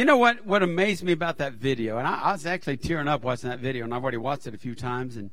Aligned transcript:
You 0.00 0.06
know 0.06 0.16
what? 0.16 0.46
What 0.46 0.62
amazed 0.62 1.04
me 1.04 1.12
about 1.12 1.36
that 1.36 1.52
video, 1.52 1.98
and 1.98 2.08
I, 2.08 2.22
I, 2.22 2.32
was 2.32 2.46
actually 2.46 2.78
tearing 2.78 3.06
up 3.06 3.22
watching 3.22 3.50
that 3.50 3.58
video, 3.58 3.84
and 3.84 3.92
I've 3.92 4.02
already 4.02 4.16
watched 4.16 4.46
it 4.46 4.54
a 4.54 4.56
few 4.56 4.74
times, 4.74 5.18
and 5.18 5.30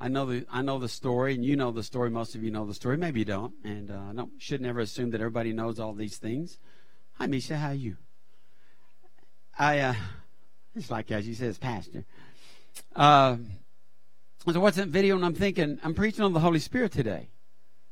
I 0.00 0.08
know 0.08 0.26
the 0.26 0.44
I 0.50 0.60
know 0.60 0.80
the 0.80 0.88
story, 0.88 1.34
and 1.36 1.44
you 1.44 1.54
know 1.54 1.70
the 1.70 1.84
story. 1.84 2.10
Most 2.10 2.34
of 2.34 2.42
you 2.42 2.50
know 2.50 2.66
the 2.66 2.74
story. 2.74 2.96
Maybe 2.96 3.20
you 3.20 3.24
don't, 3.24 3.54
and 3.62 3.92
uh, 3.92 4.26
should 4.38 4.60
never 4.60 4.80
assume 4.80 5.10
that 5.10 5.20
everybody 5.20 5.52
knows 5.52 5.78
all 5.78 5.92
these 5.92 6.16
things. 6.16 6.58
Hi, 7.12 7.28
Misha. 7.28 7.58
How 7.58 7.68
are 7.68 7.74
you? 7.74 7.96
I 9.56 9.78
uh, 9.78 9.94
it's 10.74 10.90
like 10.90 11.12
as 11.12 11.28
you 11.28 11.34
says, 11.34 11.56
Pastor. 11.56 12.04
Uh, 12.96 13.36
so 14.52 14.58
watching 14.58 14.82
that 14.82 14.88
video, 14.88 15.14
and 15.14 15.24
I'm 15.24 15.34
thinking 15.34 15.78
I'm 15.84 15.94
preaching 15.94 16.24
on 16.24 16.32
the 16.32 16.40
Holy 16.40 16.58
Spirit 16.58 16.90
today. 16.90 17.28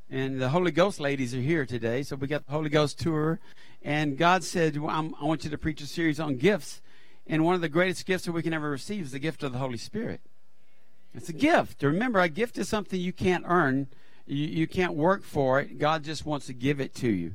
And 0.08 0.40
the 0.40 0.50
Holy 0.50 0.70
Ghost 0.70 1.00
ladies 1.00 1.34
are 1.34 1.40
here 1.40 1.66
today. 1.66 2.04
So 2.04 2.14
we 2.14 2.28
got 2.28 2.46
the 2.46 2.52
Holy 2.52 2.68
Ghost 2.68 3.00
tour. 3.00 3.40
And 3.82 4.16
God 4.16 4.44
said, 4.44 4.76
well, 4.76 5.12
i 5.20 5.24
want 5.24 5.42
you 5.42 5.50
to 5.50 5.58
preach 5.58 5.80
a 5.80 5.86
series 5.86 6.20
on 6.20 6.36
gifts. 6.36 6.80
And 7.26 7.44
one 7.44 7.56
of 7.56 7.60
the 7.60 7.68
greatest 7.68 8.06
gifts 8.06 8.24
that 8.24 8.32
we 8.32 8.42
can 8.42 8.52
ever 8.52 8.70
receive 8.70 9.06
is 9.06 9.12
the 9.12 9.18
gift 9.18 9.42
of 9.42 9.52
the 9.52 9.58
Holy 9.58 9.78
Spirit. 9.78 10.20
It's 11.12 11.28
a 11.28 11.32
gift. 11.32 11.82
Remember, 11.82 12.20
a 12.20 12.28
gift 12.28 12.56
is 12.56 12.68
something 12.68 13.00
you 13.00 13.12
can't 13.12 13.44
earn, 13.48 13.88
you, 14.26 14.46
you 14.46 14.66
can't 14.68 14.94
work 14.94 15.24
for 15.24 15.58
it. 15.58 15.78
God 15.78 16.04
just 16.04 16.24
wants 16.24 16.46
to 16.46 16.52
give 16.52 16.80
it 16.80 16.94
to 16.96 17.08
you. 17.08 17.34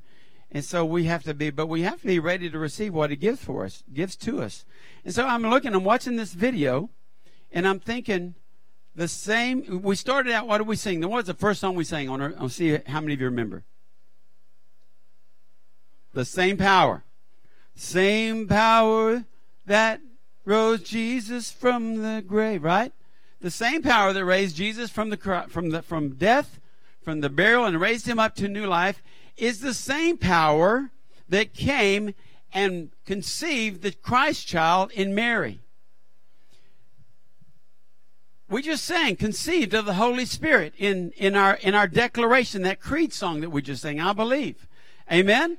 And 0.49 0.63
so 0.63 0.85
we 0.85 1.05
have 1.05 1.23
to 1.23 1.33
be, 1.33 1.49
but 1.49 1.67
we 1.67 1.81
have 1.81 2.01
to 2.01 2.07
be 2.07 2.19
ready 2.19 2.49
to 2.49 2.59
receive 2.59 2.93
what 2.93 3.09
He 3.09 3.15
gives 3.17 3.43
for 3.43 3.65
us, 3.65 3.83
gives 3.91 4.15
to 4.17 4.41
us. 4.41 4.65
And 5.03 5.13
so 5.13 5.25
I'm 5.25 5.43
looking, 5.43 5.73
I'm 5.73 5.83
watching 5.83 6.15
this 6.15 6.33
video, 6.33 6.89
and 7.51 7.67
I'm 7.67 7.79
thinking, 7.79 8.35
the 8.95 9.07
same. 9.07 9.81
We 9.81 9.95
started 9.95 10.33
out. 10.33 10.47
What 10.47 10.59
did 10.59 10.67
we 10.67 10.75
sing? 10.75 11.01
What 11.01 11.11
was 11.11 11.25
the 11.25 11.33
first 11.33 11.61
song 11.61 11.75
we 11.75 11.83
sang? 11.83 12.09
On 12.09 12.21
I'll 12.37 12.49
see 12.49 12.77
how 12.87 13.01
many 13.01 13.13
of 13.13 13.19
you 13.19 13.25
remember. 13.25 13.63
The 16.13 16.25
same 16.25 16.57
power, 16.57 17.03
same 17.73 18.47
power 18.47 19.23
that 19.65 20.01
rose 20.43 20.83
Jesus 20.83 21.51
from 21.51 22.01
the 22.01 22.21
grave. 22.25 22.63
Right, 22.63 22.91
the 23.39 23.51
same 23.51 23.81
power 23.81 24.11
that 24.11 24.25
raised 24.25 24.55
Jesus 24.55 24.89
from 24.89 25.09
the 25.09 25.45
from 25.49 25.69
the 25.69 25.81
from 25.81 26.15
death, 26.15 26.59
from 27.01 27.21
the 27.21 27.29
burial, 27.29 27.65
and 27.65 27.79
raised 27.79 28.07
him 28.07 28.19
up 28.19 28.35
to 28.35 28.47
new 28.47 28.65
life 28.65 29.01
is 29.37 29.61
the 29.61 29.73
same 29.73 30.17
power 30.17 30.91
that 31.29 31.53
came 31.53 32.13
and 32.53 32.91
conceived 33.05 33.81
the 33.81 33.91
Christ 33.93 34.45
child 34.45 34.91
in 34.91 35.15
Mary 35.15 35.61
we 38.51 38.61
just 38.61 38.83
sang 38.83 39.15
conceived 39.15 39.73
of 39.73 39.85
the 39.85 39.93
holy 39.93 40.25
spirit 40.25 40.73
in, 40.77 41.11
in 41.11 41.35
our 41.35 41.53
in 41.55 41.73
our 41.73 41.87
declaration 41.87 42.63
that 42.63 42.81
creed 42.81 43.13
song 43.13 43.39
that 43.39 43.49
we 43.49 43.61
just 43.61 43.81
sang 43.81 43.99
i 43.99 44.11
believe. 44.13 44.67
Amen? 45.11 45.57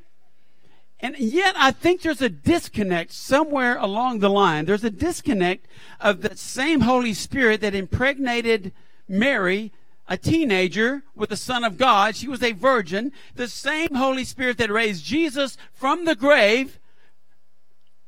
And 1.01 1.19
yet 1.19 1.55
i 1.57 1.71
think 1.73 2.03
there's 2.03 2.21
a 2.21 2.29
disconnect 2.29 3.13
somewhere 3.13 3.77
along 3.79 4.19
the 4.19 4.29
line. 4.29 4.67
There's 4.67 4.85
a 4.85 4.91
disconnect 4.91 5.67
of 6.01 6.21
the 6.21 6.37
same 6.37 6.83
holy 6.83 7.15
spirit 7.15 7.63
that 7.63 7.75
impregnated 7.75 8.73
mary 9.09 9.73
a 10.07 10.19
teenager 10.19 11.03
with 11.15 11.31
the 11.31 11.37
son 11.37 11.65
of 11.65 11.79
god. 11.79 12.15
She 12.15 12.29
was 12.29 12.43
a 12.43 12.53
virgin. 12.53 13.13
The 13.37 13.49
same 13.49 13.95
holy 13.95 14.25
spirit 14.25 14.59
that 14.59 14.71
raised 14.71 15.03
jesus 15.03 15.57
from 15.73 16.05
the 16.05 16.15
grave 16.15 16.79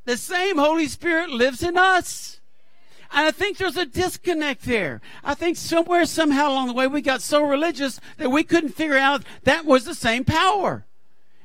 the 0.05 0.18
same 0.18 0.58
holy 0.58 0.88
spirit 0.88 1.30
lives 1.30 1.62
in 1.62 1.78
us 1.78 2.40
and 3.14 3.26
I 3.28 3.30
think 3.30 3.58
there's 3.58 3.76
a 3.76 3.86
disconnect 3.86 4.62
there. 4.62 5.00
I 5.22 5.34
think 5.34 5.56
somewhere, 5.56 6.04
somehow 6.04 6.50
along 6.50 6.66
the 6.66 6.74
way, 6.74 6.88
we 6.88 7.00
got 7.00 7.22
so 7.22 7.44
religious 7.44 8.00
that 8.18 8.30
we 8.30 8.42
couldn't 8.42 8.70
figure 8.70 8.98
out 8.98 9.22
that 9.44 9.64
was 9.64 9.84
the 9.84 9.94
same 9.94 10.24
power. 10.24 10.84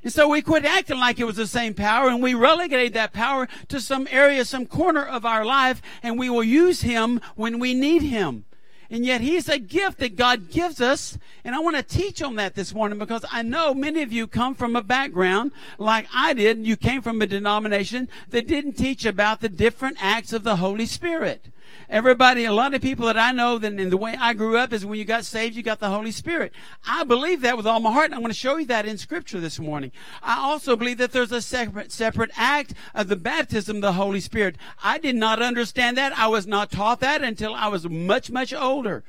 And 0.03 0.11
so 0.11 0.27
we 0.27 0.41
quit 0.41 0.65
acting 0.65 0.97
like 0.97 1.19
it 1.19 1.25
was 1.25 1.35
the 1.35 1.45
same 1.45 1.75
power 1.75 2.09
and 2.09 2.23
we 2.23 2.33
relegated 2.33 2.93
that 2.93 3.13
power 3.13 3.47
to 3.67 3.79
some 3.79 4.07
area, 4.09 4.45
some 4.45 4.65
corner 4.65 5.05
of 5.05 5.25
our 5.25 5.45
life, 5.45 5.81
and 6.01 6.17
we 6.17 6.29
will 6.29 6.43
use 6.43 6.81
him 6.81 7.21
when 7.35 7.59
we 7.59 7.75
need 7.75 8.01
him. 8.01 8.45
And 8.89 9.05
yet 9.05 9.21
he's 9.21 9.47
a 9.47 9.59
gift 9.59 9.99
that 9.99 10.15
God 10.15 10.49
gives 10.49 10.81
us. 10.81 11.19
And 11.43 11.53
I 11.53 11.59
want 11.59 11.75
to 11.75 11.83
teach 11.83 12.23
on 12.23 12.35
that 12.35 12.55
this 12.55 12.73
morning 12.73 12.97
because 12.97 13.23
I 13.31 13.43
know 13.43 13.75
many 13.75 14.01
of 14.01 14.11
you 14.11 14.25
come 14.25 14.55
from 14.55 14.75
a 14.75 14.81
background 14.81 15.51
like 15.77 16.07
I 16.11 16.33
did. 16.33 16.65
You 16.65 16.75
came 16.75 17.03
from 17.03 17.21
a 17.21 17.27
denomination 17.27 18.09
that 18.29 18.47
didn't 18.47 18.73
teach 18.73 19.05
about 19.05 19.41
the 19.41 19.49
different 19.49 19.97
acts 19.99 20.33
of 20.33 20.43
the 20.43 20.55
Holy 20.55 20.87
Spirit. 20.87 21.49
Everybody, 21.89 22.45
a 22.45 22.53
lot 22.53 22.73
of 22.73 22.81
people 22.81 23.07
that 23.07 23.17
I 23.17 23.31
know, 23.31 23.57
that 23.57 23.73
in 23.73 23.89
the 23.89 23.97
way 23.97 24.15
I 24.19 24.33
grew 24.33 24.57
up 24.57 24.73
is 24.73 24.85
when 24.85 24.99
you 24.99 25.05
got 25.05 25.25
saved, 25.25 25.55
you 25.55 25.63
got 25.63 25.79
the 25.79 25.89
Holy 25.89 26.11
Spirit. 26.11 26.53
I 26.85 27.03
believe 27.03 27.41
that 27.41 27.57
with 27.57 27.65
all 27.65 27.79
my 27.79 27.91
heart, 27.91 28.05
and 28.05 28.15
I'm 28.15 28.21
going 28.21 28.31
to 28.31 28.37
show 28.37 28.57
you 28.57 28.65
that 28.67 28.85
in 28.85 28.97
Scripture 28.97 29.39
this 29.39 29.59
morning. 29.59 29.91
I 30.21 30.39
also 30.39 30.75
believe 30.75 30.97
that 30.99 31.11
there's 31.11 31.31
a 31.31 31.41
separate, 31.41 31.91
separate 31.91 32.31
act 32.35 32.73
of 32.93 33.07
the 33.07 33.15
baptism 33.15 33.77
of 33.77 33.81
the 33.81 33.93
Holy 33.93 34.19
Spirit. 34.19 34.55
I 34.83 34.97
did 34.97 35.15
not 35.15 35.41
understand 35.41 35.97
that. 35.97 36.17
I 36.17 36.27
was 36.27 36.45
not 36.45 36.71
taught 36.71 36.99
that 36.99 37.23
until 37.23 37.53
I 37.53 37.67
was 37.67 37.89
much, 37.89 38.29
much 38.29 38.53
older. 38.53 39.03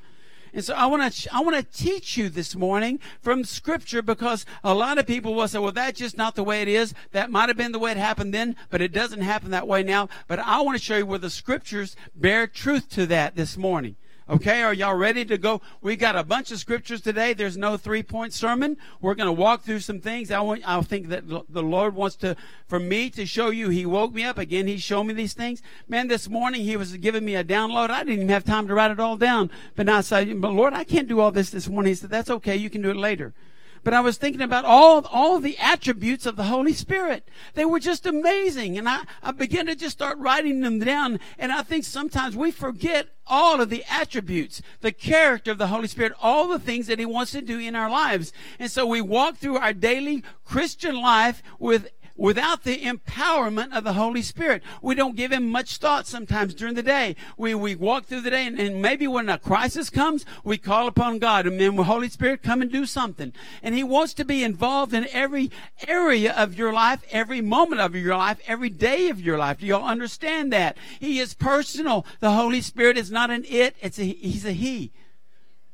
And 0.52 0.64
so 0.64 0.74
I 0.74 0.86
want 0.86 1.12
to 1.12 1.34
I 1.34 1.40
want 1.40 1.56
to 1.56 1.62
teach 1.62 2.16
you 2.16 2.28
this 2.28 2.54
morning 2.54 3.00
from 3.20 3.44
scripture 3.44 4.02
because 4.02 4.44
a 4.64 4.74
lot 4.74 4.98
of 4.98 5.06
people 5.06 5.34
will 5.34 5.48
say, 5.48 5.58
well, 5.58 5.72
that's 5.72 5.98
just 5.98 6.16
not 6.16 6.34
the 6.34 6.44
way 6.44 6.62
it 6.62 6.68
is. 6.68 6.94
That 7.12 7.30
might 7.30 7.48
have 7.48 7.56
been 7.56 7.72
the 7.72 7.78
way 7.78 7.92
it 7.92 7.96
happened 7.96 8.34
then, 8.34 8.56
but 8.68 8.80
it 8.80 8.92
doesn't 8.92 9.20
happen 9.20 9.50
that 9.50 9.68
way 9.68 9.82
now. 9.82 10.08
But 10.26 10.38
I 10.40 10.60
want 10.60 10.78
to 10.78 10.84
show 10.84 10.96
you 10.96 11.06
where 11.06 11.18
the 11.18 11.30
scriptures 11.30 11.96
bear 12.14 12.46
truth 12.46 12.88
to 12.90 13.06
that 13.06 13.36
this 13.36 13.56
morning. 13.56 13.96
Okay, 14.30 14.62
are 14.62 14.72
y'all 14.72 14.94
ready 14.94 15.24
to 15.24 15.36
go? 15.36 15.60
We 15.80 15.96
got 15.96 16.14
a 16.14 16.22
bunch 16.22 16.52
of 16.52 16.60
scriptures 16.60 17.00
today. 17.00 17.32
There's 17.32 17.56
no 17.56 17.76
three 17.76 18.04
point 18.04 18.32
sermon. 18.32 18.76
We're 19.00 19.16
going 19.16 19.26
to 19.26 19.32
walk 19.32 19.62
through 19.62 19.80
some 19.80 19.98
things. 19.98 20.30
I 20.30 20.38
want, 20.38 20.62
I 20.64 20.80
think 20.82 21.08
that 21.08 21.26
the 21.26 21.62
Lord 21.64 21.96
wants 21.96 22.14
to, 22.18 22.36
for 22.68 22.78
me 22.78 23.10
to 23.10 23.26
show 23.26 23.50
you. 23.50 23.70
He 23.70 23.84
woke 23.84 24.14
me 24.14 24.22
up 24.22 24.38
again. 24.38 24.68
He 24.68 24.78
showed 24.78 25.02
me 25.02 25.14
these 25.14 25.32
things. 25.32 25.62
Man, 25.88 26.06
this 26.06 26.28
morning 26.28 26.62
he 26.62 26.76
was 26.76 26.96
giving 26.98 27.24
me 27.24 27.34
a 27.34 27.42
download. 27.42 27.91
I 27.91 28.04
didn't 28.04 28.14
even 28.14 28.28
have 28.28 28.44
time 28.44 28.68
to 28.68 28.74
write 28.74 28.92
it 28.92 29.00
all 29.00 29.16
down. 29.16 29.50
But 29.74 29.86
now 29.86 29.96
I 29.96 30.02
said, 30.02 30.41
but 30.41 30.52
Lord, 30.52 30.74
I 30.74 30.84
can't 30.84 31.08
do 31.08 31.18
all 31.18 31.32
this 31.32 31.50
this 31.50 31.68
morning. 31.68 31.91
He 31.91 31.97
said, 31.97 32.10
that's 32.10 32.30
okay. 32.30 32.54
You 32.54 32.70
can 32.70 32.82
do 32.82 32.91
it 32.91 32.97
later 32.97 33.34
but 33.82 33.94
I 33.94 34.00
was 34.00 34.18
thinking 34.18 34.42
about 34.42 34.64
all, 34.64 35.06
all 35.06 35.38
the 35.38 35.56
attributes 35.58 36.26
of 36.26 36.36
the 36.36 36.44
Holy 36.44 36.72
Spirit. 36.72 37.28
They 37.54 37.64
were 37.64 37.80
just 37.80 38.06
amazing. 38.06 38.76
And 38.76 38.88
I, 38.88 39.04
I 39.22 39.32
began 39.32 39.66
to 39.66 39.74
just 39.74 39.96
start 39.96 40.18
writing 40.18 40.60
them 40.60 40.78
down. 40.78 41.18
And 41.38 41.50
I 41.50 41.62
think 41.62 41.84
sometimes 41.84 42.36
we 42.36 42.50
forget 42.50 43.08
all 43.26 43.60
of 43.60 43.70
the 43.70 43.84
attributes, 43.88 44.60
the 44.80 44.92
character 44.92 45.52
of 45.52 45.58
the 45.58 45.68
Holy 45.68 45.88
Spirit, 45.88 46.12
all 46.20 46.48
the 46.48 46.58
things 46.58 46.88
that 46.88 46.98
He 46.98 47.06
wants 47.06 47.32
to 47.32 47.41
do 47.41 47.58
in 47.58 47.76
our 47.76 47.91
lives. 47.91 48.32
And 48.58 48.70
so 48.70 48.84
we 48.84 49.00
walk 49.00 49.36
through 49.36 49.56
our 49.56 49.72
daily 49.72 50.24
Christian 50.44 51.00
life 51.00 51.42
with 51.58 51.88
without 52.20 52.64
the 52.64 52.82
empowerment 52.82 53.75
of 53.75 53.82
the 53.82 53.94
Holy 53.94 54.20
Spirit. 54.20 54.62
We 54.82 54.94
don't 54.94 55.16
give 55.16 55.32
him 55.32 55.50
much 55.50 55.78
thought 55.78 56.06
sometimes 56.06 56.53
during 56.53 56.75
the 56.75 56.82
day. 56.82 57.16
We, 57.38 57.54
we 57.54 57.75
walk 57.75 58.04
through 58.04 58.20
the 58.20 58.31
day 58.31 58.47
and, 58.47 58.60
and 58.60 58.82
maybe 58.82 59.08
when 59.08 59.31
a 59.31 59.38
crisis 59.38 59.88
comes, 59.88 60.26
we 60.44 60.59
call 60.59 60.86
upon 60.86 61.19
God 61.19 61.47
and 61.47 61.59
then 61.59 61.76
the 61.76 61.84
Holy 61.84 62.10
Spirit 62.10 62.42
come 62.42 62.60
and 62.60 62.70
do 62.70 62.84
something. 62.84 63.32
And 63.62 63.75
he 63.75 63.82
wants 63.82 64.12
to 64.14 64.25
be 64.26 64.44
involved 64.44 64.92
in 64.92 65.09
every 65.12 65.50
area 65.88 66.32
of 66.34 66.54
your 66.54 66.75
life, 66.75 67.03
every 67.10 67.41
moment 67.41 67.80
of 67.80 67.97
your 67.97 68.16
life, 68.16 68.38
every 68.47 68.70
day 68.70 69.09
of 69.09 69.19
your 69.19 69.38
life. 69.38 69.60
Do 69.60 69.66
y'all 69.66 69.88
understand 69.88 70.53
that? 70.53 70.76
He 70.98 71.19
is 71.19 71.32
personal. 71.32 72.04
The 72.20 72.32
Holy 72.32 72.60
Spirit 72.60 72.98
is 72.98 73.10
not 73.10 73.30
an 73.30 73.47
it, 73.48 73.76
it's 73.80 73.98
a, 73.98 74.04
he's 74.04 74.44
a 74.44 74.53
he. 74.53 74.92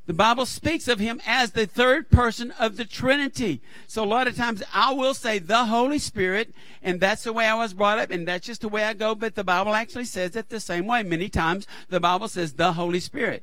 The 0.07 0.15
Bible 0.15 0.47
speaks 0.47 0.87
of 0.87 1.01
him 1.01 1.21
as 1.27 1.51
the 1.51 1.67
third 1.67 2.11
person 2.11 2.53
of 2.53 2.77
the 2.77 2.85
Trinity. 2.85 3.61
So 3.89 4.05
a 4.05 4.07
lot 4.07 4.29
of 4.29 4.37
times 4.37 4.63
I 4.73 4.93
will 4.95 5.15
say 5.15 5.41
the 5.41 5.65
Holy 5.65 5.99
Spirit, 5.99 6.55
and 6.81 7.01
that's 7.01 7.25
the 7.25 7.33
way 7.33 7.47
I 7.47 7.55
was 7.55 7.75
brought 7.75 7.99
up, 7.99 8.11
and 8.11 8.27
that's 8.27 8.47
just 8.47 8.61
the 8.61 8.69
way 8.69 8.85
I 8.85 8.93
go, 8.93 9.17
but 9.17 9.35
the 9.35 9.43
Bible 9.43 9.75
actually 9.75 10.05
says 10.05 10.37
it 10.37 10.49
the 10.49 10.61
same 10.61 10.87
way. 10.87 11.03
Many 11.03 11.29
times 11.29 11.67
the 11.89 11.99
Bible 11.99 12.29
says 12.29 12.53
the 12.53 12.75
Holy 12.75 13.01
Spirit. 13.01 13.43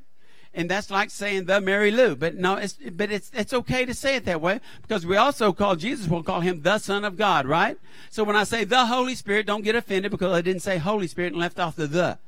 And 0.53 0.69
that's 0.69 0.91
like 0.91 1.09
saying 1.09 1.45
the 1.45 1.59
Mary 1.59 1.89
Lou, 1.91 2.15
but 2.15 2.35
no, 2.35 2.55
it's, 2.55 2.73
but 2.73 3.11
it's, 3.11 3.31
it's 3.33 3.53
okay 3.53 3.85
to 3.85 3.93
say 3.93 4.15
it 4.15 4.25
that 4.25 4.39
way 4.39 4.61
because 4.83 5.03
we 5.05 5.17
also 5.17 5.51
call 5.51 5.75
Jesus, 5.75 6.07
we'll 6.07 6.23
call 6.23 6.41
him 6.41 6.61
the 6.61 6.77
Son 6.77 7.03
of 7.03 7.17
God, 7.17 7.47
right? 7.47 7.77
So 8.11 8.23
when 8.23 8.35
I 8.35 8.43
say 8.43 8.63
the 8.63 8.85
Holy 8.85 9.15
Spirit, 9.15 9.47
don't 9.47 9.63
get 9.63 9.75
offended 9.75 10.11
because 10.11 10.31
I 10.31 10.41
didn't 10.41 10.61
say 10.61 10.77
Holy 10.77 11.07
Spirit 11.07 11.33
and 11.33 11.41
left 11.41 11.59
off 11.59 11.75
the 11.75 11.87
the. 11.87 12.19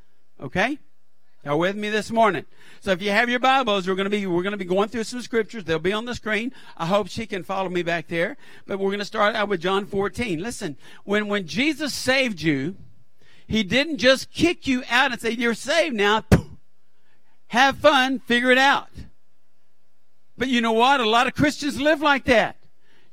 Okay? 0.41 0.79
Are 1.45 1.55
with 1.55 1.75
me 1.75 1.91
this 1.91 2.09
morning? 2.09 2.45
So 2.81 2.89
if 2.89 3.03
you 3.03 3.11
have 3.11 3.29
your 3.29 3.37
Bibles, 3.37 3.87
we're 3.87 3.93
going 3.93 4.05
to 4.05 4.09
be 4.09 4.25
we're 4.25 4.41
going 4.41 4.53
to 4.53 4.57
be 4.57 4.65
going 4.65 4.89
through 4.89 5.03
some 5.03 5.21
scriptures. 5.21 5.63
They'll 5.63 5.77
be 5.77 5.93
on 5.93 6.05
the 6.05 6.15
screen. 6.15 6.51
I 6.75 6.87
hope 6.87 7.07
she 7.07 7.27
can 7.27 7.43
follow 7.43 7.69
me 7.69 7.83
back 7.83 8.07
there. 8.07 8.35
But 8.65 8.79
we're 8.79 8.89
going 8.89 8.97
to 8.97 9.05
start 9.05 9.35
out 9.35 9.47
with 9.47 9.61
John 9.61 9.85
14. 9.85 10.41
Listen, 10.41 10.75
when 11.03 11.27
when 11.27 11.45
Jesus 11.45 11.93
saved 11.93 12.41
you, 12.41 12.77
he 13.45 13.61
didn't 13.61 13.97
just 13.97 14.31
kick 14.31 14.65
you 14.65 14.83
out 14.89 15.11
and 15.11 15.21
say 15.21 15.29
you're 15.29 15.53
saved 15.53 15.95
now. 15.95 16.25
Have 17.49 17.77
fun, 17.77 18.21
figure 18.21 18.49
it 18.49 18.57
out. 18.57 18.89
But 20.39 20.47
you 20.47 20.61
know 20.61 20.73
what? 20.73 20.99
A 20.99 21.07
lot 21.07 21.27
of 21.27 21.35
Christians 21.35 21.79
live 21.79 22.01
like 22.01 22.25
that. 22.25 22.57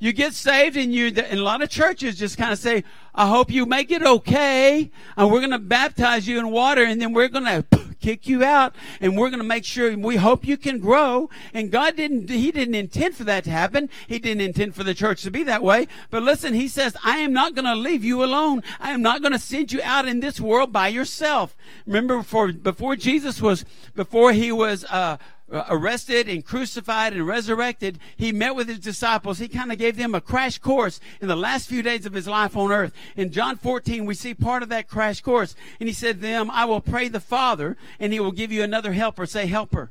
You 0.02 0.12
get 0.12 0.34
saved 0.34 0.76
and 0.76 0.92
you, 0.92 1.06
and 1.06 1.38
a 1.38 1.42
lot 1.44 1.62
of 1.62 1.70
churches 1.70 2.18
just 2.18 2.36
kind 2.36 2.52
of 2.52 2.58
say, 2.58 2.82
I 3.14 3.28
hope 3.28 3.52
you 3.52 3.64
make 3.66 3.92
it 3.92 4.02
okay. 4.02 4.90
And 5.16 5.30
we're 5.30 5.38
going 5.38 5.52
to 5.52 5.60
baptize 5.60 6.26
you 6.26 6.40
in 6.40 6.50
water 6.50 6.82
and 6.82 7.00
then 7.00 7.12
we're 7.12 7.28
going 7.28 7.44
to 7.44 7.64
kick 8.00 8.26
you 8.26 8.42
out 8.42 8.74
and 9.00 9.16
we're 9.16 9.30
going 9.30 9.38
to 9.38 9.46
make 9.46 9.64
sure 9.64 9.96
we 9.96 10.16
hope 10.16 10.44
you 10.44 10.56
can 10.56 10.80
grow. 10.80 11.30
And 11.54 11.70
God 11.70 11.94
didn't, 11.94 12.28
He 12.30 12.50
didn't 12.50 12.74
intend 12.74 13.14
for 13.14 13.22
that 13.22 13.44
to 13.44 13.50
happen. 13.50 13.88
He 14.08 14.18
didn't 14.18 14.40
intend 14.40 14.74
for 14.74 14.82
the 14.82 14.92
church 14.92 15.22
to 15.22 15.30
be 15.30 15.44
that 15.44 15.62
way. 15.62 15.86
But 16.10 16.24
listen, 16.24 16.52
He 16.52 16.66
says, 16.66 16.96
I 17.04 17.18
am 17.18 17.32
not 17.32 17.54
going 17.54 17.66
to 17.66 17.76
leave 17.76 18.02
you 18.02 18.24
alone. 18.24 18.64
I 18.80 18.90
am 18.90 19.02
not 19.02 19.20
going 19.22 19.34
to 19.34 19.38
send 19.38 19.70
you 19.70 19.80
out 19.84 20.08
in 20.08 20.18
this 20.18 20.40
world 20.40 20.72
by 20.72 20.88
yourself. 20.88 21.56
Remember 21.86 22.16
before, 22.16 22.50
before 22.52 22.96
Jesus 22.96 23.40
was, 23.40 23.64
before 23.94 24.32
He 24.32 24.50
was, 24.50 24.84
uh, 24.86 25.18
Uh, 25.52 25.66
arrested 25.68 26.30
and 26.30 26.46
crucified 26.46 27.12
and 27.12 27.26
resurrected, 27.26 27.98
he 28.16 28.32
met 28.32 28.56
with 28.56 28.68
his 28.68 28.78
disciples. 28.78 29.38
He 29.38 29.48
kind 29.48 29.70
of 29.70 29.76
gave 29.76 29.98
them 29.98 30.14
a 30.14 30.20
crash 30.20 30.56
course 30.56 30.98
in 31.20 31.28
the 31.28 31.36
last 31.36 31.68
few 31.68 31.82
days 31.82 32.06
of 32.06 32.14
his 32.14 32.26
life 32.26 32.56
on 32.56 32.72
earth. 32.72 32.94
In 33.16 33.30
John 33.30 33.56
14, 33.56 34.06
we 34.06 34.14
see 34.14 34.32
part 34.32 34.62
of 34.62 34.70
that 34.70 34.88
crash 34.88 35.20
course. 35.20 35.54
And 35.78 35.90
he 35.90 35.92
said 35.92 36.16
to 36.16 36.22
them, 36.22 36.50
I 36.50 36.64
will 36.64 36.80
pray 36.80 37.08
the 37.08 37.20
Father 37.20 37.76
and 38.00 38.14
he 38.14 38.20
will 38.20 38.32
give 38.32 38.50
you 38.50 38.62
another 38.62 38.94
helper. 38.94 39.26
Say 39.26 39.44
helper. 39.44 39.90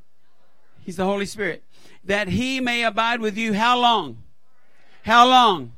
He's 0.84 0.96
the 0.96 1.06
Holy 1.06 1.28
Spirit. 1.28 1.64
That 2.04 2.30
he 2.30 2.60
may 2.60 2.84
abide 2.84 3.22
with 3.22 3.38
you 3.38 3.54
how 3.54 3.78
long? 3.80 4.24
How 5.04 5.28
long? 5.28 5.74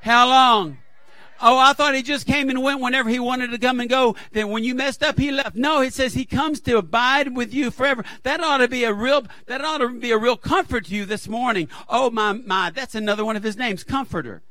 How 0.00 0.26
long? 0.26 0.78
Oh, 1.40 1.58
I 1.58 1.72
thought 1.72 1.94
he 1.94 2.02
just 2.02 2.26
came 2.26 2.50
and 2.50 2.62
went 2.62 2.80
whenever 2.80 3.08
he 3.08 3.20
wanted 3.20 3.50
to 3.50 3.58
come 3.58 3.80
and 3.80 3.88
go. 3.88 4.16
Then 4.32 4.48
when 4.48 4.64
you 4.64 4.74
messed 4.74 5.02
up, 5.02 5.18
he 5.18 5.30
left. 5.30 5.56
No, 5.56 5.80
it 5.80 5.94
says 5.94 6.14
he 6.14 6.24
comes 6.24 6.60
to 6.62 6.78
abide 6.78 7.36
with 7.36 7.54
you 7.54 7.70
forever. 7.70 8.04
That 8.24 8.40
ought 8.40 8.58
to 8.58 8.68
be 8.68 8.84
a 8.84 8.92
real, 8.92 9.26
that 9.46 9.64
ought 9.64 9.78
to 9.78 9.88
be 9.88 10.10
a 10.10 10.18
real 10.18 10.36
comfort 10.36 10.86
to 10.86 10.94
you 10.94 11.04
this 11.04 11.28
morning. 11.28 11.68
Oh 11.88 12.10
my, 12.10 12.32
my, 12.32 12.70
that's 12.70 12.94
another 12.94 13.24
one 13.24 13.36
of 13.36 13.42
his 13.42 13.56
names, 13.56 13.84
comforter. 13.84 14.42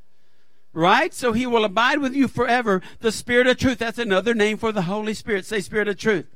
Right? 0.74 1.13
So 1.13 1.34
he 1.34 1.48
will 1.48 1.66
abide 1.66 2.00
with 2.00 2.13
you 2.13 2.28
forever. 2.28 2.81
The 3.00 3.12
Spirit 3.12 3.48
of 3.48 3.57
truth. 3.57 3.80
That's 3.80 3.98
another 3.98 4.33
name 4.33 4.57
for 4.57 4.72
the 4.72 4.83
Holy 4.83 5.13
Spirit. 5.13 5.45
Say 5.45 5.60
Spirit 5.60 5.88
of 5.88 5.98
truth 5.98 6.28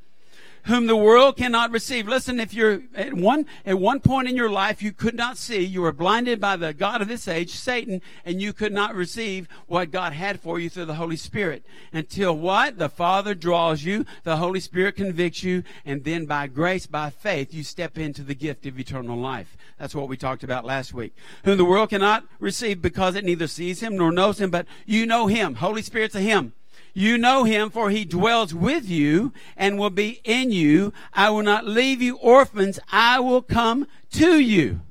whom 0.65 0.87
the 0.87 0.95
world 0.95 1.37
cannot 1.37 1.71
receive. 1.71 2.07
Listen, 2.07 2.39
if 2.39 2.53
you're 2.53 2.81
at 2.95 3.13
one, 3.13 3.45
at 3.65 3.79
one 3.79 3.99
point 3.99 4.27
in 4.27 4.35
your 4.35 4.49
life, 4.49 4.81
you 4.81 4.91
could 4.91 5.15
not 5.15 5.37
see, 5.37 5.63
you 5.63 5.81
were 5.81 5.91
blinded 5.91 6.39
by 6.39 6.55
the 6.55 6.73
God 6.73 7.01
of 7.01 7.07
this 7.07 7.27
age, 7.27 7.51
Satan, 7.51 8.01
and 8.25 8.41
you 8.41 8.53
could 8.53 8.71
not 8.71 8.95
receive 8.95 9.47
what 9.67 9.91
God 9.91 10.13
had 10.13 10.39
for 10.39 10.59
you 10.59 10.69
through 10.69 10.85
the 10.85 10.95
Holy 10.95 11.15
Spirit. 11.15 11.65
Until 11.91 12.37
what? 12.37 12.77
The 12.77 12.89
Father 12.89 13.33
draws 13.33 13.83
you, 13.83 14.05
the 14.23 14.37
Holy 14.37 14.59
Spirit 14.59 14.95
convicts 14.95 15.43
you, 15.43 15.63
and 15.85 16.03
then 16.03 16.25
by 16.25 16.47
grace, 16.47 16.85
by 16.85 17.09
faith, 17.09 17.53
you 17.53 17.63
step 17.63 17.97
into 17.97 18.23
the 18.23 18.35
gift 18.35 18.65
of 18.65 18.79
eternal 18.79 19.17
life. 19.17 19.57
That's 19.77 19.95
what 19.95 20.07
we 20.07 20.17
talked 20.17 20.43
about 20.43 20.65
last 20.65 20.93
week. 20.93 21.15
Whom 21.43 21.57
the 21.57 21.65
world 21.65 21.89
cannot 21.89 22.25
receive 22.39 22.81
because 22.81 23.15
it 23.15 23.25
neither 23.25 23.47
sees 23.47 23.81
him 23.81 23.97
nor 23.97 24.11
knows 24.11 24.39
him, 24.39 24.51
but 24.51 24.67
you 24.85 25.05
know 25.05 25.27
him. 25.27 25.55
Holy 25.55 25.81
Spirit's 25.81 26.15
a 26.15 26.19
him. 26.19 26.53
You 26.93 27.17
know 27.17 27.43
him, 27.45 27.69
for 27.69 27.89
he 27.89 28.03
dwells 28.03 28.53
with 28.53 28.89
you 28.89 29.33
and 29.55 29.79
will 29.79 29.89
be 29.89 30.19
in 30.23 30.51
you. 30.51 30.93
I 31.13 31.29
will 31.29 31.43
not 31.43 31.65
leave 31.65 32.01
you 32.01 32.17
orphans. 32.17 32.79
I 32.91 33.19
will 33.19 33.41
come 33.41 33.87
to 34.13 34.39
you. 34.39 34.81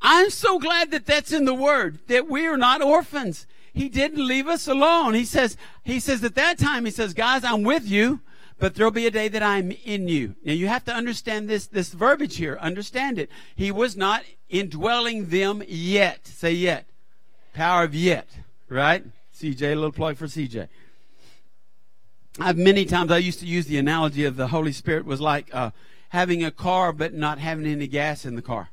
I'm 0.00 0.30
so 0.30 0.58
glad 0.58 0.90
that 0.90 1.06
that's 1.06 1.32
in 1.32 1.44
the 1.44 1.54
word, 1.54 1.98
that 2.08 2.28
we 2.28 2.46
are 2.46 2.56
not 2.56 2.82
orphans. 2.82 3.46
He 3.72 3.88
didn't 3.88 4.24
leave 4.24 4.46
us 4.46 4.68
alone. 4.68 5.14
He 5.14 5.24
says, 5.24 5.56
he 5.82 6.00
says 6.00 6.22
at 6.22 6.34
that 6.36 6.58
time, 6.58 6.84
he 6.84 6.90
says, 6.90 7.14
guys, 7.14 7.44
I'm 7.44 7.62
with 7.62 7.86
you, 7.86 8.20
but 8.58 8.74
there'll 8.74 8.92
be 8.92 9.06
a 9.06 9.10
day 9.10 9.28
that 9.28 9.42
I'm 9.42 9.72
in 9.84 10.08
you. 10.08 10.36
Now 10.44 10.52
you 10.52 10.68
have 10.68 10.84
to 10.84 10.94
understand 10.94 11.48
this, 11.48 11.66
this 11.66 11.92
verbiage 11.92 12.36
here. 12.36 12.58
Understand 12.60 13.18
it. 13.18 13.30
He 13.56 13.70
was 13.70 13.96
not 13.96 14.22
indwelling 14.48 15.30
them 15.30 15.62
yet. 15.66 16.26
Say 16.26 16.52
yet. 16.52 16.86
Power 17.54 17.84
of 17.84 17.94
yet 17.94 18.28
right? 18.68 19.04
CJ, 19.34 19.62
a 19.62 19.74
little 19.74 19.92
plug 19.92 20.16
for 20.16 20.26
CJ. 20.26 20.68
I've 22.40 22.56
many 22.56 22.84
times 22.84 23.10
I 23.10 23.18
used 23.18 23.40
to 23.40 23.46
use 23.46 23.66
the 23.66 23.78
analogy 23.78 24.24
of 24.24 24.36
the 24.36 24.48
Holy 24.48 24.72
Spirit 24.72 25.04
was 25.04 25.20
like 25.20 25.52
uh, 25.52 25.70
having 26.10 26.44
a 26.44 26.50
car 26.50 26.92
but 26.92 27.12
not 27.12 27.38
having 27.38 27.66
any 27.66 27.86
gas 27.86 28.24
in 28.24 28.36
the 28.36 28.42
car. 28.42 28.70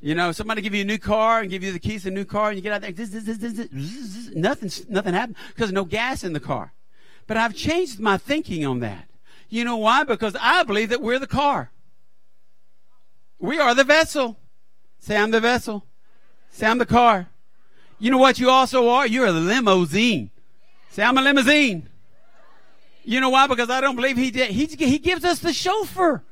You 0.00 0.14
know, 0.14 0.32
somebody 0.32 0.60
give 0.60 0.74
you 0.74 0.82
a 0.82 0.86
new 0.86 0.98
car 0.98 1.40
and 1.40 1.48
give 1.48 1.62
you 1.62 1.72
the 1.72 1.78
keys 1.78 2.02
to 2.02 2.08
a 2.08 2.12
new 2.12 2.24
car 2.24 2.48
and 2.48 2.56
you 2.56 2.62
get 2.62 2.72
out 2.72 2.82
there, 2.82 2.92
zzz, 2.92 3.24
zzz, 3.24 3.68
zzz, 3.74 4.36
nothing, 4.36 4.70
nothing 4.88 5.14
happened 5.14 5.36
because 5.48 5.72
no 5.72 5.84
gas 5.84 6.24
in 6.24 6.32
the 6.32 6.40
car. 6.40 6.72
But 7.26 7.36
I've 7.36 7.54
changed 7.54 8.00
my 8.00 8.18
thinking 8.18 8.66
on 8.66 8.80
that. 8.80 9.08
You 9.48 9.64
know 9.64 9.76
why? 9.76 10.04
Because 10.04 10.36
I 10.40 10.62
believe 10.64 10.88
that 10.90 11.00
we're 11.00 11.18
the 11.18 11.26
car. 11.26 11.70
We 13.38 13.58
are 13.58 13.74
the 13.74 13.84
vessel. 13.84 14.36
Say 14.98 15.16
I'm 15.16 15.30
the 15.30 15.40
vessel. 15.40 15.86
Say 16.50 16.66
I'm 16.66 16.78
the 16.78 16.86
car. 16.86 17.28
You 17.98 18.10
know 18.10 18.18
what 18.18 18.38
you 18.38 18.50
also 18.50 18.88
are? 18.88 19.06
You're 19.06 19.26
a 19.26 19.32
limousine. 19.32 20.30
Say, 20.90 21.02
I'm 21.02 21.18
a 21.18 21.22
limousine. 21.22 21.88
You 23.04 23.20
know 23.20 23.30
why? 23.30 23.46
Because 23.46 23.70
I 23.70 23.80
don't 23.80 23.96
believe 23.96 24.16
he 24.16 24.30
did. 24.30 24.50
He, 24.50 24.66
he 24.66 24.98
gives 24.98 25.24
us 25.24 25.38
the 25.38 25.52
chauffeur. 25.52 26.22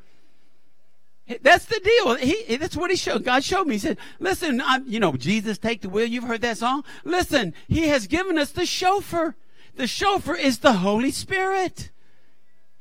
That's 1.41 1.67
the 1.67 1.81
deal. 1.81 2.14
He, 2.17 2.56
that's 2.56 2.76
what 2.76 2.91
he 2.91 2.97
showed. 2.97 3.25
God 3.25 3.44
showed 3.44 3.67
me. 3.67 3.75
He 3.75 3.79
said, 3.79 3.99
listen, 4.19 4.61
I'm, 4.61 4.87
you 4.87 5.00
know, 5.00 5.12
Jesus 5.12 5.59
take 5.59 5.81
the 5.81 5.88
wheel. 5.88 6.06
You've 6.06 6.25
heard 6.25 6.43
that 6.43 6.59
song. 6.59 6.85
Listen, 7.05 7.55
he 7.69 7.88
has 7.88 8.06
given 8.06 8.38
us 8.38 8.50
the 8.50 8.67
chauffeur. 8.67 9.37
The 9.76 9.87
chauffeur 9.87 10.35
is 10.35 10.58
the 10.58 10.75
Holy 10.75 11.11
Spirit. 11.11 11.91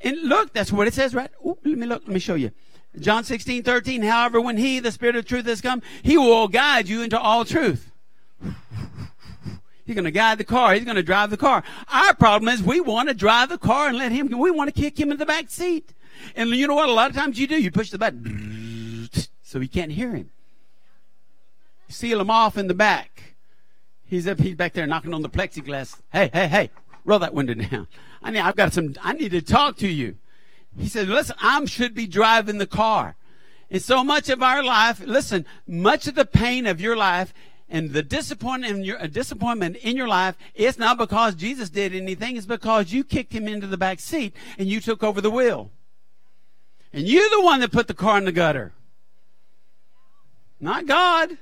And 0.01 0.17
look, 0.23 0.53
that's 0.53 0.71
what 0.71 0.87
it 0.87 0.93
says, 0.93 1.13
right? 1.13 1.29
Ooh, 1.45 1.57
let 1.63 1.77
me 1.77 1.85
look. 1.85 2.03
Let 2.03 2.13
me 2.13 2.19
show 2.19 2.35
you. 2.35 2.51
John 2.99 3.23
16, 3.23 3.63
13. 3.63 4.01
However, 4.01 4.41
when 4.41 4.57
he, 4.57 4.79
the 4.79 4.91
Spirit 4.91 5.15
of 5.15 5.25
truth 5.25 5.45
has 5.45 5.61
come, 5.61 5.81
he 6.01 6.17
will 6.17 6.47
guide 6.47 6.89
you 6.89 7.03
into 7.03 7.19
all 7.19 7.45
truth. 7.45 7.90
He's 9.85 9.95
going 9.95 10.05
to 10.05 10.11
guide 10.11 10.37
the 10.37 10.43
car. 10.43 10.73
He's 10.73 10.85
going 10.85 10.95
to 10.95 11.03
drive 11.03 11.29
the 11.29 11.37
car. 11.37 11.63
Our 11.91 12.13
problem 12.13 12.53
is 12.53 12.61
we 12.61 12.79
want 12.79 13.09
to 13.09 13.15
drive 13.15 13.49
the 13.49 13.57
car 13.57 13.87
and 13.87 13.97
let 13.97 14.11
him, 14.11 14.27
we 14.37 14.51
want 14.51 14.73
to 14.73 14.81
kick 14.81 14.99
him 14.99 15.11
in 15.11 15.17
the 15.17 15.25
back 15.25 15.49
seat. 15.49 15.93
And 16.35 16.49
you 16.51 16.67
know 16.67 16.75
what? 16.75 16.89
A 16.89 16.93
lot 16.93 17.09
of 17.09 17.15
times 17.15 17.39
you 17.39 17.47
do. 17.47 17.59
You 17.59 17.71
push 17.71 17.89
the 17.89 17.97
button 17.97 19.09
so 19.43 19.59
he 19.59 19.67
can't 19.67 19.91
hear 19.91 20.11
him. 20.11 20.29
Seal 21.89 22.21
him 22.21 22.29
off 22.29 22.57
in 22.57 22.67
the 22.67 22.73
back. 22.73 23.35
He's 24.05 24.27
up, 24.27 24.39
he's 24.39 24.55
back 24.55 24.73
there 24.73 24.87
knocking 24.87 25.13
on 25.13 25.21
the 25.21 25.29
plexiglass. 25.29 25.99
Hey, 26.11 26.29
hey, 26.33 26.47
hey, 26.47 26.69
roll 27.05 27.19
that 27.19 27.33
window 27.33 27.53
down. 27.53 27.87
I 28.21 28.31
need, 28.31 28.39
I've 28.39 28.55
got 28.55 28.73
some, 28.73 28.93
I 29.01 29.13
need 29.13 29.31
to 29.31 29.41
talk 29.41 29.77
to 29.77 29.87
you. 29.87 30.17
He 30.77 30.87
said, 30.87 31.07
listen, 31.07 31.35
I 31.41 31.63
should 31.65 31.93
be 31.93 32.07
driving 32.07 32.57
the 32.57 32.67
car. 32.67 33.15
And 33.69 33.81
so 33.81 34.03
much 34.03 34.29
of 34.29 34.43
our 34.43 34.63
life, 34.63 35.01
listen, 35.05 35.45
much 35.65 36.07
of 36.07 36.15
the 36.15 36.25
pain 36.25 36.67
of 36.67 36.81
your 36.81 36.97
life 36.97 37.33
and 37.71 37.91
the 37.91 38.03
disappointment 38.03 38.77
in 38.77 38.83
your 38.83 38.99
disappointment 39.07 39.77
in 39.77 39.95
your 39.97 40.07
life 40.07 40.35
it's 40.53 40.77
not 40.77 40.97
because 40.97 41.33
Jesus 41.33 41.69
did 41.69 41.95
anything 41.95 42.35
it's 42.35 42.45
because 42.45 42.91
you 42.93 43.03
kicked 43.03 43.33
him 43.33 43.47
into 43.47 43.65
the 43.65 43.77
back 43.77 43.99
seat 43.99 44.35
and 44.59 44.67
you 44.67 44.79
took 44.79 45.03
over 45.03 45.21
the 45.21 45.31
wheel. 45.31 45.71
And 46.93 47.07
you're 47.07 47.29
the 47.29 47.41
one 47.41 47.61
that 47.61 47.71
put 47.71 47.87
the 47.87 47.93
car 47.93 48.17
in 48.17 48.25
the 48.25 48.33
gutter. 48.33 48.73
Not 50.59 50.85
God. 50.85 51.37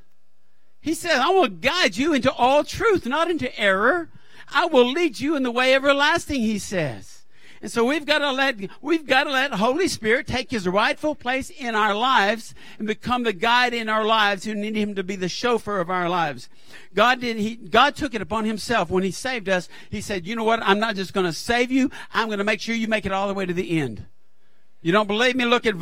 He 0.80 0.94
said 0.94 1.20
I 1.20 1.32
will 1.32 1.50
guide 1.50 1.98
you 1.98 2.14
into 2.14 2.32
all 2.32 2.64
truth 2.64 3.06
not 3.06 3.30
into 3.30 3.60
error. 3.60 4.10
I 4.48 4.66
will 4.66 4.90
lead 4.90 5.20
you 5.20 5.36
in 5.36 5.44
the 5.44 5.52
way 5.52 5.74
everlasting 5.74 6.42
he 6.42 6.60
says 6.60 7.19
and 7.62 7.72
so 7.72 7.84
we've 7.84 8.06
got 8.06 8.20
to 8.20 8.32
let, 8.32 8.56
we've 8.82 9.06
got 9.06 9.26
to 9.26 9.32
let 9.32 9.54
Holy 9.54 9.90
Spirit 9.90 10.28
take 10.28 10.50
his 10.50 10.68
rightful 10.68 11.14
place 11.14 11.50
in 11.50 11.76
our 11.76 11.94
lives 11.94 12.56
and 12.78 12.88
become 12.88 13.24
the 13.24 13.34
guide 13.34 13.74
in 13.74 13.90
our 13.90 14.06
lives 14.06 14.46
who 14.46 14.56
need 14.56 14.76
him 14.76 14.96
to 14.96 15.04
be 15.04 15.18
the 15.18 15.28
chauffeur 15.28 15.80
of 15.80 15.90
our 15.90 16.08
lives. 16.08 16.48
God 16.94 17.20
did, 17.20 17.38
he, 17.38 17.58
God 17.58 17.96
took 17.96 18.14
it 18.14 18.22
upon 18.22 18.46
himself 18.46 18.90
when 18.90 19.04
he 19.04 19.12
saved 19.12 19.50
us. 19.50 19.68
He 19.90 20.00
said, 20.00 20.26
you 20.26 20.36
know 20.36 20.46
what? 20.46 20.62
I'm 20.64 20.80
not 20.80 20.96
just 20.96 21.14
going 21.14 21.26
to 21.26 21.34
save 21.34 21.70
you. 21.70 21.92
I'm 22.14 22.28
going 22.28 22.38
to 22.38 22.46
make 22.46 22.62
sure 22.62 22.76
you 22.76 22.88
make 22.88 23.06
it 23.06 23.12
all 23.12 23.28
the 23.28 23.34
way 23.34 23.46
to 23.46 23.54
the 23.54 23.80
end. 23.80 24.06
You 24.82 24.94
don't 24.94 25.08
believe 25.08 25.36
me? 25.36 25.44
Look 25.44 25.66
at 25.66 25.76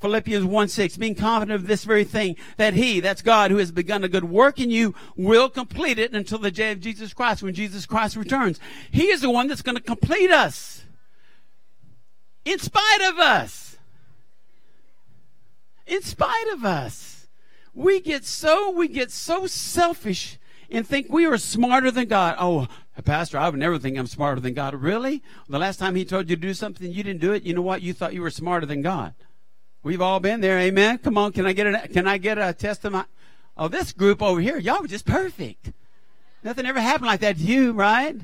Philippians 0.00 0.44
1 0.44 0.68
6. 0.68 0.96
Being 0.98 1.16
confident 1.16 1.60
of 1.60 1.66
this 1.66 1.82
very 1.82 2.04
thing, 2.04 2.36
that 2.58 2.74
He, 2.74 3.00
that's 3.00 3.20
God, 3.20 3.50
who 3.50 3.56
has 3.56 3.72
begun 3.72 4.04
a 4.04 4.08
good 4.08 4.22
work 4.22 4.60
in 4.60 4.70
you, 4.70 4.94
will 5.16 5.48
complete 5.48 5.98
it 5.98 6.12
until 6.12 6.38
the 6.38 6.52
day 6.52 6.70
of 6.70 6.78
Jesus 6.78 7.12
Christ, 7.12 7.42
when 7.42 7.54
Jesus 7.54 7.86
Christ 7.86 8.14
returns. 8.14 8.60
He 8.92 9.08
is 9.08 9.20
the 9.20 9.30
one 9.30 9.48
that's 9.48 9.62
going 9.62 9.74
to 9.76 9.82
complete 9.82 10.30
us 10.30 10.85
in 12.46 12.58
spite 12.60 13.02
of 13.02 13.18
us. 13.18 13.76
In 15.86 16.00
spite 16.00 16.48
of 16.52 16.64
us. 16.64 17.26
We 17.74 18.00
get 18.00 18.24
so, 18.24 18.70
we 18.70 18.88
get 18.88 19.10
so 19.10 19.46
selfish 19.46 20.38
and 20.70 20.86
think 20.86 21.08
we 21.10 21.26
are 21.26 21.36
smarter 21.36 21.90
than 21.90 22.08
God. 22.08 22.36
Oh, 22.38 22.68
Pastor, 23.04 23.36
I 23.36 23.48
would 23.48 23.58
never 23.58 23.78
think 23.78 23.98
I'm 23.98 24.06
smarter 24.06 24.40
than 24.40 24.54
God. 24.54 24.74
Really? 24.74 25.22
The 25.48 25.58
last 25.58 25.76
time 25.76 25.94
he 25.94 26.04
told 26.04 26.30
you 26.30 26.36
to 26.36 26.40
do 26.40 26.54
something, 26.54 26.90
you 26.90 27.02
didn't 27.02 27.20
do 27.20 27.32
it. 27.32 27.42
You 27.42 27.54
know 27.54 27.62
what? 27.62 27.82
You 27.82 27.92
thought 27.92 28.14
you 28.14 28.22
were 28.22 28.30
smarter 28.30 28.64
than 28.64 28.80
God. 28.80 29.14
We've 29.82 30.00
all 30.00 30.20
been 30.20 30.40
there. 30.40 30.58
Amen. 30.58 30.98
Come 30.98 31.18
on. 31.18 31.32
Can 31.32 31.46
I 31.46 31.52
get 31.52 31.66
a, 31.66 31.88
can 31.88 32.08
I 32.08 32.18
get 32.18 32.38
a 32.38 32.52
testimony? 32.52 33.04
Oh, 33.56 33.68
this 33.68 33.92
group 33.92 34.22
over 34.22 34.40
here, 34.40 34.58
y'all 34.58 34.80
were 34.80 34.88
just 34.88 35.06
perfect. 35.06 35.72
Nothing 36.42 36.66
ever 36.66 36.80
happened 36.80 37.06
like 37.06 37.20
that 37.20 37.36
to 37.36 37.42
you, 37.42 37.72
right? 37.72 38.16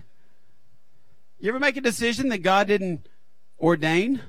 You 1.39 1.49
ever 1.49 1.61
make 1.61 1.77
a 1.77 1.81
decision 1.81 2.29
that 2.29 2.39
God 2.39 2.69
didn't 2.69 3.09
ordain. 3.63 4.21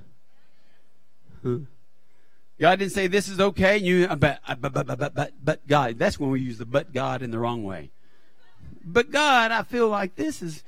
God 1.43 2.79
didn't 2.79 2.91
say 2.91 3.07
this 3.07 3.27
is 3.27 3.39
okay. 3.39 3.77
You, 3.77 4.05
uh, 4.05 4.15
but, 4.15 4.39
uh, 4.47 4.55
but, 4.55 4.73
but, 4.73 4.87
but, 4.87 5.13
but, 5.13 5.33
but 5.43 5.67
God. 5.67 5.97
That's 5.97 6.19
when 6.19 6.29
we 6.29 6.39
use 6.39 6.59
the 6.59 6.65
but 6.65 6.93
God 6.93 7.21
in 7.21 7.31
the 7.31 7.39
wrong 7.39 7.63
way. 7.63 7.91
But 8.85 9.11
God, 9.11 9.51
I 9.51 9.63
feel 9.63 9.89
like 9.89 10.15
this 10.15 10.41
is. 10.41 10.63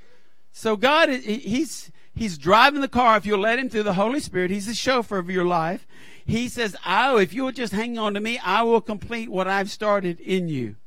So 0.51 0.75
God, 0.75 1.09
he's 1.09 1.91
He's 2.15 2.37
driving 2.37 2.79
the 2.79 2.87
car. 2.87 3.17
If 3.17 3.25
you'll 3.25 3.39
let 3.39 3.59
him 3.59 3.69
through 3.69 3.83
the 3.83 3.93
Holy 3.93 4.21
Spirit, 4.21 4.49
he's 4.49 4.67
the 4.67 4.73
chauffeur 4.73 5.17
of 5.17 5.29
your 5.29 5.43
life. 5.43 5.85
He 6.25 6.47
says, 6.47 6.75
"Oh, 6.85 7.17
if 7.17 7.33
you'll 7.33 7.51
just 7.51 7.73
hang 7.73 7.99
on 7.99 8.13
to 8.13 8.21
me, 8.21 8.39
I 8.39 8.63
will 8.63 8.81
complete 8.81 9.29
what 9.29 9.47
I've 9.47 9.69
started 9.69 10.21
in 10.21 10.47
you." 10.47 10.77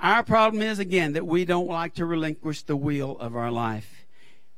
Our 0.00 0.22
problem 0.22 0.62
is 0.62 0.78
again 0.78 1.12
that 1.12 1.26
we 1.26 1.44
don't 1.44 1.68
like 1.68 1.94
to 1.94 2.06
relinquish 2.06 2.62
the 2.62 2.74
wheel 2.74 3.18
of 3.20 3.36
our 3.36 3.50
life. 3.50 4.01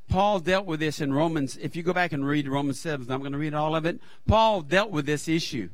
Paul 0.09 0.41
dealt 0.41 0.67
with 0.67 0.81
this 0.81 1.01
in 1.01 1.13
Romans. 1.13 1.57
If 1.57 1.75
you 1.77 1.83
go 1.83 1.93
back 1.93 2.13
and 2.13 2.27
read 2.27 2.47
Romans 2.49 2.79
7, 2.81 3.11
I'm 3.11 3.21
going 3.21 3.33
to 3.33 3.39
read 3.39 3.55
all 3.55 3.75
of 3.75 3.87
it. 3.87 4.01
Paul 4.27 4.63
dealt 4.63 4.91
with 4.91 5.07
this 5.07 5.29
issue. 5.29 5.71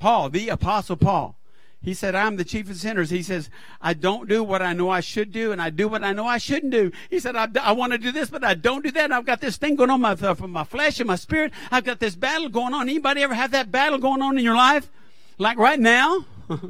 Paul, 0.00 0.30
the 0.30 0.48
apostle 0.48 0.96
Paul. 0.96 1.36
He 1.84 1.92
said, 1.92 2.14
I'm 2.14 2.36
the 2.36 2.44
chief 2.44 2.70
of 2.70 2.76
sinners. 2.76 3.10
He 3.10 3.22
says, 3.22 3.50
I 3.82 3.92
don't 3.92 4.26
do 4.26 4.42
what 4.42 4.62
I 4.62 4.72
know 4.72 4.88
I 4.88 5.00
should 5.00 5.32
do, 5.32 5.52
and 5.52 5.60
I 5.60 5.68
do 5.68 5.86
what 5.86 6.02
I 6.02 6.14
know 6.14 6.26
I 6.26 6.38
shouldn't 6.38 6.72
do. 6.72 6.90
He 7.10 7.20
said, 7.20 7.36
I, 7.36 7.46
I 7.60 7.72
want 7.72 7.92
to 7.92 7.98
do 7.98 8.10
this, 8.10 8.30
but 8.30 8.42
I 8.42 8.54
don't 8.54 8.82
do 8.82 8.90
that. 8.90 9.04
And 9.04 9.12
I've 9.12 9.26
got 9.26 9.42
this 9.42 9.58
thing 9.58 9.76
going 9.76 9.90
on 9.90 10.00
my, 10.00 10.12
uh, 10.12 10.34
for 10.34 10.48
my 10.48 10.64
flesh 10.64 10.98
and 10.98 11.06
my 11.06 11.16
spirit. 11.16 11.52
I've 11.70 11.84
got 11.84 12.00
this 12.00 12.14
battle 12.14 12.48
going 12.48 12.72
on. 12.72 12.88
Anybody 12.88 13.22
ever 13.22 13.34
have 13.34 13.50
that 13.50 13.70
battle 13.70 13.98
going 13.98 14.22
on 14.22 14.38
in 14.38 14.44
your 14.44 14.56
life? 14.56 14.88
Like 15.36 15.58
right 15.58 15.78
now? 15.78 16.24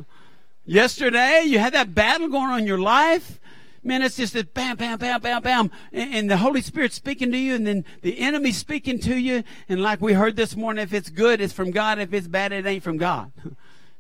Yesterday, 0.67 1.45
you 1.47 1.61
had 1.61 1.75
that 1.75 1.95
battle 1.95 2.29
going 2.29 2.51
on 2.51 2.59
in 2.59 2.67
your 2.67 2.81
life? 2.81 3.39
Man, 3.85 4.01
it's 4.01 4.17
just 4.17 4.35
a 4.35 4.45
bam, 4.45 4.77
bam, 4.77 4.99
bam, 4.99 5.21
bam, 5.21 5.43
bam. 5.43 5.71
And, 5.93 6.15
and 6.15 6.31
the 6.31 6.39
Holy 6.39 6.63
Spirit 6.63 6.93
speaking 6.93 7.31
to 7.31 7.39
you, 7.39 7.55
and 7.55 7.67
then 7.67 7.85
the 8.01 8.19
enemy 8.19 8.51
speaking 8.51 8.99
to 9.01 9.15
you. 9.15 9.45
And 9.69 9.83
like 9.83 10.01
we 10.01 10.15
heard 10.15 10.37
this 10.37 10.57
morning, 10.57 10.83
if 10.83 10.95
it's 10.95 11.11
good, 11.11 11.43
it's 11.43 11.53
from 11.53 11.71
God. 11.71 11.99
If 11.99 12.13
it's 12.15 12.27
bad, 12.27 12.53
it 12.53 12.67
ain't 12.67 12.83
from 12.83 12.97
God. 12.97 13.33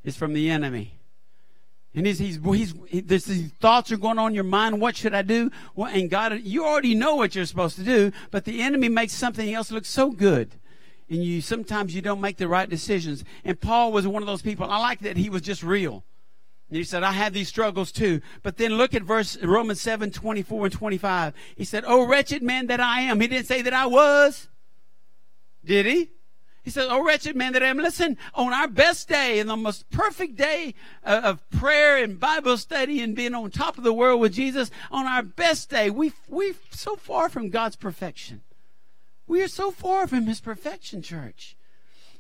It's 0.06 0.18
from 0.18 0.34
the 0.34 0.50
enemy. 0.50 0.98
And 1.94 2.06
he's, 2.06 2.18
he's, 2.18 2.38
he's, 2.44 2.74
these 3.06 3.52
thoughts 3.52 3.90
are 3.90 3.96
going 3.96 4.18
on 4.18 4.32
in 4.32 4.34
your 4.34 4.44
mind. 4.44 4.80
What 4.80 4.96
should 4.96 5.14
I 5.14 5.22
do? 5.22 5.50
Well, 5.74 5.90
and 5.90 6.10
God, 6.10 6.40
you 6.42 6.66
already 6.66 6.94
know 6.94 7.14
what 7.14 7.34
you're 7.34 7.46
supposed 7.46 7.76
to 7.76 7.84
do, 7.84 8.12
but 8.30 8.44
the 8.44 8.60
enemy 8.62 8.90
makes 8.90 9.14
something 9.14 9.54
else 9.54 9.70
look 9.70 9.86
so 9.86 10.10
good. 10.10 10.56
And 11.08 11.24
you, 11.24 11.40
sometimes 11.40 11.94
you 11.94 12.02
don't 12.02 12.20
make 12.20 12.36
the 12.36 12.48
right 12.48 12.68
decisions. 12.68 13.24
And 13.44 13.60
Paul 13.60 13.92
was 13.92 14.06
one 14.06 14.22
of 14.22 14.26
those 14.26 14.42
people. 14.42 14.68
I 14.68 14.78
like 14.78 15.00
that 15.00 15.16
he 15.16 15.30
was 15.30 15.40
just 15.40 15.62
real. 15.62 16.04
And 16.68 16.78
he 16.78 16.84
said, 16.84 17.02
I 17.02 17.12
have 17.12 17.32
these 17.32 17.48
struggles 17.48 17.92
too. 17.92 18.20
But 18.42 18.56
then 18.56 18.74
look 18.74 18.94
at 18.94 19.02
verse 19.02 19.36
Romans 19.42 19.80
7, 19.80 20.10
24 20.10 20.66
and 20.66 20.74
25. 20.74 21.34
He 21.56 21.64
said, 21.64 21.84
Oh, 21.86 22.06
wretched 22.06 22.42
man 22.42 22.66
that 22.68 22.80
I 22.80 23.00
am. 23.02 23.20
He 23.20 23.28
didn't 23.28 23.46
say 23.46 23.62
that 23.62 23.74
I 23.74 23.86
was. 23.86 24.48
Did 25.64 25.86
he? 25.86 26.10
He 26.62 26.70
says, 26.70 26.88
Oh, 26.90 27.04
wretched 27.04 27.36
man 27.36 27.52
that 27.52 27.62
I 27.62 27.66
am. 27.66 27.76
Listen, 27.76 28.16
on 28.32 28.54
our 28.54 28.66
best 28.66 29.08
day 29.08 29.38
and 29.38 29.50
the 29.50 29.56
most 29.56 29.88
perfect 29.90 30.36
day 30.36 30.74
uh, 31.04 31.20
of 31.22 31.50
prayer 31.50 32.02
and 32.02 32.18
Bible 32.18 32.56
study 32.56 33.02
and 33.02 33.14
being 33.14 33.34
on 33.34 33.50
top 33.50 33.76
of 33.76 33.84
the 33.84 33.92
world 33.92 34.20
with 34.20 34.32
Jesus, 34.32 34.70
on 34.90 35.06
our 35.06 35.22
best 35.22 35.68
day, 35.68 35.90
we, 35.90 36.12
we're 36.28 36.54
so 36.70 36.96
far 36.96 37.28
from 37.28 37.50
God's 37.50 37.76
perfection. 37.76 38.40
We 39.26 39.42
are 39.42 39.48
so 39.48 39.70
far 39.70 40.06
from 40.06 40.26
His 40.26 40.40
perfection, 40.40 41.02
church. 41.02 41.56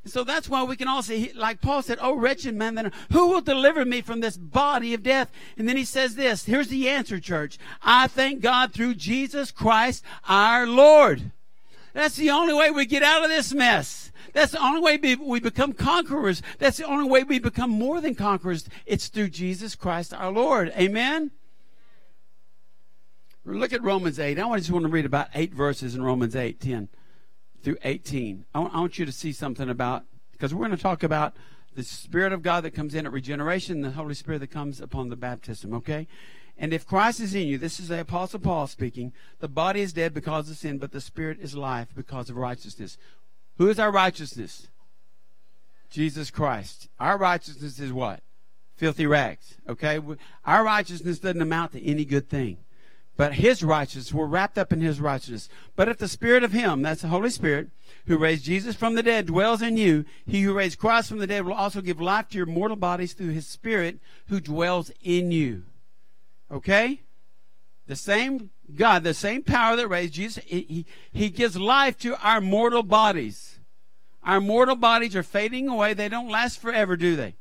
So 0.06 0.22
that's 0.22 0.48
why 0.48 0.62
we 0.62 0.76
can 0.76 0.86
all 0.86 1.02
say, 1.02 1.32
like 1.34 1.60
Paul 1.60 1.82
said, 1.82 1.98
Oh, 2.00 2.14
wretched 2.14 2.54
man, 2.54 2.74
that 2.74 2.92
who 3.10 3.28
will 3.28 3.40
deliver 3.40 3.84
me 3.84 4.02
from 4.02 4.20
this 4.20 4.36
body 4.36 4.92
of 4.92 5.02
death? 5.02 5.30
And 5.56 5.68
then 5.68 5.76
he 5.76 5.84
says 5.84 6.14
this. 6.14 6.44
Here's 6.44 6.68
the 6.68 6.88
answer, 6.88 7.18
church. 7.18 7.58
I 7.82 8.06
thank 8.06 8.40
God 8.40 8.72
through 8.72 8.96
Jesus 8.96 9.50
Christ, 9.50 10.04
our 10.28 10.66
Lord. 10.66 11.32
That's 11.94 12.16
the 12.16 12.30
only 12.30 12.52
way 12.52 12.70
we 12.70 12.84
get 12.86 13.02
out 13.02 13.24
of 13.24 13.30
this 13.30 13.54
mess. 13.54 14.12
That's 14.34 14.52
the 14.52 14.62
only 14.62 14.80
way 14.80 15.16
we 15.16 15.40
become 15.40 15.72
conquerors. 15.72 16.42
That's 16.58 16.76
the 16.76 16.84
only 16.84 17.08
way 17.08 17.22
we 17.22 17.38
become 17.38 17.70
more 17.70 18.00
than 18.00 18.14
conquerors. 18.14 18.68
It's 18.84 19.08
through 19.08 19.28
Jesus 19.28 19.74
Christ 19.74 20.12
our 20.12 20.32
Lord. 20.32 20.72
Amen? 20.76 21.30
Look 23.46 23.72
at 23.72 23.82
Romans 23.82 24.18
8. 24.18 24.38
I 24.38 24.56
just 24.58 24.70
want 24.70 24.84
to 24.84 24.90
read 24.90 25.06
about 25.06 25.28
eight 25.34 25.54
verses 25.54 25.94
in 25.94 26.02
Romans 26.02 26.34
8, 26.34 26.60
10 26.60 26.88
through 27.64 27.78
18. 27.82 28.44
I 28.54 28.60
want, 28.60 28.74
I 28.74 28.80
want 28.80 28.98
you 28.98 29.06
to 29.06 29.12
see 29.12 29.32
something 29.32 29.68
about, 29.68 30.04
because 30.32 30.54
we're 30.54 30.66
going 30.66 30.76
to 30.76 30.82
talk 30.82 31.02
about 31.02 31.34
the 31.74 31.82
Spirit 31.82 32.32
of 32.32 32.42
God 32.42 32.62
that 32.62 32.70
comes 32.70 32.94
in 32.94 33.06
at 33.06 33.12
regeneration, 33.12 33.80
the 33.80 33.90
Holy 33.90 34.14
Spirit 34.14 34.38
that 34.40 34.50
comes 34.50 34.80
upon 34.80 35.08
the 35.08 35.16
baptism, 35.16 35.74
okay? 35.74 36.06
And 36.56 36.72
if 36.72 36.86
Christ 36.86 37.18
is 37.18 37.34
in 37.34 37.48
you, 37.48 37.58
this 37.58 37.80
is 37.80 37.88
the 37.88 38.00
Apostle 38.00 38.38
Paul 38.38 38.68
speaking, 38.68 39.12
the 39.40 39.48
body 39.48 39.80
is 39.80 39.92
dead 39.92 40.14
because 40.14 40.48
of 40.48 40.56
sin, 40.56 40.78
but 40.78 40.92
the 40.92 41.00
Spirit 41.00 41.38
is 41.40 41.56
life 41.56 41.88
because 41.96 42.30
of 42.30 42.36
righteousness. 42.36 42.96
Who 43.56 43.68
is 43.68 43.80
our 43.80 43.90
righteousness? 43.90 44.68
Jesus 45.90 46.30
Christ. 46.30 46.88
Our 47.00 47.18
righteousness 47.18 47.80
is 47.80 47.92
what? 47.92 48.20
Filthy 48.76 49.06
rags. 49.06 49.56
Okay? 49.68 50.00
Our 50.44 50.64
righteousness 50.64 51.18
doesn't 51.18 51.40
amount 51.40 51.72
to 51.72 51.84
any 51.84 52.04
good 52.04 52.28
thing. 52.28 52.58
But 53.16 53.34
his 53.34 53.62
righteousness, 53.62 54.12
we're 54.12 54.26
wrapped 54.26 54.58
up 54.58 54.72
in 54.72 54.80
his 54.80 55.00
righteousness. 55.00 55.48
But 55.76 55.88
if 55.88 55.98
the 55.98 56.08
Spirit 56.08 56.42
of 56.42 56.52
him, 56.52 56.82
that's 56.82 57.02
the 57.02 57.08
Holy 57.08 57.30
Spirit, 57.30 57.68
who 58.06 58.18
raised 58.18 58.44
Jesus 58.44 58.74
from 58.74 58.94
the 58.94 59.02
dead, 59.02 59.26
dwells 59.26 59.62
in 59.62 59.76
you, 59.76 60.04
he 60.26 60.42
who 60.42 60.52
raised 60.52 60.78
Christ 60.78 61.08
from 61.08 61.18
the 61.18 61.26
dead 61.26 61.44
will 61.44 61.54
also 61.54 61.80
give 61.80 62.00
life 62.00 62.28
to 62.30 62.36
your 62.36 62.46
mortal 62.46 62.76
bodies 62.76 63.12
through 63.12 63.30
his 63.30 63.46
Spirit 63.46 64.00
who 64.26 64.40
dwells 64.40 64.90
in 65.00 65.30
you. 65.30 65.62
Okay? 66.50 67.02
The 67.86 67.96
same 67.96 68.50
God, 68.74 69.04
the 69.04 69.14
same 69.14 69.42
power 69.42 69.76
that 69.76 69.88
raised 69.88 70.14
Jesus, 70.14 70.42
he, 70.44 70.86
he 71.12 71.30
gives 71.30 71.56
life 71.56 71.98
to 71.98 72.20
our 72.26 72.40
mortal 72.40 72.82
bodies. 72.82 73.58
Our 74.24 74.40
mortal 74.40 74.76
bodies 74.76 75.14
are 75.14 75.22
fading 75.22 75.68
away. 75.68 75.94
They 75.94 76.08
don't 76.08 76.30
last 76.30 76.60
forever, 76.60 76.96
do 76.96 77.14
they? 77.14 77.36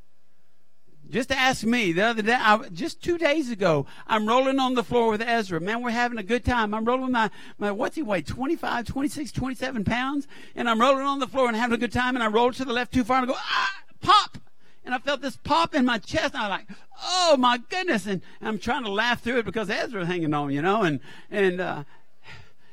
Just 1.10 1.30
ask 1.30 1.64
me 1.64 1.92
the 1.92 2.02
other 2.02 2.22
day, 2.22 2.36
I, 2.38 2.68
just 2.72 3.02
two 3.02 3.18
days 3.18 3.50
ago, 3.50 3.86
I'm 4.06 4.26
rolling 4.26 4.58
on 4.58 4.74
the 4.74 4.82
floor 4.82 5.10
with 5.10 5.20
Ezra. 5.20 5.60
Man, 5.60 5.82
we're 5.82 5.90
having 5.90 6.18
a 6.18 6.22
good 6.22 6.44
time. 6.44 6.74
I'm 6.74 6.84
rolling 6.84 7.12
my, 7.12 7.30
my 7.58 7.70
what's 7.70 7.94
he 7.96 8.02
weigh? 8.02 8.22
25, 8.22 8.86
26, 8.86 9.32
27 9.32 9.84
pounds? 9.84 10.26
And 10.56 10.68
I'm 10.68 10.80
rolling 10.80 11.04
on 11.04 11.20
the 11.20 11.28
floor 11.28 11.48
and 11.48 11.56
having 11.56 11.74
a 11.74 11.78
good 11.78 11.92
time. 11.92 12.16
And 12.16 12.22
I 12.22 12.28
roll 12.28 12.52
to 12.52 12.64
the 12.64 12.72
left 12.72 12.92
too 12.92 13.04
far 13.04 13.18
and 13.18 13.30
I 13.30 13.32
go, 13.32 13.38
ah, 13.38 13.72
pop! 14.00 14.38
and 14.84 14.94
I 14.94 14.98
felt 14.98 15.22
this 15.22 15.36
pop 15.36 15.74
in 15.74 15.84
my 15.84 15.98
chest. 15.98 16.34
And 16.34 16.42
I 16.42 16.48
was 16.48 16.58
like, 16.58 16.78
oh 17.02 17.36
my 17.38 17.58
goodness. 17.58 18.06
And, 18.06 18.20
I'm 18.40 18.58
trying 18.58 18.84
to 18.84 18.90
laugh 18.90 19.22
through 19.22 19.38
it 19.38 19.44
because 19.44 19.70
Ezra's 19.70 20.06
hanging 20.06 20.34
on, 20.34 20.50
you 20.50 20.62
know, 20.62 20.82
and, 20.82 21.00
and, 21.30 21.60
uh, 21.60 21.84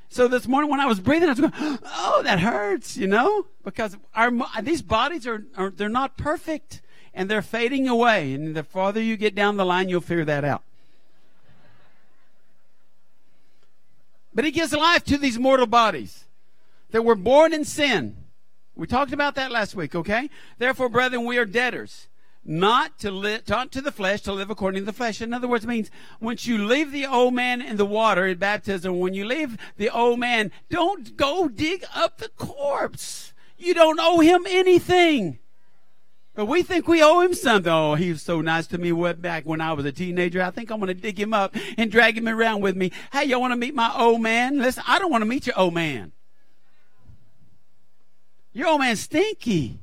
so 0.10 0.28
this 0.28 0.46
morning 0.46 0.70
when 0.70 0.82
I 0.82 0.88
was 0.88 1.00
breathing, 1.00 1.30
I 1.30 1.32
was 1.32 1.40
going, 1.40 1.80
oh, 1.86 2.22
that 2.26 2.42
hurts, 2.42 2.98
you 2.98 3.08
know, 3.08 3.46
because 3.64 3.96
our, 4.14 4.30
these 4.62 4.82
bodies 4.82 5.26
are, 5.26 5.46
are, 5.56 5.70
they're 5.70 5.88
not 5.88 6.18
perfect 6.18 6.82
and 7.14 7.30
they're 7.30 7.42
fading 7.42 7.88
away. 7.88 8.34
And 8.34 8.56
the 8.56 8.64
farther 8.64 9.02
you 9.02 9.18
get 9.18 9.36
down 9.36 9.58
the 9.58 9.66
line, 9.66 9.90
you'll 9.90 10.02
figure 10.02 10.26
that 10.26 10.44
out. 10.44 10.64
But 14.34 14.46
he 14.46 14.52
gives 14.52 14.74
life 14.74 15.04
to 15.06 15.18
these 15.18 15.38
mortal 15.38 15.68
bodies 15.68 16.26
that 16.92 17.04
were 17.04 17.16
born 17.16 17.54
in 17.54 17.66
sin. 17.66 18.16
We 18.76 18.88
talked 18.88 19.12
about 19.12 19.36
that 19.36 19.52
last 19.52 19.76
week, 19.76 19.94
okay? 19.94 20.30
Therefore, 20.58 20.88
brethren, 20.88 21.26
we 21.26 21.38
are 21.38 21.46
debtors, 21.46 22.08
not 22.46 22.98
to 23.00 23.12
live, 23.12 23.48
not 23.50 23.72
to 23.74 23.82
the 23.82 23.92
flesh, 23.92 24.22
to 24.22 24.34
live 24.34 24.50
according 24.50 24.82
to 24.82 24.86
the 24.86 24.94
flesh. 24.94 25.22
In 25.22 25.34
other 25.34 25.50
words, 25.50 25.68
means 25.68 25.92
once 26.22 26.48
you 26.48 26.58
leave 26.58 26.92
the 26.92 27.06
old 27.06 27.34
man 27.34 27.62
in 27.62 27.76
the 27.76 27.86
water 27.86 28.26
in 28.26 28.38
baptism, 28.38 29.00
when 29.00 29.14
you 29.14 29.26
leave 29.26 29.58
the 29.76 29.90
old 29.90 30.20
man, 30.20 30.52
don't 30.70 31.18
go 31.18 31.50
dig 31.50 31.84
up 31.94 32.18
the 32.20 32.30
corpse. 32.30 33.34
You 33.58 33.74
don't 33.74 34.00
owe 34.00 34.22
him 34.22 34.46
anything. 34.48 35.40
But 36.42 36.48
we 36.48 36.64
think 36.64 36.88
we 36.88 37.04
owe 37.04 37.20
him 37.20 37.36
something. 37.36 37.72
Oh, 37.72 37.94
he 37.94 38.10
was 38.10 38.24
so 38.24 38.42
nice 38.42 38.66
to 38.66 38.80
me 38.80 38.92
way 38.92 39.14
back 39.14 39.46
when 39.46 39.62
I 39.62 39.74
was 39.74 39.86
a 39.86 39.92
teenager. 39.92 40.42
I 40.42 40.50
think 40.50 40.72
I'm 40.72 40.80
going 40.80 40.88
to 40.88 41.00
dig 41.00 41.20
him 41.20 41.36
up 41.36 41.56
and 41.78 41.92
drag 41.92 42.18
him 42.18 42.28
around 42.28 42.62
with 42.62 42.76
me. 42.76 42.92
Hey, 43.14 43.26
y'all 43.26 43.40
want 43.40 43.52
to 43.52 43.56
meet 43.56 43.76
my 43.76 43.94
old 43.96 44.22
man? 44.22 44.58
Listen, 44.58 44.82
I 44.88 44.98
don't 44.98 45.12
want 45.12 45.22
to 45.22 45.28
meet 45.28 45.46
your 45.46 45.56
old 45.56 45.76
man. 45.76 46.14
Your 48.54 48.70
old 48.70 48.80
man's 48.80 49.02
stinky. 49.02 49.82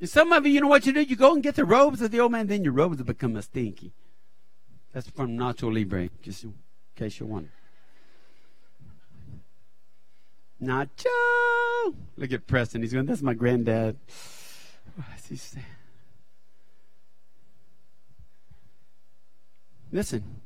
And 0.00 0.08
some 0.08 0.32
of 0.32 0.46
you, 0.46 0.52
you 0.52 0.62
know 0.62 0.68
what 0.68 0.86
you 0.86 0.94
do? 0.94 1.02
You 1.02 1.16
go 1.16 1.34
and 1.34 1.42
get 1.42 1.56
the 1.56 1.66
robes 1.66 2.00
of 2.00 2.10
the 2.10 2.20
old 2.20 2.32
man, 2.32 2.46
then 2.46 2.64
your 2.64 2.72
robes 2.72 3.02
become 3.02 3.36
a 3.36 3.42
stinky. 3.42 3.92
That's 4.94 5.10
from 5.10 5.36
Nacho 5.36 5.70
Libre, 5.70 6.08
just 6.22 6.44
in 6.44 6.54
case 6.96 7.20
you 7.20 7.26
wonder. 7.26 7.50
Nacho! 10.62 11.94
Look 12.16 12.32
at 12.32 12.46
Preston. 12.46 12.82
He's 12.82 12.92
going, 12.92 13.06
that's 13.06 13.22
my 13.22 13.34
granddad. 13.34 13.96
What's 14.94 15.28
he 15.28 15.36
saying? 15.36 15.66
Listen. 19.90 20.40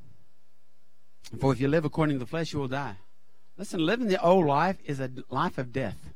For 1.39 1.53
if 1.53 1.61
you 1.61 1.69
live 1.69 1.85
according 1.85 2.17
to 2.17 2.21
the 2.21 2.27
flesh, 2.27 2.53
you 2.53 2.61
will 2.61 2.69
die. 2.69 2.97
Listen, 3.59 3.85
living 3.85 4.09
the 4.09 4.23
old 4.23 4.47
life 4.47 4.79
is 4.85 5.01
a 5.01 5.11
life 5.29 5.59
of 5.59 5.73
death. 5.73 6.15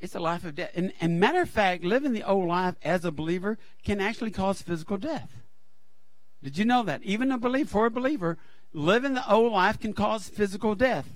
It's 0.00 0.14
a 0.14 0.20
life 0.20 0.44
of 0.44 0.56
death. 0.56 0.70
And, 0.74 0.92
and 1.00 1.20
matter 1.20 1.42
of 1.42 1.48
fact, 1.48 1.84
living 1.84 2.12
the 2.12 2.24
old 2.24 2.48
life 2.48 2.74
as 2.82 3.04
a 3.04 3.12
believer 3.12 3.58
can 3.84 4.00
actually 4.00 4.32
cause 4.32 4.60
physical 4.60 4.96
death. 4.96 5.30
Did 6.42 6.58
you 6.58 6.64
know 6.64 6.82
that? 6.82 7.02
Even 7.04 7.30
a 7.30 7.38
believer, 7.38 7.68
for 7.68 7.86
a 7.86 7.90
believer, 7.90 8.36
living 8.72 9.14
the 9.14 9.30
old 9.30 9.52
life 9.52 9.78
can 9.78 9.92
cause 9.92 10.28
physical 10.28 10.74
death. 10.74 11.08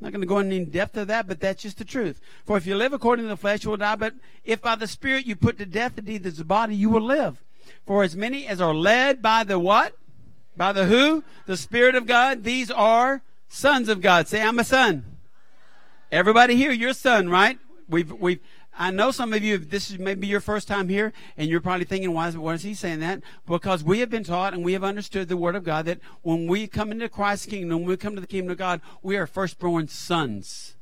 I'm 0.00 0.06
not 0.06 0.12
going 0.12 0.22
to 0.22 0.26
go 0.26 0.38
into 0.38 0.64
depth 0.64 0.96
of 0.96 1.08
that, 1.08 1.26
but 1.26 1.40
that's 1.40 1.62
just 1.62 1.76
the 1.76 1.84
truth. 1.84 2.20
For 2.46 2.56
if 2.56 2.66
you 2.66 2.74
live 2.74 2.94
according 2.94 3.26
to 3.26 3.28
the 3.28 3.36
flesh, 3.36 3.64
you 3.64 3.70
will 3.70 3.76
die. 3.76 3.96
But 3.96 4.14
if 4.44 4.62
by 4.62 4.74
the 4.74 4.86
Spirit 4.86 5.26
you 5.26 5.36
put 5.36 5.58
to 5.58 5.66
death 5.66 5.94
the 5.94 6.00
deeds 6.00 6.26
of 6.26 6.36
the 6.36 6.44
body, 6.44 6.74
you 6.74 6.88
will 6.88 7.02
live. 7.02 7.42
For 7.86 8.02
as 8.02 8.16
many 8.16 8.46
as 8.46 8.62
are 8.62 8.74
led 8.74 9.20
by 9.20 9.44
the 9.44 9.58
what? 9.58 9.94
By 10.56 10.72
the 10.72 10.86
who? 10.86 11.22
The 11.44 11.56
Spirit 11.58 11.94
of 11.96 12.06
God. 12.06 12.44
These 12.44 12.70
are 12.70 13.20
sons 13.50 13.90
of 13.90 14.00
God. 14.00 14.26
Say, 14.26 14.40
I'm 14.40 14.58
a 14.58 14.64
son. 14.64 15.04
Everybody 16.10 16.56
here, 16.56 16.72
you're 16.72 16.90
a 16.90 16.94
son, 16.94 17.28
right? 17.28 17.58
We've, 17.86 18.10
we've, 18.10 18.40
I 18.78 18.90
know 18.90 19.10
some 19.10 19.32
of 19.32 19.42
you, 19.42 19.58
this 19.58 19.90
is 19.90 19.98
maybe 19.98 20.26
your 20.26 20.40
first 20.40 20.68
time 20.68 20.88
here, 20.88 21.12
and 21.36 21.48
you're 21.50 21.60
probably 21.60 21.84
thinking, 21.84 22.12
why 22.14 22.28
is, 22.28 22.38
why 22.38 22.54
is 22.54 22.62
he 22.62 22.74
saying 22.74 23.00
that? 23.00 23.22
Because 23.46 23.82
we 23.82 23.98
have 23.98 24.10
been 24.10 24.24
taught 24.24 24.54
and 24.54 24.64
we 24.64 24.72
have 24.72 24.84
understood 24.84 25.28
the 25.28 25.36
Word 25.36 25.56
of 25.56 25.64
God 25.64 25.86
that 25.86 26.00
when 26.22 26.46
we 26.46 26.66
come 26.66 26.92
into 26.92 27.08
Christ's 27.08 27.46
kingdom, 27.46 27.80
when 27.80 27.88
we 27.88 27.96
come 27.96 28.14
to 28.14 28.20
the 28.20 28.26
kingdom 28.26 28.52
of 28.52 28.58
God, 28.58 28.80
we 29.02 29.16
are 29.16 29.26
firstborn 29.26 29.88
sons. 29.88 30.76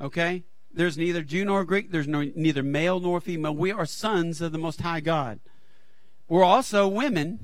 Okay? 0.00 0.44
There's 0.72 0.96
neither 0.96 1.22
Jew 1.22 1.44
nor 1.44 1.64
Greek, 1.64 1.90
there's 1.90 2.08
no, 2.08 2.22
neither 2.34 2.62
male 2.62 3.00
nor 3.00 3.20
female. 3.20 3.54
We 3.54 3.72
are 3.72 3.86
sons 3.86 4.40
of 4.40 4.52
the 4.52 4.58
Most 4.58 4.80
High 4.80 5.00
God. 5.00 5.40
We're 6.28 6.44
also 6.44 6.86
women, 6.86 7.40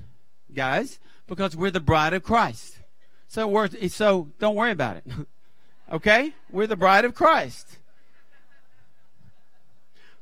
guys, 0.55 1.00
because 1.26 1.57
we're 1.57 1.71
the 1.71 1.81
bride 1.81 2.12
of 2.12 2.23
Christ. 2.23 2.79
So, 3.26 3.67
so 3.88 4.29
don't 4.38 4.55
worry 4.55 4.71
about 4.71 4.99
it. 4.99 5.05
okay? 5.93 6.35
We're 6.50 6.67
the 6.67 6.76
bride 6.76 7.05
of 7.05 7.14
Christ. 7.14 7.79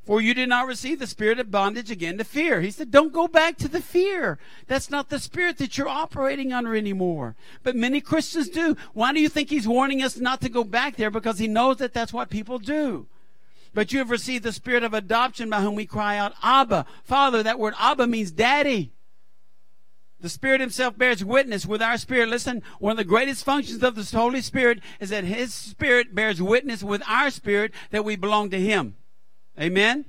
For 0.05 0.21
you 0.21 0.35
did 0.35 0.49
not 0.49 0.67
receive 0.67 0.99
the 0.99 1.07
spirit 1.07 1.39
of 1.39 1.53
bondage 1.53 1.91
again 1.91 2.19
to 2.19 2.25
fear. 2.25 2.61
He 2.61 2.73
said, 2.73 2.91
don't 2.91 3.13
go 3.13 3.29
back 3.29 3.57
to 3.59 3.69
the 3.69 3.81
fear. 3.81 4.39
That's 4.67 4.91
not 4.91 5.11
the 5.11 5.21
spirit 5.21 5.59
that 5.59 5.79
you're 5.79 5.89
operating 5.89 6.53
under 6.53 6.75
anymore. 6.75 7.37
But 7.63 7.77
many 7.77 8.01
Christians 8.01 8.49
do. 8.49 8.77
Why 8.95 9.13
do 9.13 9.21
you 9.21 9.29
think 9.29 9.49
he's 9.49 9.69
warning 9.69 10.03
us 10.03 10.19
not 10.19 10.41
to 10.41 10.49
go 10.49 10.65
back 10.65 10.97
there? 10.97 11.11
Because 11.11 11.39
he 11.39 11.47
knows 11.47 11.77
that 11.77 11.95
that's 11.95 12.13
what 12.13 12.31
people 12.31 12.59
do. 12.59 13.07
But 13.75 13.93
you 13.93 14.01
have 14.01 14.11
received 14.11 14.43
the 14.43 14.53
spirit 14.53 14.83
of 14.83 14.93
adoption 14.93 15.49
by 15.49 15.61
whom 15.61 15.77
we 15.77 15.87
cry 15.87 16.19
out, 16.19 16.35
Abba, 16.43 16.85
Father. 17.05 17.43
That 17.43 17.61
word 17.61 17.75
Abba 17.79 18.09
means 18.09 18.33
daddy. 18.33 18.93
The 20.21 20.29
Spirit 20.29 20.61
Himself 20.61 20.97
bears 20.97 21.25
witness 21.25 21.67
with 21.67 21.83
our 21.83 21.97
spirit. 21.97 22.29
Listen, 22.29 22.63
one 22.79 22.93
of 22.93 22.97
the 22.97 23.05
greatest 23.05 23.45
functions 23.45 23.83
of 23.83 23.97
the 23.97 24.17
Holy 24.17 24.41
Spirit 24.41 24.81
is 25.01 25.11
that 25.11 25.25
His 25.25 25.53
Spirit 25.53 26.15
bears 26.15 26.41
witness 26.41 26.83
with 26.83 27.03
our 27.09 27.29
spirit 27.31 27.73
that 27.91 28.05
we 28.05 28.15
belong 28.15 28.51
to 28.51 28.61
Him. 28.61 28.97
Amen? 29.61 30.07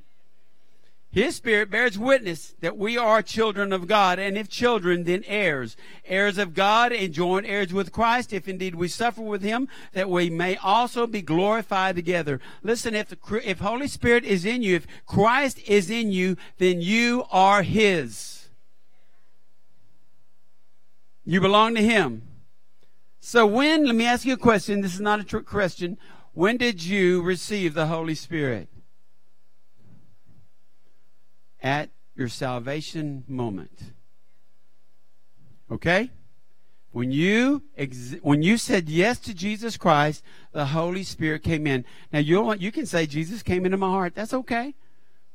His 1.13 1.35
Spirit 1.35 1.69
bears 1.69 1.95
witness 1.95 2.55
that 2.61 2.75
we 2.75 2.97
are 2.97 3.21
children 3.21 3.71
of 3.71 3.87
God, 3.87 4.17
and 4.17 4.35
if 4.35 4.49
children, 4.49 5.03
then 5.03 5.23
heirs. 5.27 5.77
Heirs 6.05 6.39
of 6.39 6.55
God 6.55 6.91
and 6.91 7.13
joint 7.13 7.45
heirs 7.45 7.71
with 7.71 7.91
Christ, 7.91 8.33
if 8.33 8.47
indeed 8.47 8.73
we 8.73 8.87
suffer 8.87 9.21
with 9.21 9.43
Him, 9.43 9.67
that 9.91 10.09
we 10.09 10.31
may 10.31 10.57
also 10.57 11.05
be 11.05 11.21
glorified 11.21 11.95
together. 11.95 12.41
Listen, 12.63 12.95
if 12.95 13.09
the 13.09 13.41
if 13.47 13.59
Holy 13.59 13.87
Spirit 13.87 14.25
is 14.25 14.43
in 14.43 14.63
you, 14.63 14.75
if 14.75 14.87
Christ 15.05 15.59
is 15.67 15.91
in 15.91 16.11
you, 16.11 16.35
then 16.57 16.81
you 16.81 17.25
are 17.29 17.61
His. 17.61 18.49
You 21.25 21.41
belong 21.41 21.75
to 21.75 21.81
Him. 21.81 22.23
So 23.19 23.45
when, 23.45 23.85
let 23.85 23.95
me 23.95 24.07
ask 24.07 24.25
you 24.25 24.33
a 24.33 24.37
question. 24.37 24.81
This 24.81 24.95
is 24.95 24.99
not 24.99 25.19
a 25.19 25.23
trick 25.23 25.45
question. 25.45 25.99
When 26.33 26.57
did 26.57 26.83
you 26.83 27.21
receive 27.21 27.75
the 27.75 27.85
Holy 27.85 28.15
Spirit? 28.15 28.67
At 31.63 31.89
your 32.15 32.27
salvation 32.27 33.23
moment. 33.27 33.93
Okay? 35.71 36.11
When 36.91 37.11
you 37.11 37.63
ex- 37.75 38.15
when 38.21 38.43
you 38.43 38.57
said 38.59 38.87
yes 38.87 39.17
to 39.19 39.33
Jesus 39.33 39.77
Christ, 39.77 40.23
the 40.51 40.65
Holy 40.67 41.03
Spirit 41.03 41.41
came 41.41 41.65
in. 41.65 41.85
Now 42.11 42.19
you 42.19 42.53
you 42.53 42.71
can 42.71 42.85
say 42.85 43.07
Jesus 43.07 43.41
came 43.41 43.65
into 43.65 43.77
my 43.77 43.89
heart. 43.89 44.13
That's 44.13 44.33
okay, 44.33 44.75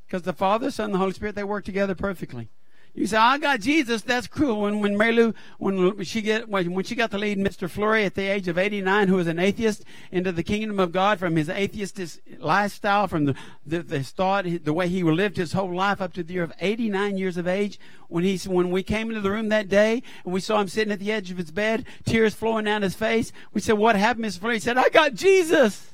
because 0.07 0.21
the 0.21 0.31
Father, 0.31 0.71
Son, 0.71 0.85
and 0.85 0.93
the 0.93 0.99
Holy 0.99 1.11
Spirit 1.11 1.35
they 1.35 1.43
work 1.43 1.65
together 1.65 1.95
perfectly. 1.95 2.49
You 2.99 3.07
say, 3.07 3.15
I 3.15 3.37
got 3.37 3.61
Jesus. 3.61 4.01
That's 4.01 4.27
cool. 4.27 4.59
When 4.59 4.81
when 4.81 4.97
Mary 4.97 5.13
Lou, 5.13 5.33
when 5.57 6.03
she 6.03 6.21
get 6.21 6.49
when 6.49 6.83
she 6.83 6.95
got 6.95 7.11
to 7.11 7.17
lead 7.17 7.37
Mr. 7.37 7.69
Flurry 7.69 8.03
at 8.03 8.13
the 8.13 8.27
age 8.27 8.49
of 8.49 8.57
89, 8.57 9.07
who 9.07 9.15
was 9.15 9.27
an 9.27 9.39
atheist, 9.39 9.85
into 10.11 10.33
the 10.33 10.43
kingdom 10.43 10.81
of 10.81 10.91
God 10.91 11.17
from 11.17 11.37
his 11.37 11.47
atheist 11.47 11.97
lifestyle, 12.39 13.07
from 13.07 13.23
the, 13.23 13.35
the, 13.65 13.83
the 13.83 14.03
thought, 14.03 14.45
the 14.65 14.73
way 14.73 14.89
he 14.89 15.01
lived 15.01 15.37
his 15.37 15.53
whole 15.53 15.73
life 15.73 16.01
up 16.01 16.11
to 16.11 16.23
the 16.23 16.33
year 16.33 16.43
of 16.43 16.51
89 16.59 17.17
years 17.17 17.37
of 17.37 17.47
age. 17.47 17.79
When 18.09 18.25
he 18.25 18.37
when 18.39 18.69
we 18.69 18.83
came 18.83 19.07
into 19.07 19.21
the 19.21 19.31
room 19.31 19.47
that 19.47 19.69
day 19.69 20.03
and 20.25 20.33
we 20.33 20.41
saw 20.41 20.59
him 20.59 20.67
sitting 20.67 20.91
at 20.91 20.99
the 20.99 21.13
edge 21.13 21.31
of 21.31 21.37
his 21.37 21.51
bed, 21.51 21.85
tears 22.03 22.33
flowing 22.33 22.65
down 22.65 22.81
his 22.81 22.95
face, 22.95 23.31
we 23.53 23.61
said, 23.61 23.77
"What 23.77 23.95
happened, 23.95 24.25
Mr. 24.25 24.39
Flurry?" 24.39 24.55
He 24.55 24.59
said, 24.59 24.77
"I 24.77 24.89
got 24.89 25.13
Jesus. 25.13 25.87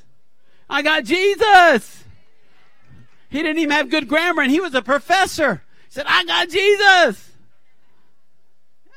I 0.68 0.82
got 0.82 1.04
Jesus." 1.04 2.04
He 3.30 3.44
didn't 3.44 3.60
even 3.60 3.76
have 3.76 3.92
good 3.92 4.08
grammar, 4.08 4.42
and 4.42 4.50
he 4.50 4.60
was 4.60 4.74
a 4.74 4.82
professor 4.82 5.62
said, 5.96 6.06
I 6.08 6.26
got 6.26 6.50
Jesus. 6.50 7.32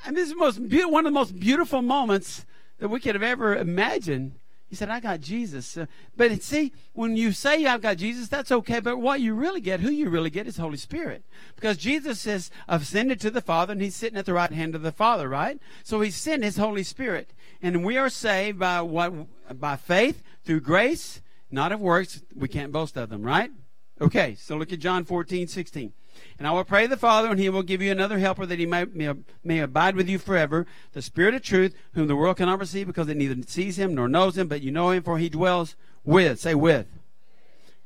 And 0.04 0.16
this 0.16 0.28
is 0.28 0.34
most 0.34 0.68
be- 0.68 0.84
one 0.84 1.06
of 1.06 1.12
the 1.12 1.18
most 1.18 1.38
beautiful 1.38 1.80
moments 1.80 2.44
that 2.80 2.88
we 2.88 2.98
could 2.98 3.14
have 3.14 3.22
ever 3.22 3.56
imagined. 3.56 4.34
He 4.66 4.74
said, 4.74 4.90
I 4.90 4.98
got 4.98 5.20
Jesus. 5.20 5.76
Uh, 5.76 5.86
but 6.16 6.42
see, 6.42 6.72
when 6.94 7.16
you 7.16 7.30
say 7.30 7.64
I've 7.64 7.82
got 7.82 7.98
Jesus, 7.98 8.28
that's 8.28 8.50
okay. 8.50 8.80
But 8.80 8.98
what 8.98 9.20
you 9.20 9.34
really 9.34 9.60
get, 9.60 9.78
who 9.78 9.90
you 9.90 10.10
really 10.10 10.28
get, 10.28 10.48
is 10.48 10.56
Holy 10.56 10.76
Spirit. 10.76 11.24
Because 11.54 11.76
Jesus 11.76 12.24
has 12.24 12.50
ascended 12.66 13.20
to 13.20 13.30
the 13.30 13.40
Father 13.40 13.72
and 13.72 13.80
he's 13.80 13.94
sitting 13.94 14.18
at 14.18 14.26
the 14.26 14.34
right 14.34 14.52
hand 14.52 14.74
of 14.74 14.82
the 14.82 14.90
Father, 14.90 15.28
right? 15.28 15.60
So 15.84 16.00
he's 16.00 16.16
sent 16.16 16.42
his 16.42 16.56
Holy 16.56 16.82
Spirit. 16.82 17.32
And 17.62 17.84
we 17.84 17.96
are 17.96 18.10
saved 18.10 18.58
by 18.58 18.82
what? 18.82 19.12
By 19.60 19.76
faith, 19.76 20.20
through 20.44 20.60
grace, 20.60 21.22
not 21.48 21.70
of 21.70 21.80
works. 21.80 22.22
We 22.34 22.48
can't 22.48 22.72
boast 22.72 22.96
of 22.96 23.08
them, 23.08 23.22
right? 23.22 23.52
Okay, 24.00 24.34
so 24.34 24.56
look 24.56 24.72
at 24.72 24.80
John 24.80 25.04
14, 25.04 25.46
16. 25.46 25.92
And 26.38 26.46
I 26.46 26.52
will 26.52 26.64
pray 26.64 26.86
the 26.86 26.96
Father, 26.96 27.28
and 27.28 27.38
he 27.38 27.48
will 27.48 27.62
give 27.62 27.82
you 27.82 27.90
another 27.90 28.18
helper 28.18 28.46
that 28.46 28.58
he 28.58 28.66
may, 28.66 28.84
may, 28.84 29.12
may, 29.42 29.60
abide 29.60 29.96
with 29.96 30.08
you 30.08 30.18
forever, 30.18 30.66
the 30.92 31.02
Spirit 31.02 31.34
of 31.34 31.42
truth, 31.42 31.74
whom 31.94 32.06
the 32.06 32.16
world 32.16 32.36
cannot 32.36 32.60
receive 32.60 32.86
because 32.86 33.08
it 33.08 33.16
neither 33.16 33.42
sees 33.46 33.78
him 33.78 33.94
nor 33.94 34.08
knows 34.08 34.36
him, 34.36 34.48
but 34.48 34.62
you 34.62 34.70
know 34.70 34.90
him, 34.90 35.02
for 35.02 35.18
he 35.18 35.28
dwells 35.28 35.76
with. 36.04 36.40
Say 36.40 36.54
with. 36.54 36.86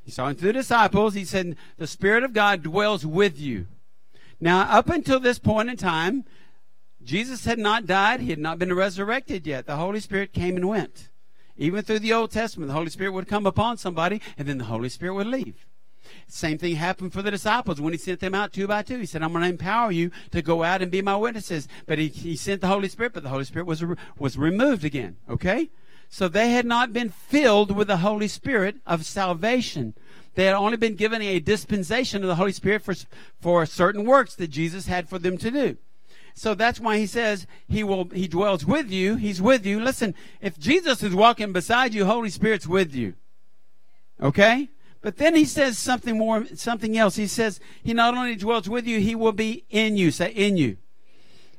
He's 0.03 0.15
talking 0.15 0.37
to 0.37 0.45
the 0.45 0.53
disciples. 0.53 1.13
He 1.13 1.25
said, 1.25 1.55
The 1.77 1.87
Spirit 1.87 2.23
of 2.23 2.33
God 2.33 2.61
dwells 2.61 3.05
with 3.05 3.39
you. 3.39 3.67
Now, 4.39 4.61
up 4.61 4.89
until 4.89 5.19
this 5.19 5.39
point 5.39 5.69
in 5.69 5.77
time, 5.77 6.25
Jesus 7.01 7.45
had 7.45 7.59
not 7.59 7.85
died. 7.85 8.19
He 8.19 8.29
had 8.29 8.39
not 8.39 8.59
been 8.59 8.73
resurrected 8.73 9.47
yet. 9.47 9.65
The 9.65 9.77
Holy 9.77 9.99
Spirit 9.99 10.33
came 10.33 10.55
and 10.55 10.67
went. 10.67 11.09
Even 11.55 11.83
through 11.83 11.99
the 11.99 12.13
Old 12.13 12.31
Testament, 12.31 12.67
the 12.67 12.73
Holy 12.73 12.89
Spirit 12.89 13.13
would 13.13 13.27
come 13.27 13.45
upon 13.45 13.77
somebody, 13.77 14.21
and 14.37 14.47
then 14.47 14.57
the 14.57 14.65
Holy 14.65 14.89
Spirit 14.89 15.13
would 15.13 15.27
leave. 15.27 15.65
Same 16.27 16.57
thing 16.57 16.75
happened 16.75 17.13
for 17.13 17.21
the 17.21 17.31
disciples 17.31 17.79
when 17.79 17.93
he 17.93 17.97
sent 17.97 18.19
them 18.19 18.35
out 18.35 18.53
two 18.53 18.67
by 18.67 18.81
two. 18.81 18.99
He 18.99 19.05
said, 19.05 19.23
I'm 19.23 19.31
going 19.31 19.43
to 19.43 19.49
empower 19.49 19.91
you 19.91 20.11
to 20.31 20.41
go 20.41 20.63
out 20.63 20.81
and 20.81 20.91
be 20.91 21.01
my 21.01 21.15
witnesses. 21.15 21.67
But 21.85 21.99
he, 21.99 22.07
he 22.07 22.35
sent 22.35 22.61
the 22.61 22.67
Holy 22.67 22.89
Spirit, 22.89 23.13
but 23.13 23.23
the 23.23 23.29
Holy 23.29 23.45
Spirit 23.45 23.67
was, 23.67 23.83
was 24.17 24.37
removed 24.37 24.83
again. 24.83 25.17
Okay? 25.29 25.69
So 26.09 26.27
they 26.27 26.51
had 26.51 26.65
not 26.65 26.93
been 26.93 27.09
filled 27.09 27.75
with 27.75 27.87
the 27.87 27.97
Holy 27.97 28.27
Spirit 28.27 28.75
of 28.85 29.05
salvation. 29.05 29.95
They 30.35 30.45
had 30.45 30.55
only 30.55 30.77
been 30.77 30.95
given 30.95 31.21
a 31.21 31.39
dispensation 31.39 32.21
of 32.21 32.27
the 32.27 32.35
Holy 32.35 32.51
Spirit 32.51 32.81
for, 32.81 32.95
for 33.39 33.65
certain 33.65 34.05
works 34.05 34.35
that 34.35 34.49
Jesus 34.49 34.87
had 34.87 35.09
for 35.09 35.19
them 35.19 35.37
to 35.37 35.51
do. 35.51 35.77
So 36.35 36.55
that's 36.55 36.79
why 36.79 36.97
he 36.97 37.05
says 37.05 37.45
he 37.67 37.83
will, 37.83 38.09
he 38.09 38.27
dwells 38.27 38.65
with 38.65 38.89
you. 38.89 39.15
He's 39.15 39.41
with 39.41 39.65
you. 39.65 39.79
Listen, 39.79 40.15
if 40.41 40.57
Jesus 40.57 41.03
is 41.03 41.13
walking 41.13 41.53
beside 41.53 41.93
you, 41.93 42.05
Holy 42.05 42.29
Spirit's 42.29 42.67
with 42.67 42.95
you. 42.95 43.13
Okay? 44.21 44.69
But 45.03 45.17
then 45.17 45.35
he 45.35 45.43
says 45.43 45.77
something 45.77 46.17
more, 46.17 46.47
something 46.55 46.97
else. 46.97 47.17
He 47.17 47.27
says, 47.27 47.59
He 47.83 47.93
not 47.93 48.15
only 48.15 48.35
dwells 48.35 48.69
with 48.69 48.87
you, 48.87 48.99
He 48.99 49.13
will 49.13 49.33
be 49.33 49.65
in 49.69 49.97
you. 49.97 50.09
Say, 50.09 50.31
in 50.31 50.57
you. 50.57 50.77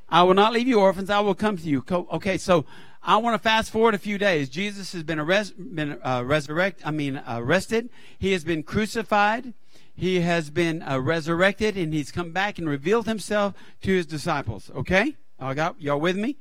I 0.08 0.22
will 0.22 0.34
not 0.34 0.52
leave 0.52 0.66
you 0.66 0.80
orphans. 0.80 1.10
I 1.10 1.20
will 1.20 1.34
come 1.34 1.58
to 1.58 1.68
you. 1.68 1.84
Okay, 1.90 2.38
so 2.38 2.64
I 3.02 3.18
want 3.18 3.34
to 3.34 3.38
fast 3.38 3.70
forward 3.70 3.94
a 3.94 3.98
few 3.98 4.16
days. 4.16 4.48
Jesus 4.48 4.92
has 4.94 5.02
been, 5.02 5.18
arrest, 5.18 5.54
been 5.58 6.00
uh, 6.02 6.22
resurrected. 6.24 6.86
I 6.86 6.90
mean, 6.90 7.22
arrested. 7.28 7.90
He 8.18 8.32
has 8.32 8.44
been 8.44 8.62
crucified. 8.62 9.52
He 9.94 10.20
has 10.20 10.48
been 10.48 10.82
uh, 10.82 11.00
resurrected, 11.00 11.76
and 11.76 11.92
he's 11.92 12.10
come 12.10 12.32
back 12.32 12.58
and 12.58 12.66
revealed 12.66 13.06
himself 13.06 13.54
to 13.82 13.92
his 13.92 14.06
disciples. 14.06 14.70
Okay, 14.74 15.16
I 15.38 15.52
got 15.52 15.80
y'all 15.80 16.00
with 16.00 16.16
me? 16.16 16.36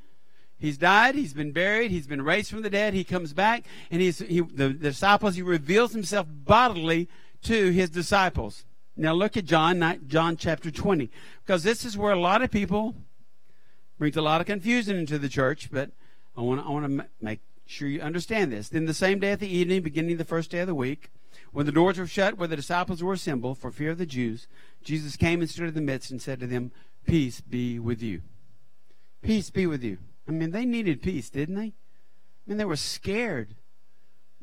He's 0.63 0.78
died. 0.78 1.15
He's 1.15 1.34
been 1.34 1.52
buried. 1.52 1.91
He's 1.91 2.08
been 2.08 2.21
raised 2.21 2.49
from 2.49 2.62
the 2.62 2.69
dead. 2.69 2.93
He 2.93 3.04
comes 3.04 3.34
back, 3.34 3.65
and 3.91 4.02
he's 4.02 4.19
he, 4.19 4.39
the, 4.39 4.69
disciples. 4.69 5.36
He 5.36 5.41
reveals 5.41 5.91
himself 5.91 6.26
bodily 6.30 7.10
to 7.41 7.71
his 7.71 7.89
disciples. 7.89 8.63
Now 8.95 9.12
look 9.12 9.36
at 9.36 9.43
John, 9.43 9.99
John 10.08 10.38
chapter 10.38 10.71
20, 10.71 11.12
because 11.45 11.63
this 11.63 11.84
is 11.84 11.97
where 11.97 12.13
a 12.13 12.19
lot 12.19 12.41
of 12.41 12.49
people 12.49 12.95
brings 13.99 14.15
a 14.15 14.21
lot 14.21 14.39
of 14.39 14.47
confusion 14.47 14.95
into 14.95 15.19
the 15.19 15.28
church. 15.28 15.67
But 15.69 15.91
I 16.38 16.39
want 16.39 16.65
I 16.65 16.69
want 16.69 16.86
to 16.86 17.08
make 17.19 17.41
sure 17.65 17.89
you 17.89 17.99
understand 17.99 18.54
this. 18.54 18.69
Then 18.69 18.86
the 18.86 18.93
same 18.93 19.19
day 19.19 19.34
at 19.34 19.41
the 19.41 19.54
evening, 19.54 19.82
beginning 19.82 20.15
the 20.15 20.23
first 20.23 20.49
day 20.49 20.60
of 20.60 20.67
the 20.67 20.73
week, 20.73 21.12
when 21.52 21.65
the 21.65 21.73
doors 21.73 21.99
were 21.99 22.08
shut, 22.08 22.38
where 22.38 22.47
the 22.47 22.56
disciples 22.56 23.04
were 23.04 23.12
assembled 23.12 23.58
for 23.58 23.69
fear 23.69 23.91
of 23.91 23.97
the 23.97 24.06
Jews, 24.06 24.47
Jesus 24.82 25.17
came 25.17 25.41
and 25.41 25.49
stood 25.49 25.67
in 25.67 25.73
the 25.73 25.82
midst 25.82 26.10
and 26.10 26.21
said 26.21 26.39
to 26.39 26.47
them, 26.47 26.71
"Peace 27.06 27.41
be 27.41 27.80
with 27.80 28.02
you. 28.02 28.21
Peace 29.21 29.49
be 29.49 29.67
with 29.67 29.84
you." 29.84 29.97
I 30.28 30.32
mean, 30.32 30.52
they 30.52 30.66
needed 30.66 31.02
peace, 31.02 31.30
didn't 31.30 31.56
they? 31.56 31.74
I 31.74 31.74
mean, 32.48 32.58
they 32.58 32.66
were 32.66 32.76
scared. 32.76 33.56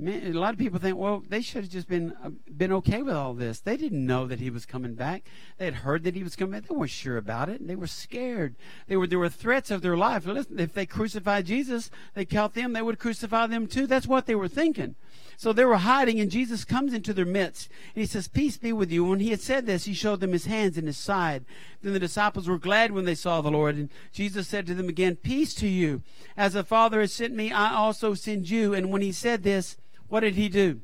A 0.03 0.33
lot 0.33 0.55
of 0.55 0.59
people 0.59 0.79
think, 0.79 0.97
well, 0.97 1.23
they 1.29 1.43
should 1.43 1.64
have 1.64 1.71
just 1.71 1.87
been 1.87 2.14
uh, 2.25 2.31
been 2.57 2.73
okay 2.73 3.03
with 3.03 3.14
all 3.14 3.35
this. 3.35 3.61
They 3.61 3.77
didn't 3.77 4.07
know 4.07 4.27
that 4.27 4.40
he 4.40 4.49
was 4.49 4.64
coming 4.64 4.95
back. 4.95 5.25
They 5.59 5.66
had 5.66 5.75
heard 5.75 6.05
that 6.05 6.14
he 6.14 6.23
was 6.23 6.37
coming 6.37 6.53
back. 6.53 6.69
They 6.69 6.75
weren't 6.75 6.90
sure 6.90 7.19
about 7.19 7.51
it. 7.51 7.66
They 7.66 7.77
were 7.77 7.87
scared. 7.87 8.57
They 8.87 8.97
were 8.97 9.07
there 9.07 9.19
were 9.19 9.29
threats 9.29 9.71
of 9.71 9.83
their 9.83 9.99
life. 9.99 10.25
Listen, 10.25 10.59
if 10.59 10.73
they 10.73 10.87
crucified 10.87 11.45
Jesus, 11.45 11.90
they 12.14 12.25
count 12.25 12.55
them. 12.55 12.73
They 12.73 12.81
would 12.81 12.99
crucify 12.99 13.47
them 13.49 13.66
too. 13.66 13.87
That's 13.87 14.07
what 14.07 14.25
they 14.25 14.35
were 14.35 14.49
thinking. 14.49 14.95
So 15.40 15.55
they 15.55 15.64
were 15.64 15.79
hiding, 15.79 16.20
and 16.20 16.31
Jesus 16.31 16.66
comes 16.66 16.92
into 16.92 17.14
their 17.14 17.24
midst, 17.24 17.70
and 17.94 18.03
he 18.03 18.07
says, 18.07 18.29
Peace 18.29 18.59
be 18.59 18.74
with 18.74 18.92
you. 18.92 19.07
When 19.07 19.20
he 19.20 19.31
had 19.31 19.40
said 19.40 19.64
this, 19.64 19.87
he 19.87 19.94
showed 19.94 20.20
them 20.20 20.33
his 20.33 20.44
hands 20.44 20.76
and 20.76 20.87
his 20.87 20.98
side. 20.98 21.46
Then 21.81 21.94
the 21.94 21.98
disciples 21.98 22.46
were 22.46 22.59
glad 22.59 22.92
when 22.92 23.07
they 23.07 23.14
saw 23.14 23.40
the 23.40 23.50
Lord, 23.50 23.74
and 23.74 23.88
Jesus 24.12 24.48
said 24.48 24.66
to 24.66 24.74
them 24.74 24.90
again, 24.90 25.16
Peace 25.16 25.55
to 25.55 25.66
you. 25.66 26.03
As 26.37 26.53
the 26.53 26.62
Father 26.62 27.00
has 27.00 27.14
sent 27.14 27.35
me, 27.35 27.53
I 27.53 27.72
also 27.72 28.12
send 28.12 28.50
you. 28.50 28.74
And 28.74 28.90
when 28.90 29.00
he 29.00 29.12
said 29.12 29.42
this, 29.42 29.79
what 30.09 30.20
did 30.20 30.35
he 30.35 30.50
do? 30.50 30.83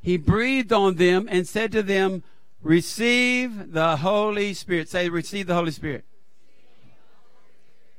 He 0.00 0.16
breathed 0.16 0.72
on 0.72 0.94
them 0.94 1.26
and 1.28 1.44
said 1.44 1.72
to 1.72 1.82
them, 1.82 2.22
Receive 2.62 3.72
the 3.72 3.96
Holy 3.96 4.54
Spirit. 4.54 4.88
Say, 4.88 5.08
Receive 5.08 5.48
the 5.48 5.56
Holy 5.56 5.72
Spirit. 5.72 6.04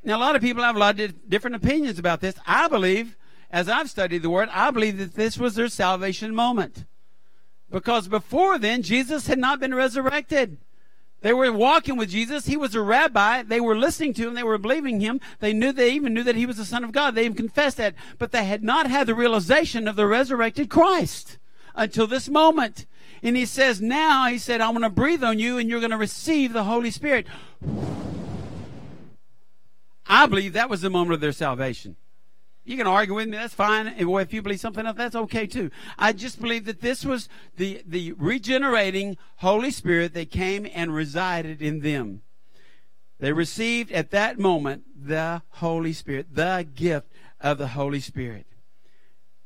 Now, 0.01 0.17
a 0.17 0.21
lot 0.21 0.37
of 0.37 0.41
people 0.41 0.63
have 0.63 0.77
a 0.77 0.79
lot 0.79 0.97
of 0.97 1.29
different 1.29 1.57
opinions 1.57 1.99
about 1.99 2.21
this. 2.21 2.35
I 2.47 2.69
believe 2.69 3.17
as 3.55 3.69
I've 3.69 3.89
studied 3.89 4.21
the 4.21 4.29
Word, 4.29 4.49
I 4.51 4.69
believe 4.69 4.97
that 4.97 5.15
this 5.15 5.37
was 5.37 5.55
their 5.55 5.69
salvation 5.69 6.35
moment. 6.35 6.83
Because 7.71 8.09
before 8.09 8.59
then, 8.59 8.81
Jesus 8.81 9.27
had 9.27 9.39
not 9.39 9.61
been 9.61 9.73
resurrected. 9.73 10.57
They 11.21 11.31
were 11.31 11.49
walking 11.53 11.95
with 11.95 12.09
Jesus. 12.09 12.47
He 12.47 12.57
was 12.57 12.75
a 12.75 12.81
rabbi. 12.81 13.43
They 13.43 13.61
were 13.61 13.77
listening 13.77 14.13
to 14.15 14.27
him. 14.27 14.33
They 14.33 14.43
were 14.43 14.57
believing 14.57 14.99
him. 14.99 15.21
They 15.39 15.53
knew, 15.53 15.71
they 15.71 15.91
even 15.91 16.13
knew 16.13 16.23
that 16.23 16.35
he 16.35 16.45
was 16.45 16.57
the 16.57 16.65
Son 16.65 16.83
of 16.83 16.91
God. 16.91 17.15
They 17.15 17.23
even 17.23 17.37
confessed 17.37 17.77
that. 17.77 17.95
But 18.17 18.33
they 18.33 18.43
had 18.43 18.61
not 18.61 18.89
had 18.89 19.07
the 19.07 19.15
realization 19.15 19.87
of 19.87 19.95
the 19.95 20.05
resurrected 20.05 20.69
Christ 20.69 21.37
until 21.75 22.07
this 22.07 22.27
moment. 22.27 22.85
And 23.23 23.37
he 23.37 23.45
says, 23.45 23.79
now, 23.79 24.27
he 24.27 24.37
said, 24.37 24.59
I'm 24.59 24.73
going 24.73 24.83
to 24.83 24.89
breathe 24.89 25.23
on 25.23 25.39
you 25.39 25.57
and 25.57 25.69
you're 25.69 25.79
going 25.79 25.91
to 25.91 25.97
receive 25.97 26.51
the 26.51 26.65
Holy 26.65 26.91
Spirit. 26.91 27.25
I 30.07 30.25
believe 30.25 30.51
that 30.51 30.69
was 30.69 30.81
the 30.81 30.89
moment 30.89 31.13
of 31.13 31.21
their 31.21 31.31
salvation. 31.31 31.95
You 32.65 32.77
can 32.77 32.87
argue 32.87 33.13
with 33.13 33.29
me, 33.29 33.37
that's 33.37 33.53
fine. 33.53 33.93
if 33.95 34.33
you 34.33 34.41
believe 34.41 34.59
something 34.59 34.87
else, 34.87 34.97
that's 34.97 35.15
okay 35.15 35.45
too. 35.45 35.69
I 35.99 36.13
just 36.13 36.41
believe 36.41 36.65
that 36.65 36.81
this 36.81 37.05
was 37.05 37.29
the, 37.57 37.83
the 37.85 38.13
regenerating 38.13 39.17
Holy 39.37 39.69
Spirit 39.69 40.15
that 40.15 40.31
came 40.31 40.67
and 40.73 40.93
resided 40.93 41.61
in 41.61 41.81
them. 41.81 42.23
They 43.19 43.31
received 43.31 43.91
at 43.91 44.09
that 44.11 44.39
moment 44.39 44.83
the 44.95 45.43
Holy 45.49 45.93
Spirit, 45.93 46.33
the 46.33 46.67
gift 46.73 47.07
of 47.39 47.59
the 47.59 47.69
Holy 47.69 47.99
Spirit. 47.99 48.47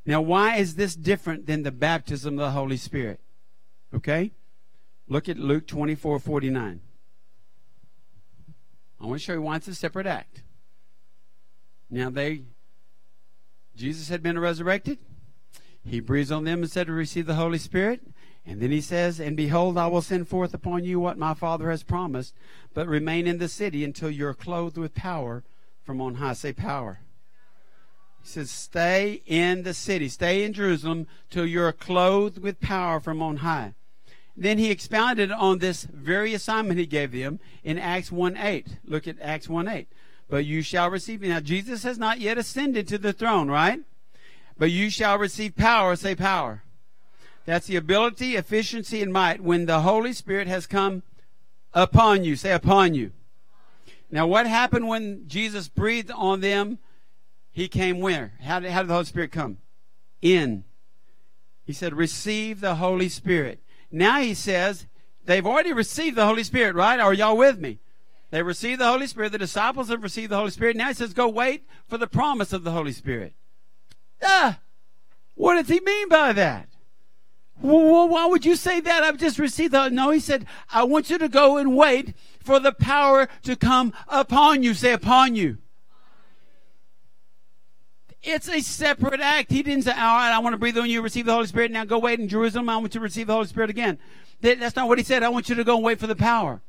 Now, 0.06 0.22
why 0.22 0.56
is 0.56 0.76
this 0.76 0.96
different 0.96 1.46
than 1.46 1.62
the 1.62 1.70
baptism 1.70 2.34
of 2.34 2.40
the 2.40 2.50
Holy 2.50 2.78
Spirit? 2.78 3.20
Okay? 3.94 4.32
Look 5.08 5.28
at 5.28 5.36
Luke 5.38 5.66
24 5.66 6.18
49. 6.18 6.80
I 8.98 9.06
want 9.06 9.20
to 9.20 9.24
show 9.24 9.34
you 9.34 9.42
why 9.42 9.56
it's 9.56 9.68
a 9.68 9.74
separate 9.74 10.06
act. 10.06 10.42
Now, 11.90 12.08
they 12.08 12.44
Jesus 13.76 14.08
had 14.08 14.22
been 14.22 14.38
resurrected. 14.38 14.98
He 15.84 16.00
breathes 16.00 16.30
on 16.30 16.44
them 16.44 16.62
and 16.62 16.70
said 16.70 16.86
to 16.88 16.92
receive 16.92 17.26
the 17.26 17.34
Holy 17.34 17.58
Spirit. 17.58 18.02
And 18.44 18.60
then 18.60 18.70
he 18.70 18.80
says, 18.80 19.20
And 19.20 19.36
behold, 19.36 19.78
I 19.78 19.86
will 19.86 20.02
send 20.02 20.28
forth 20.28 20.54
upon 20.54 20.84
you 20.84 20.98
what 20.98 21.18
my 21.18 21.34
Father 21.34 21.70
has 21.70 21.82
promised, 21.82 22.34
but 22.74 22.86
remain 22.86 23.26
in 23.26 23.38
the 23.38 23.48
city 23.48 23.84
until 23.84 24.10
you're 24.10 24.34
clothed 24.34 24.78
with 24.78 24.94
power 24.94 25.44
from 25.82 26.00
on 26.00 26.16
high. 26.16 26.32
Say 26.32 26.52
power. 26.52 27.00
He 28.22 28.28
says, 28.28 28.50
Stay 28.50 29.22
in 29.26 29.62
the 29.62 29.74
city, 29.74 30.08
stay 30.08 30.44
in 30.44 30.52
Jerusalem 30.52 31.06
till 31.30 31.46
you're 31.46 31.72
clothed 31.72 32.38
with 32.38 32.60
power 32.60 33.00
from 33.00 33.22
on 33.22 33.38
high. 33.38 33.74
Then 34.36 34.58
he 34.58 34.70
expounded 34.70 35.30
on 35.30 35.58
this 35.58 35.84
very 35.84 36.32
assignment 36.34 36.78
he 36.78 36.86
gave 36.86 37.12
them 37.12 37.40
in 37.62 37.78
Acts 37.78 38.10
1 38.10 38.36
8. 38.36 38.78
Look 38.84 39.06
at 39.06 39.20
Acts 39.20 39.48
1 39.48 39.68
8 39.68 39.88
but 40.30 40.46
you 40.46 40.62
shall 40.62 40.88
receive. 40.88 41.20
Now, 41.20 41.40
Jesus 41.40 41.82
has 41.82 41.98
not 41.98 42.20
yet 42.20 42.38
ascended 42.38 42.86
to 42.88 42.98
the 42.98 43.12
throne, 43.12 43.50
right? 43.50 43.80
But 44.56 44.70
you 44.70 44.88
shall 44.88 45.18
receive 45.18 45.56
power. 45.56 45.96
Say 45.96 46.14
power. 46.14 46.62
That's 47.44 47.66
the 47.66 47.76
ability, 47.76 48.36
efficiency, 48.36 49.02
and 49.02 49.12
might 49.12 49.40
when 49.40 49.66
the 49.66 49.80
Holy 49.80 50.12
Spirit 50.12 50.46
has 50.46 50.66
come 50.66 51.02
upon 51.74 52.22
you. 52.24 52.36
Say 52.36 52.52
upon 52.52 52.94
you. 52.94 53.10
Now, 54.10 54.26
what 54.26 54.46
happened 54.46 54.88
when 54.88 55.24
Jesus 55.26 55.68
breathed 55.68 56.10
on 56.12 56.40
them? 56.40 56.78
He 57.52 57.66
came 57.66 58.00
where? 58.00 58.34
How 58.40 58.60
did, 58.60 58.70
how 58.70 58.82
did 58.82 58.88
the 58.88 58.94
Holy 58.94 59.06
Spirit 59.06 59.32
come? 59.32 59.58
In. 60.22 60.64
He 61.64 61.72
said, 61.72 61.94
receive 61.94 62.60
the 62.60 62.76
Holy 62.76 63.08
Spirit. 63.08 63.60
Now 63.90 64.20
he 64.20 64.34
says, 64.34 64.86
they've 65.24 65.46
already 65.46 65.72
received 65.72 66.16
the 66.16 66.26
Holy 66.26 66.44
Spirit, 66.44 66.76
right? 66.76 67.00
Are 67.00 67.14
y'all 67.14 67.36
with 67.36 67.58
me? 67.58 67.78
They 68.30 68.42
received 68.42 68.80
the 68.80 68.86
Holy 68.86 69.06
Spirit. 69.06 69.32
The 69.32 69.38
disciples 69.38 69.88
have 69.88 70.02
received 70.02 70.30
the 70.30 70.36
Holy 70.36 70.50
Spirit. 70.50 70.76
Now 70.76 70.88
he 70.88 70.94
says, 70.94 71.12
go 71.12 71.28
wait 71.28 71.66
for 71.88 71.98
the 71.98 72.06
promise 72.06 72.52
of 72.52 72.62
the 72.62 72.70
Holy 72.70 72.92
Spirit. 72.92 73.34
Ah, 74.22 74.60
what 75.34 75.54
does 75.54 75.68
he 75.68 75.80
mean 75.80 76.08
by 76.08 76.32
that? 76.32 76.68
Well, 77.62 78.08
why 78.08 78.26
would 78.26 78.46
you 78.46 78.56
say 78.56 78.80
that? 78.80 79.02
I've 79.02 79.18
just 79.18 79.38
received 79.38 79.74
the. 79.74 79.90
No, 79.90 80.10
he 80.10 80.20
said, 80.20 80.46
I 80.72 80.84
want 80.84 81.10
you 81.10 81.18
to 81.18 81.28
go 81.28 81.58
and 81.58 81.76
wait 81.76 82.14
for 82.42 82.58
the 82.58 82.72
power 82.72 83.28
to 83.42 83.56
come 83.56 83.92
upon 84.08 84.62
you. 84.62 84.72
Say, 84.74 84.92
upon 84.92 85.34
you. 85.34 85.58
It's 88.22 88.48
a 88.48 88.60
separate 88.60 89.20
act. 89.20 89.50
He 89.50 89.62
didn't 89.62 89.84
say, 89.84 89.92
all 89.92 89.96
right, 89.98 90.32
I 90.32 90.38
want 90.38 90.54
to 90.54 90.58
breathe 90.58 90.78
on 90.78 90.88
you, 90.88 91.02
receive 91.02 91.26
the 91.26 91.32
Holy 91.32 91.46
Spirit. 91.46 91.70
Now 91.70 91.84
go 91.84 91.98
wait 91.98 92.20
in 92.20 92.28
Jerusalem. 92.28 92.68
I 92.68 92.76
want 92.76 92.94
you 92.94 93.00
to 93.00 93.04
receive 93.04 93.26
the 93.26 93.34
Holy 93.34 93.46
Spirit 93.46 93.70
again. 93.70 93.98
That's 94.40 94.76
not 94.76 94.88
what 94.88 94.98
he 94.98 95.04
said. 95.04 95.22
I 95.22 95.28
want 95.30 95.48
you 95.48 95.54
to 95.54 95.64
go 95.64 95.76
and 95.76 95.84
wait 95.84 95.98
for 95.98 96.06
the 96.06 96.16
power. 96.16 96.62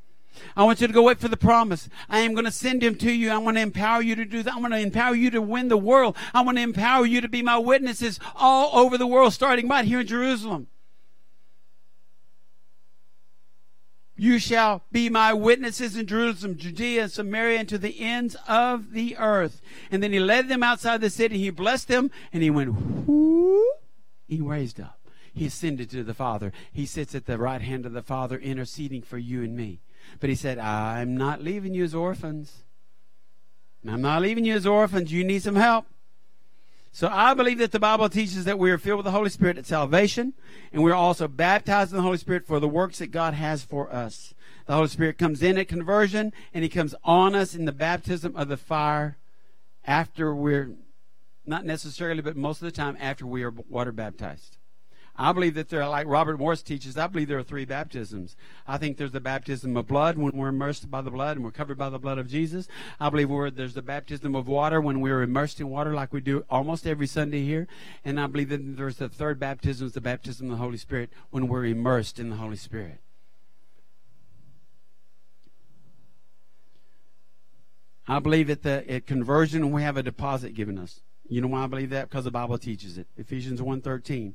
I 0.56 0.64
want 0.64 0.82
you 0.82 0.88
to 0.88 0.94
go 0.94 1.04
wait 1.04 1.20
for 1.20 1.28
the 1.28 1.38
promise. 1.38 1.90
I 2.10 2.20
am 2.20 2.34
going 2.34 2.46
to 2.46 2.52
send 2.52 2.84
him 2.84 2.96
to 2.96 3.12
you. 3.12 3.30
I 3.32 3.38
want 3.38 3.58
to 3.58 3.62
empower 3.62 4.02
you 4.02 4.16
to 4.16 4.26
do 4.26 4.44
that. 4.44 4.54
I 4.54 4.60
want 4.60 4.74
to 4.74 4.80
empower 4.80 5.16
you 5.16 5.30
to 5.32 5.42
win 5.42 5.68
the 5.68 5.78
world. 5.78 6.16
I 6.34 6.42
want 6.42 6.58
to 6.58 6.64
empower 6.64 7.06
you 7.06 7.22
to 7.22 7.30
be 7.30 7.42
my 7.42 7.58
witnesses 7.58 8.20
all 8.36 8.78
over 8.78 8.98
the 8.98 9.08
world, 9.08 9.34
starting 9.34 9.68
right 9.68 9.86
here 9.86 10.02
in 10.02 10.08
Jerusalem. 10.08 10.68
You 14.16 14.38
shall 14.38 14.84
be 14.92 15.10
my 15.10 15.34
witnesses 15.34 15.98
in 15.98 16.06
Jerusalem, 16.06 16.56
Judea, 16.56 17.04
and 17.04 17.12
Samaria, 17.12 17.60
and 17.60 17.70
to 17.70 17.80
the 17.80 18.00
ends 18.00 18.36
of 18.48 18.92
the 18.92 19.18
earth. 19.18 19.62
And 19.90 20.04
then 20.04 20.14
he 20.14 20.20
led 20.20 20.48
them 20.48 20.62
outside 20.62 21.02
the 21.02 21.10
city. 21.10 21.40
He 21.40 21.50
blessed 21.50 21.88
them, 21.88 22.12
and 22.32 22.44
he 22.44 22.52
went, 22.52 22.76
he 24.28 24.40
raised 24.40 24.80
up. 24.80 25.00
He 25.34 25.48
ascended 25.48 25.90
to 25.90 26.04
the 26.04 26.14
Father. 26.14 26.52
He 26.72 26.86
sits 26.86 27.16
at 27.16 27.26
the 27.26 27.40
right 27.40 27.62
hand 27.62 27.86
of 27.88 27.94
the 27.94 28.04
Father, 28.04 28.38
interceding 28.38 29.02
for 29.02 29.18
you 29.18 29.44
and 29.44 29.56
me. 29.56 29.80
But 30.20 30.30
he 30.30 30.36
said, 30.36 30.60
I'm 30.60 31.16
not 31.16 31.42
leaving 31.42 31.74
you 31.74 31.84
as 31.84 31.96
orphans. 31.96 32.64
I'm 33.88 34.02
not 34.02 34.22
leaving 34.22 34.46
you 34.46 34.56
as 34.56 34.68
orphans. 34.68 35.12
You 35.12 35.24
need 35.24 35.42
some 35.42 35.56
help. 35.56 35.86
So 36.94 37.08
I 37.08 37.34
believe 37.34 37.58
that 37.60 37.72
the 37.72 37.80
Bible 37.80 38.10
teaches 38.10 38.44
that 38.46 38.60
we 38.60 38.70
are 38.70 38.78
filled 38.78 38.98
with 38.98 39.06
the 39.06 39.12
Holy 39.12 39.30
Spirit 39.30 39.58
at 39.58 39.66
salvation, 39.66 40.34
and 40.74 40.84
we're 40.84 40.94
also 40.94 41.28
baptized 41.28 41.92
in 41.92 41.98
the 41.98 42.04
Holy 42.04 42.18
Spirit 42.18 42.46
for 42.46 42.60
the 42.60 42.68
works 42.68 43.00
that 43.00 43.12
God 43.12 43.34
has 43.34 43.64
for 43.64 43.92
us. 43.94 44.34
The 44.66 44.74
Holy 44.74 44.90
Spirit 44.90 45.18
comes 45.18 45.42
in 45.42 45.58
at 45.58 45.70
conversion, 45.70 46.34
and 46.54 46.64
He 46.64 46.70
comes 46.70 46.94
on 47.04 47.34
us 47.34 47.56
in 47.56 47.64
the 47.64 47.72
baptism 47.72 48.36
of 48.36 48.50
the 48.50 48.58
fire 48.58 49.18
after 49.86 50.36
we're, 50.36 50.76
not 51.46 51.66
necessarily, 51.66 52.22
but 52.22 52.36
most 52.36 52.62
of 52.62 52.66
the 52.66 52.72
time 52.72 52.98
after 53.00 53.26
we 53.26 53.44
are 53.44 53.52
water 53.52 53.94
baptized. 53.94 54.58
I 55.22 55.34
believe 55.34 55.54
that 55.54 55.70
there 55.70 55.84
are, 55.84 55.90
like 55.90 56.08
Robert 56.08 56.40
Morris 56.40 56.64
teaches, 56.64 56.98
I 56.98 57.06
believe 57.06 57.28
there 57.28 57.38
are 57.38 57.44
three 57.44 57.64
baptisms. 57.64 58.36
I 58.68 58.80
think 58.80 58.98
there's 58.98 59.12
the 59.12 59.20
baptism 59.20 59.78
of 59.78 59.86
blood 59.86 60.18
when 60.18 60.36
we're 60.36 60.48
immersed 60.48 60.90
by 60.90 61.02
the 61.02 61.12
blood 61.12 61.38
and 61.38 61.46
we're 61.46 61.52
covered 61.52 61.78
by 61.78 61.92
the 61.92 62.00
blood 62.00 62.18
of 62.18 62.28
Jesus. 62.28 62.68
I 63.00 63.12
believe 63.12 63.56
there's 63.56 63.76
the 63.76 63.84
baptism 63.84 64.34
of 64.34 64.48
water 64.48 64.82
when 64.82 65.00
we're 65.00 65.22
immersed 65.22 65.60
in 65.60 65.70
water 65.70 65.94
like 65.94 66.12
we 66.12 66.22
do 66.22 66.44
almost 66.50 66.88
every 66.88 67.06
Sunday 67.06 67.46
here. 67.46 67.68
And 68.04 68.20
I 68.20 68.26
believe 68.26 68.50
that 68.50 68.78
there's 68.78 68.96
the 68.96 69.10
third 69.10 69.40
baptism, 69.40 69.86
is 69.86 69.94
the 69.94 70.02
baptism 70.02 70.48
of 70.48 70.58
the 70.58 70.64
Holy 70.64 70.78
Spirit 70.78 71.12
when 71.30 71.48
we're 71.48 71.66
immersed 71.66 72.18
in 72.18 72.32
the 72.32 72.38
Holy 72.38 72.58
Spirit. 72.58 72.98
I 78.08 78.18
believe 78.18 78.50
at 78.50 78.64
the 78.64 78.84
at 78.92 79.06
conversion 79.06 79.70
we 79.70 79.84
have 79.84 79.98
a 79.98 80.04
deposit 80.04 80.56
given 80.56 80.80
us. 80.80 81.02
You 81.30 81.42
know 81.42 81.48
why 81.48 81.66
I 81.66 81.68
believe 81.68 81.92
that? 81.92 82.10
Because 82.10 82.24
the 82.24 82.32
Bible 82.32 82.58
teaches 82.58 82.98
it. 82.98 83.06
Ephesians 83.18 83.62
1.13. 83.62 84.34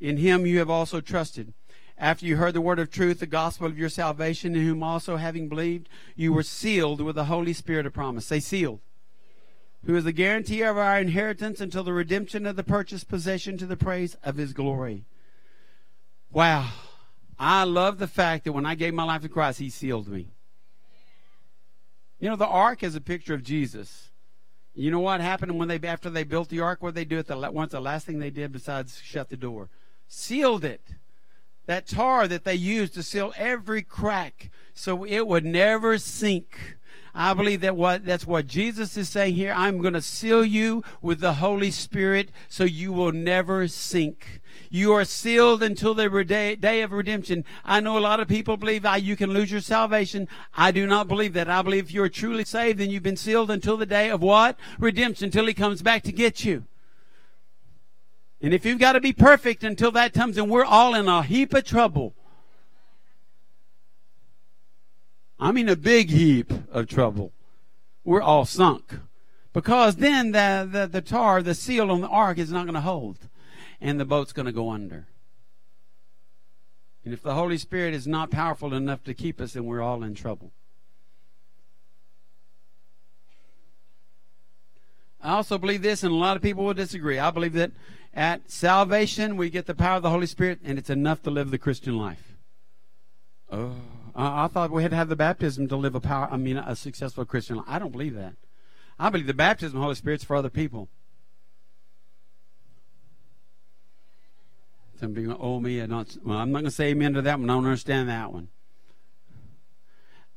In 0.00 0.18
him 0.18 0.46
you 0.46 0.58
have 0.58 0.70
also 0.70 1.00
trusted. 1.00 1.54
After 1.98 2.26
you 2.26 2.36
heard 2.36 2.54
the 2.54 2.60
word 2.60 2.78
of 2.78 2.90
truth, 2.90 3.20
the 3.20 3.26
gospel 3.26 3.66
of 3.66 3.78
your 3.78 3.88
salvation, 3.88 4.54
in 4.54 4.62
whom 4.62 4.82
also 4.82 5.16
having 5.16 5.48
believed, 5.48 5.88
you 6.14 6.32
were 6.32 6.42
sealed 6.42 7.00
with 7.00 7.14
the 7.14 7.24
Holy 7.24 7.54
Spirit 7.54 7.86
of 7.86 7.94
promise. 7.94 8.26
Say 8.26 8.40
sealed. 8.40 8.80
Who 9.86 9.96
is 9.96 10.04
the 10.04 10.12
guarantee 10.12 10.62
of 10.62 10.76
our 10.76 10.98
inheritance 10.98 11.60
until 11.60 11.84
the 11.84 11.92
redemption 11.92 12.44
of 12.44 12.56
the 12.56 12.64
purchased 12.64 13.08
possession 13.08 13.56
to 13.58 13.66
the 13.66 13.76
praise 13.76 14.16
of 14.22 14.36
his 14.36 14.52
glory. 14.52 15.04
Wow. 16.30 16.70
I 17.38 17.64
love 17.64 17.98
the 17.98 18.08
fact 18.08 18.44
that 18.44 18.52
when 18.52 18.66
I 18.66 18.74
gave 18.74 18.94
my 18.94 19.04
life 19.04 19.22
to 19.22 19.28
Christ, 19.28 19.58
he 19.58 19.70
sealed 19.70 20.08
me. 20.08 20.32
You 22.18 22.30
know, 22.30 22.36
the 22.36 22.46
ark 22.46 22.82
is 22.82 22.94
a 22.94 23.00
picture 23.00 23.34
of 23.34 23.42
Jesus. 23.42 24.10
You 24.74 24.90
know 24.90 25.00
what 25.00 25.20
happened 25.20 25.56
when 25.58 25.68
they 25.68 25.80
after 25.86 26.10
they 26.10 26.24
built 26.24 26.48
the 26.48 26.60
ark? 26.60 26.82
What 26.82 26.94
did 26.94 27.00
they 27.00 27.04
do 27.04 27.18
at 27.18 27.26
the 27.26 27.50
once 27.50 27.72
the 27.72 27.80
last 27.80 28.06
thing 28.06 28.18
they 28.18 28.30
did 28.30 28.52
besides 28.52 29.00
shut 29.02 29.28
the 29.28 29.36
door? 29.36 29.70
Sealed 30.08 30.64
it. 30.64 30.94
That 31.66 31.86
tar 31.86 32.28
that 32.28 32.44
they 32.44 32.54
used 32.54 32.94
to 32.94 33.02
seal 33.02 33.32
every 33.36 33.82
crack 33.82 34.50
so 34.72 35.04
it 35.04 35.26
would 35.26 35.44
never 35.44 35.98
sink. 35.98 36.76
I 37.18 37.32
believe 37.32 37.62
that 37.62 37.76
what 37.76 38.04
that's 38.04 38.26
what 38.26 38.46
Jesus 38.46 38.96
is 38.98 39.08
saying 39.08 39.34
here. 39.34 39.52
I'm 39.56 39.80
going 39.80 39.94
to 39.94 40.02
seal 40.02 40.44
you 40.44 40.84
with 41.00 41.20
the 41.20 41.34
Holy 41.34 41.70
Spirit 41.70 42.28
so 42.48 42.64
you 42.64 42.92
will 42.92 43.10
never 43.10 43.66
sink. 43.68 44.42
You 44.68 44.92
are 44.92 45.04
sealed 45.06 45.62
until 45.62 45.94
the 45.94 46.24
day, 46.24 46.82
of 46.82 46.92
redemption. 46.92 47.44
I 47.64 47.80
know 47.80 47.96
a 47.96 48.00
lot 48.00 48.20
of 48.20 48.28
people 48.28 48.58
believe 48.58 48.84
ah, 48.84 48.96
you 48.96 49.16
can 49.16 49.30
lose 49.30 49.50
your 49.50 49.62
salvation. 49.62 50.28
I 50.54 50.72
do 50.72 50.86
not 50.86 51.08
believe 51.08 51.32
that. 51.32 51.48
I 51.48 51.62
believe 51.62 51.86
if 51.86 51.92
you're 51.92 52.10
truly 52.10 52.44
saved, 52.44 52.78
then 52.78 52.90
you've 52.90 53.02
been 53.02 53.16
sealed 53.16 53.50
until 53.50 53.78
the 53.78 53.86
day 53.86 54.10
of 54.10 54.20
what? 54.20 54.58
Redemption, 54.78 55.26
until 55.26 55.46
He 55.46 55.54
comes 55.54 55.80
back 55.80 56.02
to 56.02 56.12
get 56.12 56.44
you. 56.44 56.64
And 58.40 58.52
if 58.52 58.64
you've 58.66 58.78
got 58.78 58.92
to 58.92 59.00
be 59.00 59.12
perfect 59.12 59.64
until 59.64 59.90
that 59.92 60.12
comes, 60.12 60.36
then 60.36 60.48
we're 60.48 60.64
all 60.64 60.94
in 60.94 61.08
a 61.08 61.22
heap 61.22 61.54
of 61.54 61.64
trouble. 61.64 62.14
I 65.38 65.52
mean, 65.52 65.68
a 65.68 65.76
big 65.76 66.10
heap 66.10 66.52
of 66.70 66.86
trouble. 66.86 67.32
We're 68.04 68.22
all 68.22 68.44
sunk. 68.44 69.00
Because 69.52 69.96
then 69.96 70.32
the, 70.32 70.68
the, 70.70 70.86
the 70.86 71.00
tar, 71.00 71.42
the 71.42 71.54
seal 71.54 71.90
on 71.90 72.02
the 72.02 72.08
ark 72.08 72.38
is 72.38 72.52
not 72.52 72.66
going 72.66 72.74
to 72.74 72.80
hold. 72.80 73.18
And 73.80 73.98
the 73.98 74.04
boat's 74.04 74.32
going 74.32 74.46
to 74.46 74.52
go 74.52 74.70
under. 74.70 75.06
And 77.04 77.14
if 77.14 77.22
the 77.22 77.34
Holy 77.34 77.56
Spirit 77.56 77.94
is 77.94 78.06
not 78.06 78.30
powerful 78.30 78.74
enough 78.74 79.04
to 79.04 79.14
keep 79.14 79.40
us, 79.40 79.52
then 79.52 79.64
we're 79.64 79.80
all 79.80 80.02
in 80.02 80.14
trouble. 80.14 80.52
I 85.20 85.34
also 85.34 85.58
believe 85.58 85.82
this, 85.82 86.02
and 86.02 86.12
a 86.12 86.16
lot 86.16 86.36
of 86.36 86.42
people 86.42 86.64
will 86.64 86.74
disagree. 86.74 87.18
I 87.18 87.30
believe 87.30 87.54
that 87.54 87.72
at 88.16 88.50
salvation, 88.50 89.36
we 89.36 89.50
get 89.50 89.66
the 89.66 89.74
power 89.74 89.98
of 89.98 90.02
the 90.02 90.10
Holy 90.10 90.26
Spirit, 90.26 90.60
and 90.64 90.78
it's 90.78 90.90
enough 90.90 91.22
to 91.22 91.30
live 91.30 91.50
the 91.50 91.58
Christian 91.58 91.98
life. 91.98 92.36
Oh, 93.52 93.74
I 94.14 94.48
thought 94.48 94.70
we 94.70 94.82
had 94.82 94.90
to 94.92 94.96
have 94.96 95.10
the 95.10 95.16
baptism 95.16 95.68
to 95.68 95.76
live 95.76 95.94
a 95.94 96.00
power. 96.00 96.26
I 96.30 96.38
mean, 96.38 96.56
a 96.56 96.74
successful 96.74 97.26
Christian 97.26 97.56
life. 97.56 97.66
I 97.68 97.78
don't 97.78 97.92
believe 97.92 98.14
that. 98.14 98.32
I 98.98 99.10
believe 99.10 99.26
the 99.26 99.34
baptism 99.34 99.76
of 99.76 99.80
the 99.80 99.84
Holy 99.84 99.94
Spirit 99.94 100.20
is 100.22 100.24
for 100.24 100.34
other 100.34 100.48
people. 100.48 100.88
Some 104.98 105.14
people, 105.14 105.36
oh 105.38 105.60
me, 105.60 105.86
not, 105.86 106.16
well, 106.24 106.38
I'm 106.38 106.50
not 106.50 106.60
going 106.60 106.70
to 106.70 106.70
say 106.70 106.86
amen 106.86 107.12
to 107.12 107.22
that 107.22 107.38
one. 107.38 107.50
I 107.50 107.52
don't 107.52 107.66
understand 107.66 108.08
that 108.08 108.32
one. 108.32 108.48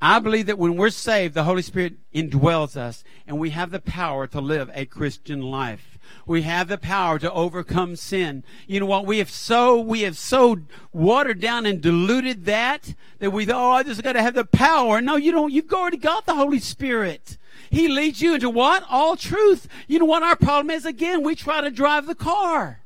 I 0.02 0.20
believe 0.20 0.48
that 0.48 0.58
when 0.58 0.76
we're 0.76 0.90
saved, 0.90 1.34
the 1.34 1.44
Holy 1.46 1.62
Spirit 1.62 1.96
indwells 2.14 2.76
us, 2.76 3.04
and 3.26 3.40
we 3.40 3.52
have 3.52 3.72
the 3.72 3.80
power 3.80 4.28
to 4.28 4.42
live 4.42 4.70
a 4.74 4.86
Christian 4.86 5.42
life. 5.42 5.98
We 6.26 6.44
have 6.44 6.68
the 6.68 6.78
power 6.78 7.20
to 7.20 7.32
overcome 7.32 7.96
sin. 7.96 8.44
You 8.68 8.80
know 8.80 8.86
what? 8.86 9.06
We 9.06 9.18
have 9.20 9.30
so, 9.30 9.80
we 9.80 10.02
have 10.02 10.18
so 10.18 10.60
watered 10.94 11.40
down 11.40 11.66
and 11.66 11.82
diluted 11.82 12.46
that, 12.46 12.94
that 13.20 13.32
we 13.32 13.50
oh, 13.52 13.72
I 13.72 13.84
just 13.84 14.04
got 14.04 14.14
to 14.14 14.22
have 14.22 14.36
the 14.36 14.46
power. 14.46 15.02
No, 15.02 15.16
you 15.16 15.32
don't. 15.32 15.52
You've 15.52 15.72
already 15.74 15.98
got 15.98 16.26
the 16.26 16.36
Holy 16.36 16.60
Spirit. 16.60 17.38
He 17.70 17.88
leads 17.88 18.22
you 18.22 18.36
into 18.36 18.50
what? 18.50 18.84
All 18.90 19.16
truth. 19.16 19.68
You 19.88 20.00
know 20.00 20.06
what 20.06 20.24
our 20.24 20.36
problem 20.36 20.72
is? 20.72 20.86
Again, 20.86 21.24
we 21.24 21.36
try 21.36 21.62
to 21.62 21.72
drive 21.72 22.08
the 22.08 22.16
car. 22.16 22.82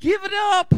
Give 0.00 0.24
it 0.24 0.32
up. 0.32 0.74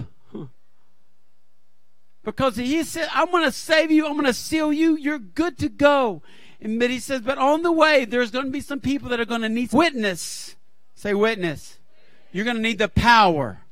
Because 2.25 2.57
he 2.57 2.83
said, 2.85 3.09
I'm 3.13 3.31
going 3.31 3.45
to 3.45 3.53
save 3.53 3.91
you. 3.91 4.07
I'm 4.07 4.13
going 4.13 4.27
to 4.27 4.35
seal 4.35 4.73
you. 4.73 4.97
You're 4.97 5.19
good 5.19 5.59
to 5.59 5.69
go. 5.69 6.23
And 6.63 6.79
but 6.79 6.91
he 6.91 7.01
says, 7.01 7.21
but 7.21 7.39
on 7.39 7.63
the 7.63 7.73
way, 7.73 8.05
there's 8.05 8.31
going 8.31 8.47
to 8.47 8.51
be 8.51 8.61
some 8.61 8.81
people 8.81 9.09
that 9.09 9.19
are 9.19 9.25
going 9.25 9.43
to 9.43 9.49
need 9.49 9.73
witness. 9.73 10.55
Say 10.95 11.13
witness. 11.13 11.79
You're 12.31 12.45
going 12.45 12.57
to 12.57 12.63
need 12.63 12.79
the 12.79 12.89
power. 12.89 13.63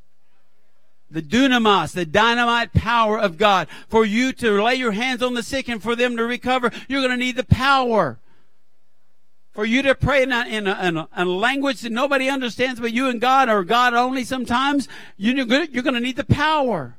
The 1.09 1.22
dunamis, 1.22 1.92
the 1.92 2.05
dynamite 2.05 2.72
power 2.72 3.18
of 3.18 3.38
God. 3.38 3.68
For 3.88 4.05
you 4.05 4.33
to 4.35 4.62
lay 4.62 4.74
your 4.74 4.92
hands 4.92 5.22
on 5.22 5.35
the 5.35 5.42
sick 5.42 5.68
and 5.68 5.81
for 5.81 5.94
them 5.94 6.16
to 6.16 6.24
recover, 6.24 6.72
you're 6.88 7.00
going 7.00 7.16
to 7.16 7.16
need 7.16 7.37
the 7.37 7.44
power. 7.44 8.18
For 9.53 9.64
you 9.64 9.83
to 9.83 9.94
pray 9.94 10.24
in 10.24 10.33
a, 10.33 10.44
in 10.46 10.66
a, 10.66 10.87
in 10.87 10.96
a, 10.96 11.09
in 11.16 11.26
a 11.26 11.31
language 11.31 11.83
that 11.83 11.92
nobody 11.92 12.29
understands 12.29 12.81
but 12.81 12.92
you 12.92 13.09
and 13.09 13.20
God 13.20 13.48
or 13.48 13.62
God 13.62 13.94
only 13.94 14.24
sometimes, 14.24 14.88
you're 15.16 15.44
going 15.44 15.68
to 15.70 16.00
need 16.00 16.16
the 16.16 16.24
power 16.24 16.96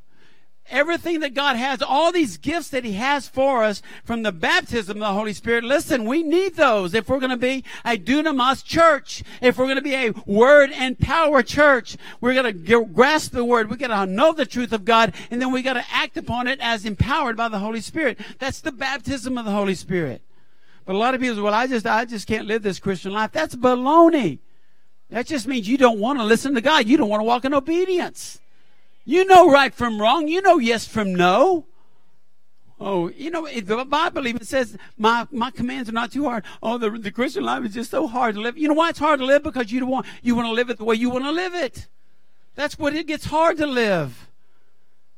everything 0.69 1.19
that 1.19 1.34
God 1.34 1.56
has, 1.56 1.82
all 1.82 2.12
these 2.12 2.38
gifts 2.38 2.69
that 2.69 2.84
He 2.84 2.93
has 2.93 3.28
for 3.28 3.63
us 3.63 3.82
from 4.04 4.24
the 4.24 4.32
baptism 4.32 4.97
of 4.97 5.00
the 5.02 5.13
Holy 5.13 5.34
Spirit. 5.34 5.63
Listen, 5.63 6.06
we 6.06 6.24
need 6.24 6.56
those 6.56 6.93
if 6.93 7.10
we're 7.10 7.19
going 7.19 7.32
to 7.32 7.38
be 7.38 7.63
a 7.86 7.97
dunamis 7.97 8.63
church, 8.63 9.24
if 9.41 9.58
we're 9.58 9.65
going 9.65 9.76
to 9.76 9.82
be 9.82 9.95
a 9.95 10.12
word 10.26 10.71
and 10.74 11.00
power 11.00 11.43
church. 11.43 11.97
We're 12.19 12.34
going 12.34 12.54
to 12.54 12.86
grasp 12.86 13.32
the 13.32 13.45
word. 13.45 13.69
We 13.69 13.78
got 13.78 13.88
to 13.88 14.12
know 14.12 14.34
the 14.34 14.45
truth 14.45 14.74
of 14.74 14.86
God, 14.86 15.13
and 15.30 15.41
then 15.41 15.52
we 15.52 15.62
got 15.62 15.74
to 15.74 15.86
act 15.91 16.17
upon 16.17 16.47
it 16.47 16.60
as 16.62 16.86
empowered 16.86 17.38
by 17.38 17.50
the 17.50 17.60
Holy 17.60 17.82
Spirit. 17.82 18.19
That's 18.39 18.62
the 18.62 18.71
baptism 18.71 19.38
of 19.38 19.45
the 19.45 19.52
Holy 19.52 19.76
Spirit. 19.76 20.21
But 20.86 20.95
a 20.95 20.97
lot 20.97 21.13
of 21.13 21.21
people 21.21 21.36
say, 21.36 21.41
well, 21.41 21.54
I 21.54 21.67
just, 21.67 21.86
I 21.86 22.06
just 22.06 22.28
can't 22.28 22.47
live 22.47 22.63
this 22.63 22.80
Christian 22.80 23.13
life. 23.13 23.32
That's 23.32 23.56
baloney. 23.56 24.39
That 25.10 25.28
just 25.28 25.47
means 25.47 25.67
you 25.67 25.78
don't 25.78 26.00
want 26.00 26.19
to 26.19 26.26
listen 26.26 26.56
to 26.56 26.62
God. 26.62 26.88
You 26.88 26.97
don't 26.97 27.10
want 27.10 27.19
to 27.19 27.26
walk 27.26 27.45
in 27.45 27.54
obedience. 27.54 28.40
You 29.05 29.25
know 29.25 29.51
right 29.51 29.73
from 29.73 29.99
wrong. 29.99 30.27
You 30.27 30.41
know 30.41 30.57
yes 30.57 30.87
from 30.87 31.13
no. 31.13 31.65
Oh, 32.83 33.09
you 33.09 33.29
know, 33.29 33.47
the 33.47 33.85
Bible 33.85 34.27
even 34.27 34.43
says, 34.43 34.75
my, 34.97 35.27
my 35.29 35.51
commands 35.51 35.87
are 35.87 35.93
not 35.93 36.11
too 36.11 36.23
hard. 36.23 36.43
Oh, 36.63 36.79
the, 36.79 36.89
the 36.89 37.11
Christian 37.11 37.43
life 37.43 37.63
is 37.63 37.75
just 37.75 37.91
so 37.91 38.07
hard 38.07 38.33
to 38.33 38.41
live. 38.41 38.57
You 38.57 38.67
know 38.67 38.73
why 38.73 38.89
it's 38.89 38.97
hard 38.97 39.19
to 39.19 39.25
live? 39.25 39.43
Because 39.43 39.71
you 39.71 39.79
don't 39.79 39.89
want, 39.89 40.07
you 40.23 40.35
want 40.35 40.47
to 40.47 40.51
live 40.51 40.71
it 40.71 40.79
the 40.79 40.83
way 40.83 40.95
you 40.95 41.11
want 41.11 41.25
to 41.25 41.31
live 41.31 41.53
it. 41.53 41.87
That's 42.55 42.79
what 42.79 42.95
it 42.95 43.05
gets 43.05 43.25
hard 43.25 43.57
to 43.57 43.67
live. 43.67 44.29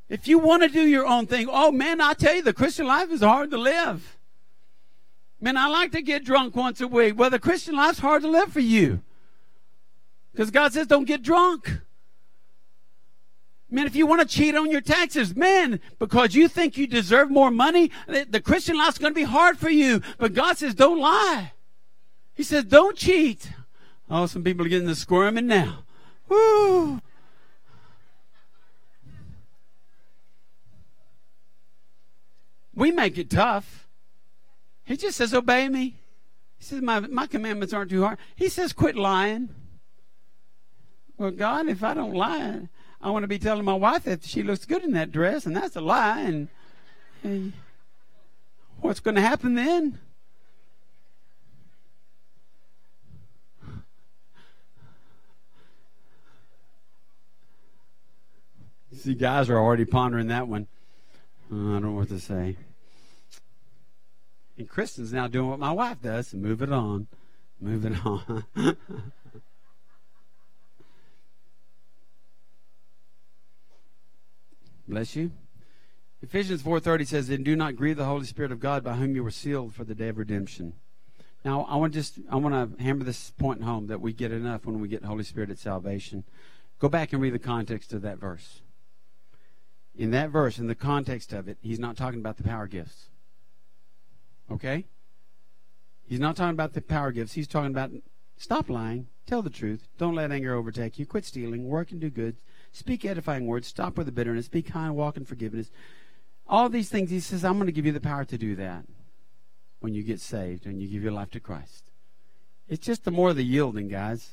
If 0.09 0.27
you 0.27 0.39
want 0.39 0.63
to 0.63 0.69
do 0.69 0.81
your 0.81 1.05
own 1.05 1.25
thing, 1.25 1.47
oh 1.49 1.71
man, 1.71 2.01
I 2.01 2.13
tell 2.13 2.35
you, 2.35 2.41
the 2.41 2.53
Christian 2.53 2.85
life 2.85 3.09
is 3.09 3.21
hard 3.21 3.49
to 3.51 3.57
live. 3.57 4.17
Man, 5.39 5.55
I 5.55 5.67
like 5.67 5.93
to 5.93 6.01
get 6.01 6.25
drunk 6.25 6.55
once 6.55 6.81
a 6.81 6.87
week. 6.87 7.17
Well, 7.17 7.29
the 7.29 7.39
Christian 7.39 7.75
life's 7.75 7.99
hard 7.99 8.23
to 8.23 8.27
live 8.27 8.51
for 8.51 8.59
you. 8.59 9.01
Because 10.31 10.51
God 10.51 10.73
says 10.73 10.87
don't 10.87 11.05
get 11.05 11.21
drunk. 11.21 11.79
Man, 13.73 13.87
if 13.87 13.95
you 13.95 14.05
want 14.05 14.21
to 14.21 14.27
cheat 14.27 14.55
on 14.55 14.69
your 14.69 14.81
taxes, 14.81 15.35
man, 15.35 15.79
because 15.97 16.35
you 16.35 16.47
think 16.47 16.77
you 16.77 16.85
deserve 16.85 17.31
more 17.31 17.49
money, 17.49 17.89
the 18.07 18.39
Christian 18.39 18.77
life's 18.77 18.99
going 18.99 19.13
to 19.13 19.19
be 19.19 19.23
hard 19.23 19.57
for 19.57 19.71
you. 19.71 19.99
But 20.19 20.35
God 20.35 20.59
says, 20.59 20.75
don't 20.75 20.99
lie. 20.99 21.53
He 22.35 22.43
says, 22.43 22.65
don't 22.65 22.95
cheat. 22.95 23.49
Oh, 24.11 24.27
some 24.27 24.43
people 24.43 24.63
are 24.63 24.69
getting 24.69 24.87
the 24.87 24.93
squirming 24.93 25.47
now. 25.47 25.79
Woo. 26.29 27.01
We 32.75 32.91
make 32.91 33.17
it 33.17 33.31
tough. 33.31 33.87
He 34.83 34.97
just 34.97 35.17
says, 35.17 35.33
obey 35.33 35.67
me. 35.67 35.95
He 36.59 36.63
says, 36.63 36.79
my, 36.83 36.99
my 36.99 37.25
commandments 37.25 37.73
aren't 37.73 37.89
too 37.89 38.03
hard. 38.03 38.19
He 38.35 38.49
says, 38.49 38.71
quit 38.71 38.95
lying. 38.95 39.49
Well, 41.17 41.31
God, 41.31 41.69
if 41.69 41.83
I 41.83 41.95
don't 41.95 42.13
lie, 42.13 42.69
I 43.03 43.09
want 43.09 43.23
to 43.23 43.27
be 43.27 43.37
telling 43.37 43.65
my 43.65 43.73
wife 43.73 44.05
that 44.05 44.23
she 44.23 44.43
looks 44.43 44.63
good 44.63 44.81
in 44.81 44.93
that 44.93 45.11
dress, 45.11 45.45
and 45.45 45.53
that's 45.53 45.75
a 45.75 45.81
lie. 45.81 46.21
And, 46.21 46.47
and 47.21 47.51
what's 48.79 49.01
going 49.01 49.15
to 49.15 49.21
happen 49.21 49.55
then? 49.55 49.99
See, 58.95 59.15
guys 59.15 59.49
are 59.49 59.57
already 59.57 59.83
pondering 59.83 60.27
that 60.27 60.47
one. 60.47 60.67
Uh, 61.51 61.55
I 61.55 61.57
don't 61.57 61.83
know 61.83 61.91
what 61.91 62.07
to 62.07 62.21
say. 62.21 62.55
And 64.57 64.69
Kristen's 64.69 65.11
now 65.11 65.27
doing 65.27 65.49
what 65.49 65.59
my 65.59 65.73
wife 65.73 66.01
does. 66.01 66.33
Move 66.33 66.61
it 66.61 66.71
on. 66.71 67.07
Move 67.59 67.85
it 67.85 68.05
on. 68.05 68.45
Bless 74.87 75.15
you. 75.15 75.31
Ephesians 76.21 76.61
4:30 76.61 77.05
says, 77.05 77.29
"And 77.29 77.43
do 77.43 77.55
not 77.55 77.75
grieve 77.75 77.97
the 77.97 78.05
Holy 78.05 78.25
Spirit 78.25 78.51
of 78.51 78.59
God, 78.59 78.83
by 78.83 78.95
whom 78.95 79.15
you 79.15 79.23
were 79.23 79.31
sealed 79.31 79.73
for 79.73 79.83
the 79.83 79.95
day 79.95 80.09
of 80.09 80.17
redemption." 80.17 80.73
Now, 81.43 81.63
I 81.63 81.75
want 81.75 81.93
just 81.93 82.19
I 82.29 82.37
want 82.37 82.77
to 82.77 82.81
hammer 82.81 83.03
this 83.03 83.31
point 83.31 83.63
home 83.63 83.87
that 83.87 83.99
we 83.99 84.13
get 84.13 84.31
enough 84.31 84.65
when 84.65 84.79
we 84.79 84.87
get 84.87 85.03
Holy 85.03 85.23
Spirit 85.23 85.49
at 85.49 85.59
salvation. 85.59 86.23
Go 86.79 86.89
back 86.89 87.13
and 87.13 87.21
read 87.21 87.33
the 87.33 87.39
context 87.39 87.93
of 87.93 88.01
that 88.01 88.19
verse. 88.19 88.61
In 89.95 90.11
that 90.11 90.31
verse, 90.31 90.57
in 90.57 90.67
the 90.67 90.75
context 90.75 91.33
of 91.33 91.47
it, 91.47 91.57
he's 91.61 91.79
not 91.79 91.97
talking 91.97 92.19
about 92.19 92.37
the 92.37 92.43
power 92.43 92.67
gifts. 92.67 93.09
Okay? 94.49 94.85
He's 96.03 96.19
not 96.19 96.35
talking 96.35 96.53
about 96.53 96.73
the 96.73 96.81
power 96.81 97.11
gifts. 97.11 97.33
He's 97.33 97.47
talking 97.47 97.71
about 97.71 97.91
stop 98.37 98.69
lying, 98.69 99.07
tell 99.25 99.41
the 99.41 99.49
truth, 99.49 99.87
don't 99.97 100.15
let 100.15 100.31
anger 100.31 100.53
overtake 100.53 100.97
you, 100.97 101.05
quit 101.05 101.25
stealing, 101.25 101.65
work 101.65 101.91
and 101.91 102.01
do 102.01 102.09
good, 102.09 102.37
Speak 102.73 103.05
edifying 103.05 103.45
words. 103.45 103.67
Stop 103.67 103.97
with 103.97 104.07
the 104.07 104.11
bitterness. 104.11 104.49
Be 104.49 104.63
kind. 104.63 104.95
Walk 104.95 105.15
in 105.15 105.25
forgiveness. 105.25 105.69
All 106.47 106.67
these 106.67 106.89
things, 106.89 107.11
he 107.11 107.19
says, 107.19 107.45
I'm 107.45 107.53
going 107.53 107.67
to 107.67 107.71
give 107.71 107.85
you 107.85 107.91
the 107.91 108.01
power 108.01 108.25
to 108.25 108.37
do 108.37 108.55
that 108.55 108.83
when 109.79 109.93
you 109.93 110.03
get 110.03 110.19
saved 110.19 110.65
and 110.65 110.81
you 110.81 110.87
give 110.87 111.03
your 111.03 111.11
life 111.11 111.29
to 111.31 111.39
Christ. 111.39 111.91
It's 112.67 112.85
just 112.85 113.05
the 113.05 113.11
more 113.11 113.29
of 113.29 113.35
the 113.35 113.45
yielding, 113.45 113.87
guys. 113.87 114.31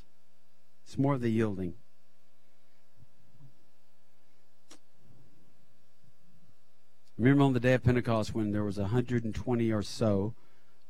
It's 0.84 0.96
more 0.96 1.14
of 1.14 1.20
the 1.20 1.30
yielding. 1.30 1.74
Remember 7.18 7.44
on 7.44 7.52
the 7.52 7.60
day 7.60 7.74
of 7.74 7.84
Pentecost 7.84 8.34
when 8.34 8.50
there 8.50 8.64
was 8.64 8.78
120 8.78 9.70
or 9.70 9.82
so 9.82 10.32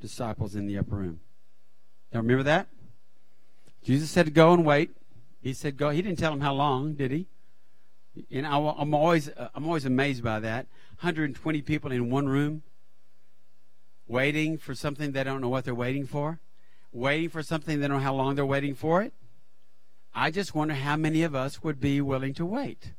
disciples 0.01 0.55
in 0.55 0.67
the 0.67 0.79
upper 0.79 0.95
room. 0.95 1.21
Now 2.13 2.21
remember 2.21 2.45
that? 2.45 2.69
Jesus 3.83 4.11
said 4.11 4.27
to 4.27 4.33
go 4.33 4.53
and 4.53 4.65
wait. 4.65 4.91
He 5.43 5.53
said 5.53 5.77
go. 5.77 5.91
He 5.91 6.01
didn't 6.01 6.21
tell 6.21 6.31
them 6.31 6.41
how 6.41 6.55
long, 6.55 6.95
did 6.95 7.11
he? 7.11 7.27
And 8.31 8.47
I, 8.47 8.57
am 8.57 8.95
always 8.95 9.29
uh, 9.29 9.49
I'm 9.55 9.65
always 9.65 9.85
amazed 9.85 10.23
by 10.23 10.41
that. 10.41 10.67
120 11.01 11.63
people 11.63 11.93
in 11.93 12.11
one 12.11 12.29
room, 12.29 12.63
waiting 14.07 14.59
for 14.59 14.75
something 14.75 15.13
they 15.13 15.25
don't 15.25 15.41
know 15.41 15.49
what 15.49 15.65
they're 15.65 15.75
waiting 15.75 16.07
for, 16.07 16.41
waiting 16.93 17.29
for 17.29 17.43
something 17.43 17.81
they 17.81 17.89
don't 17.89 17.99
know 17.99 18.03
how 18.03 18.15
long 18.15 18.35
they're 18.35 18.47
waiting 18.47 18.75
for 18.75 19.03
it. 19.03 19.13
I 20.15 20.31
just 20.31 20.55
wonder 20.55 20.75
how 20.75 20.97
many 20.97 21.23
of 21.23 21.35
us 21.35 21.63
would 21.63 21.81
be 21.81 22.01
willing 22.01 22.35
to 22.35 22.45
wait 22.45 22.93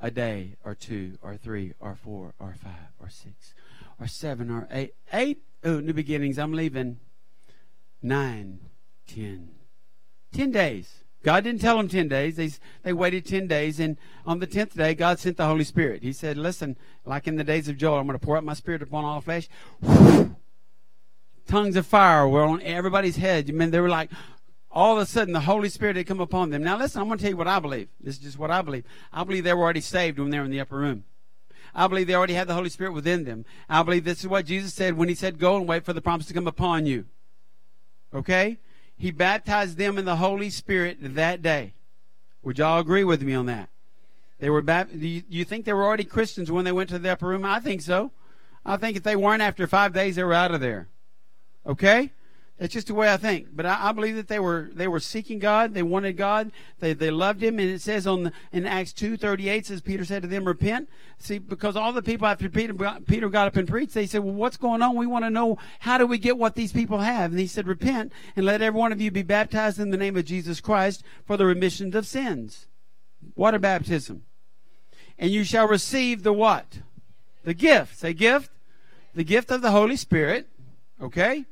a 0.00 0.10
day 0.10 0.56
or 0.64 0.74
two 0.74 1.18
or 1.22 1.36
three 1.36 1.74
or 1.80 1.94
four 1.94 2.34
or 2.38 2.54
five 2.54 2.92
or 3.00 3.08
six 3.08 3.54
or 4.00 4.06
seven 4.06 4.50
or 4.50 4.68
eight. 4.70 4.94
Eight 5.12 5.42
oh, 5.64 5.80
new 5.80 5.92
beginnings. 5.92 6.38
I'm 6.38 6.52
leaving. 6.52 7.00
Nine, 8.02 8.60
ten. 9.06 9.50
Ten 10.32 10.50
days. 10.50 11.04
God 11.22 11.44
didn't 11.44 11.60
tell 11.60 11.76
them 11.76 11.88
10 11.88 12.08
days. 12.08 12.36
They, 12.36 12.50
they 12.82 12.92
waited 12.92 13.26
10 13.26 13.48
days. 13.48 13.80
And 13.80 13.96
on 14.24 14.38
the 14.38 14.46
10th 14.46 14.74
day, 14.74 14.94
God 14.94 15.18
sent 15.18 15.36
the 15.36 15.46
Holy 15.46 15.64
Spirit. 15.64 16.02
He 16.02 16.12
said, 16.12 16.36
Listen, 16.36 16.76
like 17.04 17.26
in 17.26 17.36
the 17.36 17.44
days 17.44 17.68
of 17.68 17.76
Joel, 17.76 17.98
I'm 17.98 18.06
going 18.06 18.18
to 18.18 18.24
pour 18.24 18.36
out 18.36 18.44
my 18.44 18.54
spirit 18.54 18.82
upon 18.82 19.04
all 19.04 19.20
flesh. 19.20 19.48
Tongues 21.46 21.76
of 21.76 21.86
fire 21.86 22.28
were 22.28 22.44
on 22.44 22.62
everybody's 22.62 23.16
head. 23.16 23.48
I 23.48 23.52
mean, 23.52 23.70
they 23.70 23.80
were 23.80 23.88
like, 23.88 24.10
all 24.70 24.96
of 24.96 25.02
a 25.02 25.06
sudden 25.06 25.32
the 25.32 25.40
Holy 25.40 25.68
Spirit 25.68 25.96
had 25.96 26.06
come 26.06 26.20
upon 26.20 26.50
them. 26.50 26.62
Now 26.62 26.78
listen, 26.78 27.00
I'm 27.00 27.08
going 27.08 27.18
to 27.18 27.22
tell 27.22 27.30
you 27.30 27.36
what 27.36 27.48
I 27.48 27.58
believe. 27.58 27.88
This 28.00 28.16
is 28.16 28.22
just 28.22 28.38
what 28.38 28.50
I 28.50 28.62
believe. 28.62 28.84
I 29.12 29.24
believe 29.24 29.44
they 29.44 29.54
were 29.54 29.62
already 29.62 29.80
saved 29.80 30.18
when 30.18 30.30
they 30.30 30.38
were 30.38 30.44
in 30.44 30.50
the 30.50 30.60
upper 30.60 30.76
room. 30.76 31.04
I 31.74 31.86
believe 31.86 32.06
they 32.06 32.14
already 32.14 32.34
had 32.34 32.48
the 32.48 32.54
Holy 32.54 32.68
Spirit 32.68 32.92
within 32.92 33.24
them. 33.24 33.44
I 33.68 33.82
believe 33.82 34.04
this 34.04 34.20
is 34.20 34.28
what 34.28 34.46
Jesus 34.46 34.74
said 34.74 34.96
when 34.96 35.08
he 35.08 35.14
said, 35.14 35.38
go 35.38 35.56
and 35.56 35.66
wait 35.66 35.84
for 35.84 35.92
the 35.92 36.00
promise 36.00 36.26
to 36.26 36.34
come 36.34 36.46
upon 36.46 36.86
you. 36.86 37.06
Okay? 38.14 38.58
He 38.98 39.12
baptized 39.12 39.78
them 39.78 39.96
in 39.96 40.04
the 40.04 40.16
Holy 40.16 40.50
Spirit 40.50 40.98
that 41.00 41.40
day. 41.40 41.74
Would 42.42 42.58
y'all 42.58 42.80
agree 42.80 43.04
with 43.04 43.22
me 43.22 43.32
on 43.32 43.46
that? 43.46 43.68
They 44.40 44.50
were 44.50 44.60
baptized. 44.60 45.00
Do 45.00 45.06
you, 45.06 45.22
you 45.28 45.44
think 45.44 45.64
they 45.64 45.72
were 45.72 45.84
already 45.84 46.04
Christians 46.04 46.50
when 46.50 46.64
they 46.64 46.72
went 46.72 46.90
to 46.90 46.98
the 46.98 47.10
upper 47.10 47.28
room? 47.28 47.44
I 47.44 47.60
think 47.60 47.80
so. 47.80 48.10
I 48.66 48.76
think 48.76 48.96
if 48.96 49.04
they 49.04 49.16
weren't 49.16 49.42
after 49.42 49.66
five 49.66 49.92
days, 49.92 50.16
they 50.16 50.24
were 50.24 50.34
out 50.34 50.52
of 50.52 50.60
there. 50.60 50.88
Okay? 51.66 52.10
That's 52.58 52.72
just 52.72 52.88
the 52.88 52.94
way 52.94 53.12
I 53.12 53.16
think. 53.16 53.48
But 53.54 53.66
I, 53.66 53.88
I, 53.88 53.92
believe 53.92 54.16
that 54.16 54.26
they 54.26 54.40
were 54.40 54.68
they 54.72 54.88
were 54.88 54.98
seeking 54.98 55.38
God. 55.38 55.74
They 55.74 55.82
wanted 55.82 56.16
God. 56.16 56.50
They 56.80 56.92
they 56.92 57.10
loved 57.10 57.40
Him. 57.40 57.60
And 57.60 57.70
it 57.70 57.80
says 57.80 58.04
on 58.04 58.24
the, 58.24 58.32
in 58.50 58.66
Acts 58.66 58.92
two 58.92 59.16
thirty 59.16 59.48
eight 59.48 59.66
says 59.66 59.80
Peter 59.80 60.04
said 60.04 60.22
to 60.22 60.28
them, 60.28 60.44
"Repent." 60.44 60.88
See, 61.18 61.38
because 61.38 61.76
all 61.76 61.92
the 61.92 62.02
people 62.02 62.26
after 62.26 62.48
Peter 62.48 62.74
Peter 63.06 63.28
got 63.28 63.46
up 63.46 63.56
and 63.56 63.68
preached, 63.68 63.94
they 63.94 64.06
said, 64.06 64.24
"Well, 64.24 64.34
what's 64.34 64.56
going 64.56 64.82
on? 64.82 64.96
We 64.96 65.06
want 65.06 65.24
to 65.24 65.30
know 65.30 65.56
how 65.78 65.98
do 65.98 66.06
we 66.06 66.18
get 66.18 66.36
what 66.36 66.56
these 66.56 66.72
people 66.72 66.98
have." 66.98 67.30
And 67.30 67.38
he 67.38 67.46
said, 67.46 67.68
"Repent 67.68 68.12
and 68.34 68.44
let 68.44 68.60
every 68.60 68.78
one 68.78 68.90
of 68.90 69.00
you 69.00 69.12
be 69.12 69.22
baptized 69.22 69.78
in 69.78 69.90
the 69.90 69.96
name 69.96 70.16
of 70.16 70.24
Jesus 70.24 70.60
Christ 70.60 71.04
for 71.24 71.36
the 71.36 71.46
remission 71.46 71.94
of 71.94 72.06
sins." 72.06 72.66
Water 73.36 73.60
baptism, 73.60 74.24
and 75.16 75.30
you 75.30 75.44
shall 75.44 75.68
receive 75.68 76.24
the 76.24 76.32
what? 76.32 76.80
The 77.44 77.54
gift. 77.54 78.00
Say 78.00 78.14
gift. 78.14 78.50
The 79.14 79.24
gift 79.24 79.52
of 79.52 79.62
the 79.62 79.70
Holy 79.70 79.96
Spirit. 79.96 80.48
Okay 81.00 81.44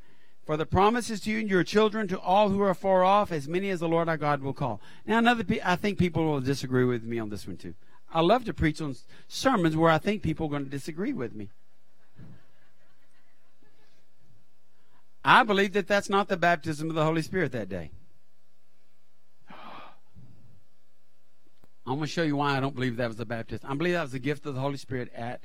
for 0.47 0.57
the 0.57 0.65
promises 0.65 1.21
to 1.21 1.31
you 1.31 1.41
and 1.41 1.51
your 1.51 1.65
children, 1.65 2.07
to 2.07 2.21
all 2.21 2.51
who 2.51 2.63
are 2.63 2.73
far 2.73 3.03
off, 3.03 3.33
as 3.33 3.49
many 3.49 3.69
as 3.69 3.81
the 3.81 3.89
Lord 3.89 4.09
our 4.09 4.17
God 4.17 4.41
will 4.41 4.53
call. 4.53 4.81
Now, 5.05 5.19
another, 5.19 5.45
I 5.65 5.75
think 5.75 5.99
people 5.99 6.25
will 6.25 6.41
disagree 6.41 6.85
with 6.85 7.03
me 7.03 7.19
on 7.19 7.31
this 7.31 7.49
one 7.49 7.57
too. 7.57 7.75
I 8.15 8.21
love 8.21 8.45
to 8.45 8.55
preach 8.55 8.81
on 8.81 8.95
sermons 9.27 9.77
where 9.77 9.91
I 9.91 9.99
think 9.99 10.23
people 10.23 10.47
are 10.47 10.51
going 10.51 10.65
to 10.65 10.71
disagree 10.71 11.13
with 11.13 11.35
me. 11.35 11.51
I 15.25 15.43
believe 15.43 15.73
that 15.73 15.89
that's 15.89 16.09
not 16.09 16.29
the 16.29 16.37
baptism 16.37 16.89
of 16.89 16.95
the 16.95 17.05
Holy 17.05 17.23
Spirit 17.23 17.51
that 17.51 17.69
day. 17.69 17.91
I'm 21.89 21.95
going 21.97 22.01
to 22.03 22.07
show 22.07 22.23
you 22.23 22.37
why 22.37 22.57
I 22.57 22.61
don't 22.61 22.75
believe 22.75 22.97
that 22.97 23.09
was 23.09 23.17
the 23.17 23.27
baptism. 23.27 23.69
I 23.69 23.75
believe 23.75 23.95
that 23.95 24.03
was 24.03 24.13
the 24.13 24.21
gift 24.21 24.47
of 24.47 24.55
the 24.55 24.61
Holy 24.61 24.77
Spirit 24.77 25.13
at 25.13 25.43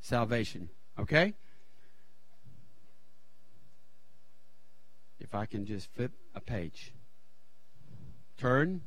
salvation. 0.00 0.68
Okay? 0.98 1.34
If 5.30 5.34
I 5.36 5.46
can 5.46 5.64
just 5.64 5.94
flip 5.94 6.10
a 6.34 6.40
page. 6.40 6.92
Turn 8.36 8.80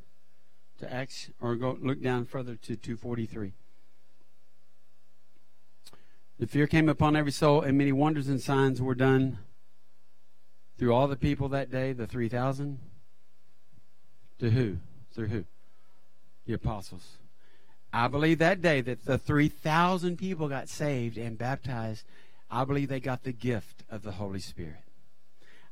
to 0.77 0.91
Acts, 0.91 1.29
or 1.39 1.55
go 1.55 1.77
look 1.79 2.01
down 2.01 2.25
further 2.25 2.55
to 2.55 2.75
243. 2.75 3.53
The 6.39 6.47
fear 6.47 6.67
came 6.67 6.89
upon 6.89 7.15
every 7.15 7.31
soul, 7.31 7.61
and 7.61 7.77
many 7.77 7.93
wonders 7.93 8.27
and 8.27 8.41
signs 8.41 8.81
were 8.81 8.95
done 8.95 9.37
through 10.77 10.93
all 10.93 11.07
the 11.07 11.15
people 11.15 11.47
that 11.49 11.71
day, 11.71 11.93
the 11.93 12.07
3,000. 12.07 12.77
To 14.39 14.49
who? 14.49 14.77
Through 15.13 15.27
who? 15.27 15.45
The 16.45 16.53
apostles. 16.53 17.19
I 17.93 18.09
believe 18.09 18.39
that 18.39 18.61
day 18.61 18.81
that 18.81 19.05
the 19.05 19.17
3,000 19.17 20.17
people 20.17 20.49
got 20.49 20.67
saved 20.67 21.17
and 21.17 21.37
baptized. 21.37 22.03
I 22.51 22.65
believe 22.65 22.89
they 22.89 22.99
got 22.99 23.23
the 23.23 23.31
gift 23.31 23.85
of 23.89 24.01
the 24.01 24.13
Holy 24.13 24.41
Spirit. 24.41 24.83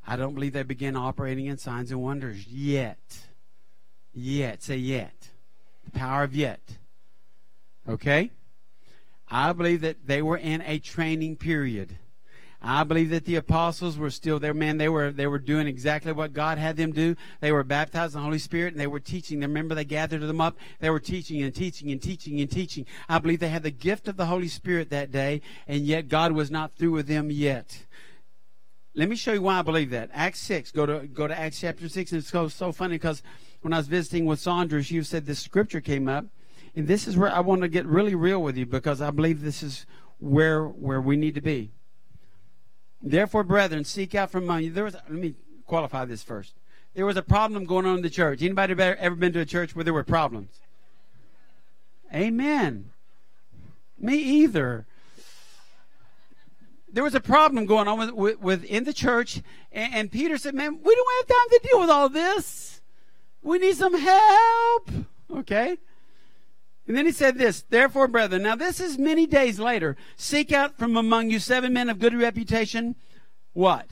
I 0.06 0.16
don't 0.16 0.34
believe 0.34 0.54
they 0.54 0.64
began 0.64 0.96
operating 0.96 1.46
in 1.46 1.58
signs 1.58 1.92
and 1.92 2.02
wonders 2.02 2.48
yet. 2.48 3.00
Yet. 4.14 4.64
Say 4.64 4.78
yet. 4.78 5.30
The 5.86 5.92
power 5.92 6.24
of 6.24 6.36
yet. 6.36 6.62
Okay? 7.88 8.32
I 9.30 9.54
believe 9.54 9.82
that 9.82 10.08
they 10.08 10.22
were 10.22 10.38
in 10.38 10.62
a 10.62 10.80
training 10.80 11.38
period. 11.38 11.98
I 12.64 12.84
believe 12.84 13.10
that 13.10 13.26
the 13.26 13.38
apostles 13.38 13.98
were 13.98 14.12
still 14.12 14.38
there. 14.38 14.54
Man, 14.54 14.78
they 14.78 14.90
were 14.90 15.12
they 15.12 15.26
were 15.26 15.40
doing 15.40 15.66
exactly 15.66 16.12
what 16.12 16.32
God 16.32 16.60
had 16.60 16.78
them 16.78 16.92
do. 16.92 17.16
They 17.40 17.52
were 17.52 17.64
baptized 17.64 18.14
in 18.14 18.20
the 18.20 18.26
Holy 18.26 18.38
Spirit 18.38 18.74
and 18.74 18.80
they 18.80 18.86
were 18.86 19.00
teaching. 19.00 19.40
Remember, 19.40 19.74
they 19.74 19.84
gathered 19.84 20.22
them 20.22 20.42
up. 20.42 20.58
They 20.80 20.92
were 20.92 21.00
teaching 21.00 21.42
and 21.42 21.56
teaching 21.56 21.92
and 21.92 22.00
teaching 22.00 22.40
and 22.40 22.52
teaching. 22.52 22.86
I 23.10 23.18
believe 23.18 23.40
they 23.40 23.50
had 23.50 23.64
the 23.64 23.72
gift 23.72 24.08
of 24.08 24.16
the 24.16 24.28
Holy 24.28 24.48
Spirit 24.48 24.92
that 24.92 25.12
day, 25.12 25.42
and 25.68 25.88
yet 25.88 26.08
God 26.08 26.34
was 26.34 26.52
not 26.52 26.76
through 26.76 26.92
with 26.92 27.08
them 27.08 27.32
yet. 27.32 27.86
Let 28.94 29.08
me 29.08 29.16
show 29.16 29.34
you 29.34 29.42
why 29.42 29.60
I 29.60 29.62
believe 29.62 29.90
that. 29.92 30.10
Acts 30.14 30.40
6. 30.42 30.72
Go 30.72 30.86
to, 30.86 31.08
go 31.08 31.28
to 31.28 31.38
Acts 31.38 31.60
chapter 31.60 31.88
6. 31.88 32.12
And 32.12 32.20
it's 32.20 32.30
so, 32.30 32.48
so 32.50 32.72
funny 32.72 32.96
because 32.96 33.24
when 33.62 33.74
I 33.74 33.78
was 33.78 33.88
visiting 33.88 34.26
with 34.26 34.40
Sandra, 34.40 34.84
she 34.84 35.02
said 35.04 35.26
this 35.26 35.40
scripture 35.40 35.82
came 35.82 36.08
up. 36.08 36.26
And 36.76 36.88
this 36.88 37.08
is 37.08 37.18
where 37.18 37.30
I 37.30 37.40
want 37.40 37.62
to 37.62 37.68
get 37.68 37.86
really 37.86 38.16
real 38.16 38.42
with 38.42 38.58
you 38.58 38.66
because 38.66 39.02
I 39.02 39.12
believe 39.12 39.42
this 39.42 39.64
is 39.64 39.86
where, 40.20 40.66
where 40.66 41.02
we 41.02 41.16
need 41.16 41.36
to 41.36 41.42
be. 41.42 41.72
Therefore, 43.02 43.44
brethren, 43.44 43.84
seek 43.84 44.14
out 44.14 44.30
from 44.30 44.44
among 44.44 44.64
you. 44.64 44.72
There 44.72 44.84
was, 44.84 44.94
let 44.94 45.12
me 45.12 45.36
qualify 45.66 46.06
this 46.06 46.24
first. 46.24 46.54
There 46.94 47.06
was 47.06 47.18
a 47.18 47.22
problem 47.22 47.66
going 47.66 47.86
on 47.86 47.98
in 47.98 48.02
the 48.02 48.10
church. 48.10 48.42
Anybody 48.42 48.74
ever 48.74 49.16
been 49.16 49.34
to 49.34 49.40
a 49.40 49.46
church 49.46 49.76
where 49.76 49.84
there 49.84 49.94
were 49.94 50.04
problems? 50.04 50.60
Amen. 52.14 52.92
Me 53.98 54.18
either 54.18 54.86
there 56.92 57.04
was 57.04 57.16
a 57.16 57.22
problem 57.22 57.66
going 57.66 57.88
on 57.88 58.00
with, 58.00 58.12
with, 58.12 58.40
with 58.42 58.64
in 58.66 58.84
the 58.84 58.94
church, 58.94 59.42
and, 59.72 59.94
and, 59.94 60.12
Peter 60.12 60.38
said, 60.38 60.54
"Man, 60.54 60.80
we 60.84 60.96
don't 60.96 61.16
have 61.20 61.38
time 61.38 61.50
to 61.50 61.68
deal 61.68 61.80
with 61.80 61.90
all 61.90 62.10
this. 62.10 62.82
We 63.42 63.60
need 63.60 63.76
some 63.76 63.98
help." 63.98 64.90
Okay. 65.32 65.78
And 66.88 66.98
then 66.98 67.06
he 67.06 67.12
said 67.12 67.38
this, 67.38 67.62
therefore, 67.70 68.08
brethren, 68.08 68.44
now 68.44 68.56
this 68.56 68.80
is 68.80 68.98
many 68.98 69.26
days 69.26 69.60
later. 69.60 69.96
Seek 70.18 70.52
out 70.52 70.78
from 70.78 70.98
among 70.98 71.30
you 71.30 71.40
seven 71.40 71.72
men 71.74 71.90
of 71.90 72.00
good 72.00 72.14
reputation. 72.14 72.96
What? 73.54 73.88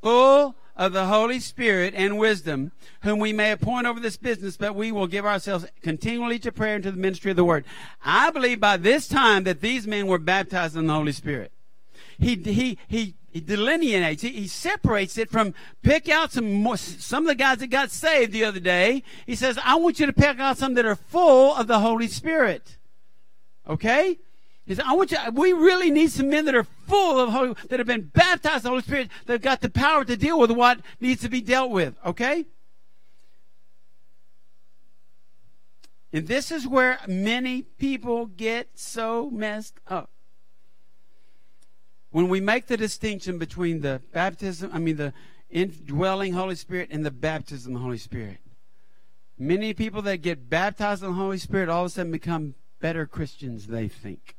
Full 0.00 0.54
of 0.76 0.92
the 0.94 1.06
Holy 1.06 1.40
Spirit 1.40 1.92
and 1.94 2.16
wisdom, 2.16 2.72
whom 3.02 3.18
we 3.18 3.34
may 3.34 3.50
appoint 3.50 3.86
over 3.86 4.00
this 4.00 4.16
business, 4.16 4.56
but 4.56 4.74
we 4.74 4.90
will 4.90 5.06
give 5.06 5.26
ourselves 5.26 5.66
continually 5.82 6.38
to 6.38 6.52
prayer 6.52 6.76
and 6.76 6.84
to 6.84 6.90
the 6.90 6.96
ministry 6.96 7.30
of 7.30 7.36
the 7.36 7.44
word. 7.44 7.66
I 8.02 8.30
believe 8.30 8.60
by 8.60 8.78
this 8.78 9.06
time 9.06 9.44
that 9.44 9.60
these 9.60 9.86
men 9.86 10.06
were 10.06 10.18
baptized 10.18 10.76
in 10.76 10.86
the 10.86 10.94
Holy 10.94 11.12
Spirit 11.12 11.52
he, 12.20 12.36
he, 12.36 12.78
he, 12.86 13.14
he 13.32 13.40
delineates, 13.40 14.22
he, 14.22 14.30
he 14.30 14.46
separates 14.46 15.16
it 15.16 15.30
from 15.30 15.54
pick 15.82 16.08
out 16.08 16.32
some 16.32 16.52
more, 16.52 16.76
some 16.76 17.24
of 17.24 17.28
the 17.28 17.34
guys 17.34 17.58
that 17.58 17.68
got 17.68 17.90
saved 17.90 18.32
the 18.32 18.44
other 18.44 18.60
day. 18.60 19.02
He 19.26 19.34
says, 19.34 19.58
I 19.64 19.76
want 19.76 20.00
you 20.00 20.06
to 20.06 20.12
pick 20.12 20.38
out 20.38 20.58
some 20.58 20.74
that 20.74 20.84
are 20.84 20.96
full 20.96 21.54
of 21.54 21.66
the 21.66 21.78
Holy 21.78 22.08
Spirit. 22.08 22.76
Okay? 23.68 24.18
He 24.66 24.74
said, 24.74 24.84
I 24.86 24.94
want 24.94 25.10
you, 25.10 25.18
we 25.32 25.52
really 25.52 25.90
need 25.90 26.10
some 26.10 26.28
men 26.28 26.44
that 26.44 26.54
are 26.54 26.64
full 26.86 27.18
of 27.18 27.30
Holy, 27.30 27.54
that 27.68 27.80
have 27.80 27.86
been 27.86 28.10
baptized 28.12 28.64
the 28.64 28.68
Holy 28.68 28.82
Spirit, 28.82 29.08
that 29.26 29.32
have 29.34 29.42
got 29.42 29.60
the 29.60 29.70
power 29.70 30.04
to 30.04 30.16
deal 30.16 30.38
with 30.38 30.50
what 30.50 30.80
needs 31.00 31.22
to 31.22 31.28
be 31.28 31.40
dealt 31.40 31.70
with. 31.70 31.94
Okay? 32.04 32.46
And 36.12 36.26
this 36.26 36.50
is 36.50 36.66
where 36.66 36.98
many 37.06 37.62
people 37.62 38.26
get 38.26 38.70
so 38.74 39.30
messed 39.30 39.78
up 39.86 40.10
when 42.10 42.28
we 42.28 42.40
make 42.40 42.66
the 42.66 42.76
distinction 42.76 43.38
between 43.38 43.80
the 43.80 44.02
baptism, 44.12 44.70
I 44.72 44.78
mean, 44.78 44.96
the 44.96 45.12
indwelling 45.48 46.32
Holy 46.32 46.54
Spirit 46.54 46.88
and 46.90 47.04
the 47.04 47.10
baptism 47.10 47.74
of 47.74 47.80
the 47.80 47.84
Holy 47.84 47.98
Spirit. 47.98 48.38
Many 49.38 49.72
people 49.74 50.02
that 50.02 50.18
get 50.18 50.50
baptized 50.50 51.02
in 51.02 51.10
the 51.10 51.14
Holy 51.14 51.38
Spirit 51.38 51.68
all 51.68 51.84
of 51.84 51.86
a 51.86 51.90
sudden 51.90 52.12
become 52.12 52.54
better 52.80 53.06
Christians, 53.06 53.68
they 53.68 53.88
think. 53.88 54.36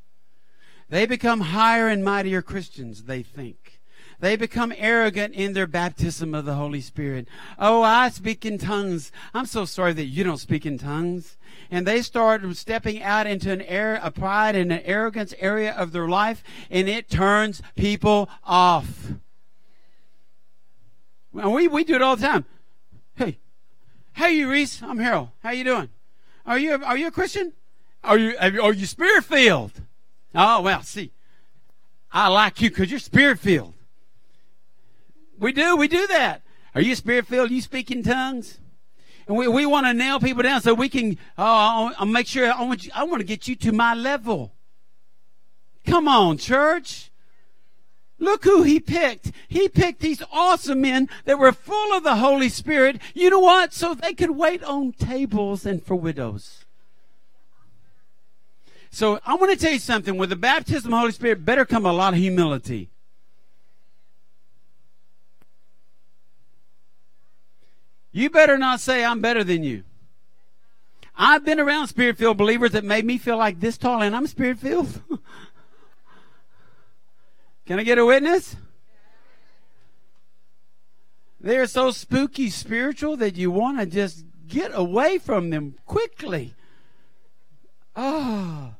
They 0.90 1.06
become 1.06 1.42
higher 1.42 1.88
and 1.88 2.04
mightier 2.04 2.42
Christians, 2.42 3.04
they 3.04 3.24
think. 3.24 3.81
They 4.22 4.36
become 4.36 4.72
arrogant 4.78 5.34
in 5.34 5.54
their 5.54 5.66
baptism 5.66 6.36
of 6.36 6.46
the 6.46 6.54
Holy 6.54 6.80
Spirit. 6.80 7.28
Oh, 7.58 7.82
I 7.82 8.10
speak 8.10 8.46
in 8.46 8.60
tongues. 8.60 9.12
I'm 9.34 9.48
so 9.48 9.66
sorry 9.66 9.94
that 9.94 10.06
you 10.06 10.24
don't 10.24 10.38
speak 10.38 10.64
in 10.64 10.78
tongues. 10.78 11.38
And 11.72 11.88
they 11.88 12.04
start 12.04 12.44
stepping 12.56 13.02
out 13.02 13.26
into 13.26 13.52
an 13.52 13.64
air, 13.64 14.00
a 14.04 14.12
pride 14.12 14.56
and 14.56 14.72
an 14.72 14.82
arrogance 14.86 15.34
area 15.40 15.74
of 15.74 15.92
their 15.92 16.08
life, 16.08 16.44
and 16.70 16.88
it 16.88 17.10
turns 17.10 17.64
people 17.76 18.30
off. 18.44 19.08
And 21.34 21.52
we, 21.52 21.68
we 21.68 21.84
do 21.84 21.96
it 21.96 22.04
all 22.04 22.16
the 22.16 22.28
time. 22.28 22.46
Hey, 23.16 23.40
hey, 24.14 24.34
you 24.34 24.52
Reese. 24.52 24.84
I'm 24.84 25.00
Harold. 25.00 25.30
How 25.42 25.50
you 25.50 25.64
doing? 25.64 25.90
Are 26.46 26.60
you 26.60 26.74
are 26.84 26.98
you 26.98 27.08
a 27.08 27.12
Christian? 27.12 27.54
Are 28.04 28.20
you 28.20 28.36
are 28.38 28.74
you 28.74 28.86
spirit 28.86 29.24
filled? 29.24 29.82
Oh 30.36 30.62
well, 30.62 30.84
see, 30.84 31.12
I 32.12 32.28
like 32.28 32.62
you 32.62 32.70
because 32.70 32.92
you're 32.92 33.00
spirit 33.00 33.40
filled. 33.40 33.74
We 35.42 35.52
do, 35.52 35.76
we 35.76 35.88
do 35.88 36.06
that. 36.08 36.44
Are 36.76 36.82
you 36.82 36.96
spirit 36.96 37.26
filled? 37.26 37.50
You 37.50 37.62
speak 37.62 37.90
in 37.90 38.04
tongues? 38.04 38.60
And 39.28 39.36
we, 39.36 39.48
we 39.48 39.66
want 39.66 39.88
to 39.88 39.94
nail 39.94 40.20
people 40.20 40.44
down 40.44 40.62
so 40.62 40.74
we 40.76 40.88
can, 40.88 41.18
oh, 41.36 41.92
I'll 41.98 42.06
make 42.06 42.28
sure, 42.28 42.50
I 42.54 42.62
want, 42.62 42.86
you, 42.86 42.92
I 42.94 43.04
want 43.06 43.22
to 43.22 43.26
get 43.26 43.48
you 43.48 43.56
to 43.56 43.72
my 43.72 43.96
level. 43.96 44.54
Come 45.84 46.08
on, 46.08 46.38
church. 46.38 47.10
Look 48.20 48.44
who 48.44 48.62
he 48.62 48.80
picked. 48.80 49.32
He 49.48 49.68
picked 49.68 50.00
these 50.00 50.22
awesome 50.32 50.82
men 50.82 51.10
that 51.26 51.40
were 51.40 51.52
full 51.52 51.98
of 51.98 52.04
the 52.04 52.18
Holy 52.18 52.50
Spirit. 52.50 53.02
You 53.16 53.32
know 53.32 53.40
what? 53.40 53.74
So 53.74 53.96
they 53.96 54.14
could 54.14 54.32
wait 54.32 54.64
on 54.64 54.92
tables 54.92 55.66
and 55.66 55.84
for 55.84 55.96
widows. 55.96 56.66
So 58.92 59.20
I 59.26 59.34
want 59.34 59.52
to 59.52 59.58
tell 59.58 59.74
you 59.74 59.80
something. 59.80 60.18
With 60.18 60.30
the 60.30 60.36
baptism 60.36 60.90
of 60.90 60.92
the 60.92 61.00
Holy 61.00 61.12
Spirit, 61.14 61.44
better 61.44 61.66
come 61.66 61.84
a 61.88 61.92
lot 61.92 62.14
of 62.14 62.20
humility. 62.20 62.91
You 68.12 68.30
better 68.30 68.58
not 68.58 68.80
say 68.80 69.06
I'm 69.06 69.22
better 69.22 69.44
than 69.44 69.64
you. 69.64 69.84
I've 71.16 71.46
been 71.46 71.60
around 71.60 71.88
spirit 71.88 72.18
filled 72.18 72.38
believers 72.38 72.72
that 72.72 72.84
made 72.84 73.06
me 73.06 73.18
feel 73.18 73.38
like 73.38 73.60
this 73.60 73.78
tall, 73.78 74.02
and 74.02 74.16
I'm 74.16 74.28
spirit 74.28 74.60
filled. 74.60 75.02
Can 77.66 77.80
I 77.80 77.84
get 77.84 77.98
a 77.98 78.06
witness? 78.06 78.56
They're 81.40 81.68
so 81.68 81.92
spooky 81.92 82.50
spiritual 82.50 83.18
that 83.18 83.36
you 83.36 83.50
want 83.52 83.80
to 83.80 83.86
just 83.86 84.26
get 84.48 84.72
away 84.74 85.18
from 85.18 85.50
them 85.50 85.76
quickly. 85.86 86.54
Oh, 87.96 88.76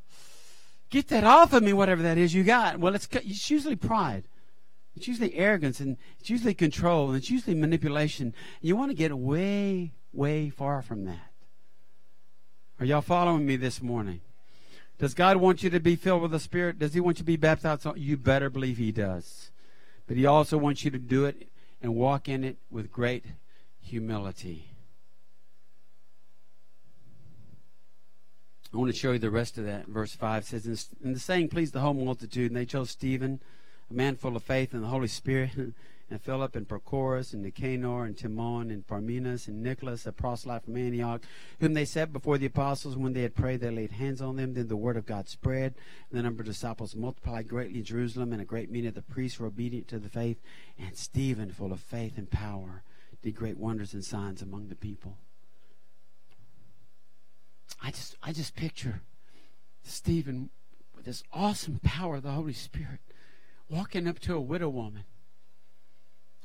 get 0.90 1.08
that 1.10 1.24
off 1.24 1.54
of 1.54 1.64
me, 1.64 1.74
whatever 1.74 2.04
that 2.04 2.18
is 2.18 2.34
you 2.34 2.44
got. 2.44 2.80
Well, 2.80 2.96
it's, 2.96 3.08
it's 3.12 3.50
usually 3.50 3.76
pride. 3.76 4.24
It's 4.96 5.08
usually 5.08 5.36
arrogance 5.36 5.80
and 5.80 5.98
it's 6.20 6.30
usually 6.30 6.54
control 6.54 7.08
and 7.08 7.18
it's 7.18 7.30
usually 7.30 7.56
manipulation. 7.56 8.34
You 8.62 8.76
want 8.76 8.92
to 8.92 8.96
get 8.96 9.18
way, 9.18 9.94
way 10.12 10.50
far 10.50 10.82
from 10.82 11.06
that. 11.06 11.32
Are 12.80 12.86
y'all 12.86 13.02
following 13.02 13.46
me 13.46 13.56
this 13.56 13.82
morning? 13.82 14.22
Does 14.98 15.14
God 15.14 15.38
want 15.38 15.64
you 15.64 15.70
to 15.70 15.80
be 15.80 15.96
filled 15.96 16.22
with 16.22 16.32
the 16.32 16.40
Spirit? 16.40 16.80
Does 16.80 16.94
He 16.94 17.00
want 17.00 17.18
you 17.18 17.24
to 17.24 17.26
be 17.26 17.38
baptized? 17.38 17.88
You 17.96 18.18
better 18.18 18.50
believe 18.50 18.78
He 18.78 18.92
does. 18.92 19.52
But 20.08 20.18
He 20.18 20.26
also 20.26 20.58
wants 20.58 20.84
you 20.84 20.92
to 20.92 21.00
do 21.00 21.26
it 21.26 21.48
and 21.82 21.96
walk 21.96 22.28
in 22.28 22.44
it 22.44 22.58
with 22.70 22.92
great 22.92 23.26
humility. 23.80 24.68
I 28.74 28.78
want 28.78 28.92
to 28.92 28.98
show 28.98 29.12
you 29.12 29.20
the 29.20 29.30
rest 29.30 29.58
of 29.58 29.66
that. 29.66 29.88
Verse 29.88 30.16
5 30.16 30.46
says, 30.46 30.88
And 31.04 31.16
the 31.16 31.20
saying 31.20 31.50
pleased 31.50 31.74
the 31.74 31.82
whole 31.82 31.94
multitude, 31.94 32.52
and 32.52 32.58
they 32.58 32.66
chose 32.66 32.90
Stephen 32.90 33.42
a 33.92 33.94
man 33.94 34.16
full 34.16 34.36
of 34.36 34.44
faith 34.44 34.74
and 34.74 34.84
the 34.84 34.88
Holy 34.88 35.08
Spirit, 35.08 35.52
and 36.10 36.22
Philip 36.22 36.56
and 36.56 36.68
Prochorus 36.68 37.34
and 37.34 37.42
Nicanor 37.42 38.06
and 38.06 38.18
Timon 38.18 38.70
and 38.70 38.86
Parmenas 38.86 39.48
and 39.48 39.62
Nicholas, 39.62 40.06
a 40.06 40.12
proselyte 40.12 40.66
from 40.66 40.76
Antioch, 40.76 41.24
whom 41.60 41.74
they 41.74 41.86
set 41.86 42.12
before 42.12 42.38
the 42.38 42.48
apostles. 42.48 42.98
When 42.98 43.14
they 43.14 43.22
had 43.22 43.36
prayed, 43.36 43.62
they 43.62 43.70
laid 43.70 43.92
hands 43.92 44.22
on 44.22 44.36
them. 44.36 44.54
Then 44.54 44.68
the 44.68 44.76
word 44.76 44.98
of 44.98 45.06
God 45.06 45.30
spread, 45.30 45.76
and 46.10 46.20
the 46.20 46.24
number 46.24 46.42
of 46.42 46.48
disciples 46.48 46.96
multiplied 46.96 47.48
greatly 47.48 47.80
in 47.80 47.86
Jerusalem, 47.86 48.34
and 48.34 48.42
a 48.42 48.46
great 48.46 48.70
many 48.70 48.88
of 48.88 48.94
the 48.94 49.02
priests 49.02 49.40
were 49.40 49.48
obedient 49.48 49.88
to 49.90 50.00
the 50.00 50.10
faith. 50.10 50.42
And 50.78 50.98
Stephen, 50.98 51.52
full 51.52 51.72
of 51.72 51.80
faith 51.80 52.18
and 52.18 52.30
power, 52.30 52.84
did 53.22 53.36
great 53.36 53.58
wonders 53.58 53.94
and 53.94 54.04
signs 54.04 54.42
among 54.42 54.68
the 54.68 54.76
people. 54.76 55.18
I 57.82 57.92
just, 57.92 58.18
I 58.22 58.34
just 58.34 58.56
picture 58.56 59.02
Stephen 59.84 60.50
with 60.94 61.06
this 61.06 61.24
awesome 61.32 61.80
power 61.84 62.18
of 62.18 62.24
the 62.24 62.32
Holy 62.32 62.54
Spirit 62.54 63.00
walking 63.72 64.08
up 64.08 64.20
to 64.20 64.36
a 64.36 64.42
widow 64.42 64.70
woman 64.70 65.06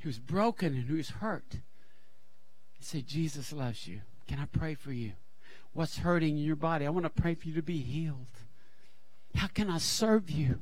who's 0.03 0.19
broken 0.19 0.75
and 0.75 0.85
who's 0.85 1.11
hurt 1.11 1.53
and 1.53 1.63
say, 2.81 3.03
Jesus 3.03 3.53
loves 3.53 3.89
you. 3.89 4.01
Can 4.29 4.39
I 4.39 4.47
pray 4.47 4.75
for 4.75 4.93
you? 4.93 5.13
What's 5.73 5.99
hurting 5.99 6.39
in 6.39 6.45
your 6.45 6.57
body? 6.57 6.87
I 6.87 6.91
want 6.91 7.05
to 7.05 7.23
pray 7.23 7.35
for 7.35 7.49
you 7.49 7.55
to 7.55 7.63
be 7.63 7.79
healed. 7.79 8.27
How 9.35 9.49
can 9.49 9.69
I 9.69 9.79
serve 9.79 10.31
you? 10.31 10.61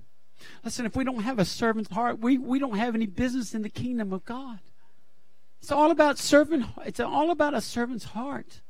Listen, 0.64 0.86
if 0.86 0.96
we 0.96 1.04
don't 1.04 1.22
have 1.22 1.38
a 1.38 1.44
servant's 1.44 1.90
heart, 1.90 2.18
we, 2.18 2.38
we 2.38 2.58
don't 2.58 2.78
have 2.78 2.94
any 2.94 3.06
business 3.06 3.54
in 3.54 3.62
the 3.62 3.68
kingdom 3.68 4.12
of 4.12 4.24
God. 4.24 4.58
It's 5.60 5.70
all 5.70 5.90
about 5.90 6.18
servant. 6.18 6.66
It's 6.84 7.00
all 7.00 7.30
about 7.30 7.54
a 7.54 7.60
servant's 7.60 8.04
heart. 8.04 8.62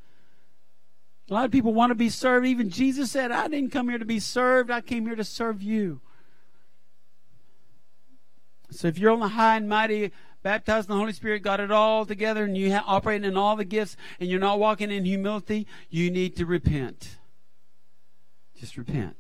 A 1.30 1.34
lot 1.34 1.44
of 1.44 1.50
people 1.50 1.72
want 1.72 1.90
to 1.90 1.94
be 1.94 2.10
served. 2.10 2.46
Even 2.46 2.70
Jesus 2.70 3.10
said, 3.10 3.30
I 3.30 3.48
didn't 3.48 3.70
come 3.70 3.88
here 3.88 3.98
to 3.98 4.04
be 4.04 4.20
served. 4.20 4.70
I 4.70 4.80
came 4.80 5.06
here 5.06 5.16
to 5.16 5.24
serve 5.24 5.62
you. 5.62 6.00
So 8.74 8.88
if 8.88 8.98
you're 8.98 9.12
on 9.12 9.20
the 9.20 9.28
high 9.28 9.56
and 9.56 9.68
mighty, 9.68 10.10
baptized 10.42 10.88
in 10.88 10.94
the 10.94 10.98
Holy 10.98 11.12
Spirit, 11.12 11.42
got 11.42 11.60
it 11.60 11.70
all 11.70 12.04
together, 12.04 12.44
and 12.44 12.56
you 12.56 12.72
ha- 12.72 12.84
operating 12.86 13.24
in 13.24 13.36
all 13.36 13.54
the 13.54 13.64
gifts, 13.64 13.96
and 14.18 14.28
you're 14.28 14.40
not 14.40 14.58
walking 14.58 14.90
in 14.90 15.04
humility, 15.04 15.66
you 15.90 16.10
need 16.10 16.34
to 16.36 16.44
repent. 16.44 17.18
Just 18.58 18.76
repent. 18.76 19.16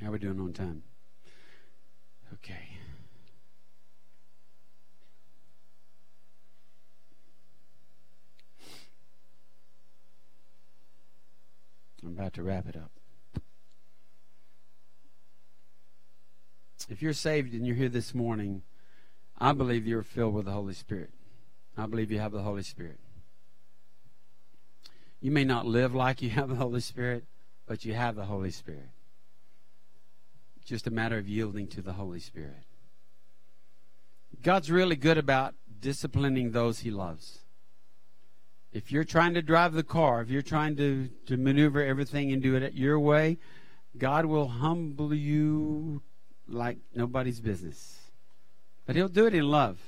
How 0.00 0.08
are 0.08 0.12
we 0.12 0.18
doing 0.18 0.40
on 0.40 0.52
time? 0.52 0.82
Okay. 2.34 2.54
I'm 12.02 12.08
about 12.08 12.32
to 12.32 12.42
wrap 12.42 12.66
it 12.66 12.74
up. 12.76 13.01
If 16.92 17.00
you're 17.00 17.14
saved 17.14 17.54
and 17.54 17.66
you're 17.66 17.74
here 17.74 17.88
this 17.88 18.14
morning, 18.14 18.60
I 19.38 19.54
believe 19.54 19.86
you're 19.86 20.02
filled 20.02 20.34
with 20.34 20.44
the 20.44 20.52
Holy 20.52 20.74
Spirit. 20.74 21.08
I 21.74 21.86
believe 21.86 22.10
you 22.10 22.18
have 22.18 22.32
the 22.32 22.42
Holy 22.42 22.62
Spirit. 22.62 23.00
You 25.18 25.30
may 25.30 25.44
not 25.44 25.64
live 25.64 25.94
like 25.94 26.20
you 26.20 26.28
have 26.28 26.50
the 26.50 26.56
Holy 26.56 26.80
Spirit, 26.80 27.24
but 27.66 27.86
you 27.86 27.94
have 27.94 28.14
the 28.14 28.26
Holy 28.26 28.50
Spirit. 28.50 28.90
Just 30.66 30.86
a 30.86 30.90
matter 30.90 31.16
of 31.16 31.26
yielding 31.26 31.66
to 31.68 31.80
the 31.80 31.94
Holy 31.94 32.20
Spirit. 32.20 32.66
God's 34.42 34.70
really 34.70 34.96
good 34.96 35.16
about 35.16 35.54
disciplining 35.80 36.50
those 36.50 36.80
he 36.80 36.90
loves. 36.90 37.38
If 38.70 38.92
you're 38.92 39.04
trying 39.04 39.32
to 39.32 39.40
drive 39.40 39.72
the 39.72 39.82
car, 39.82 40.20
if 40.20 40.28
you're 40.28 40.42
trying 40.42 40.76
to, 40.76 41.08
to 41.24 41.38
maneuver 41.38 41.82
everything 41.82 42.32
and 42.32 42.42
do 42.42 42.54
it 42.54 42.74
your 42.74 43.00
way, 43.00 43.38
God 43.96 44.26
will 44.26 44.48
humble 44.48 45.14
you 45.14 46.02
like 46.52 46.78
nobody's 46.94 47.40
business. 47.40 48.10
But 48.86 48.96
He'll 48.96 49.08
do 49.08 49.26
it 49.26 49.34
in 49.34 49.48
love. 49.48 49.78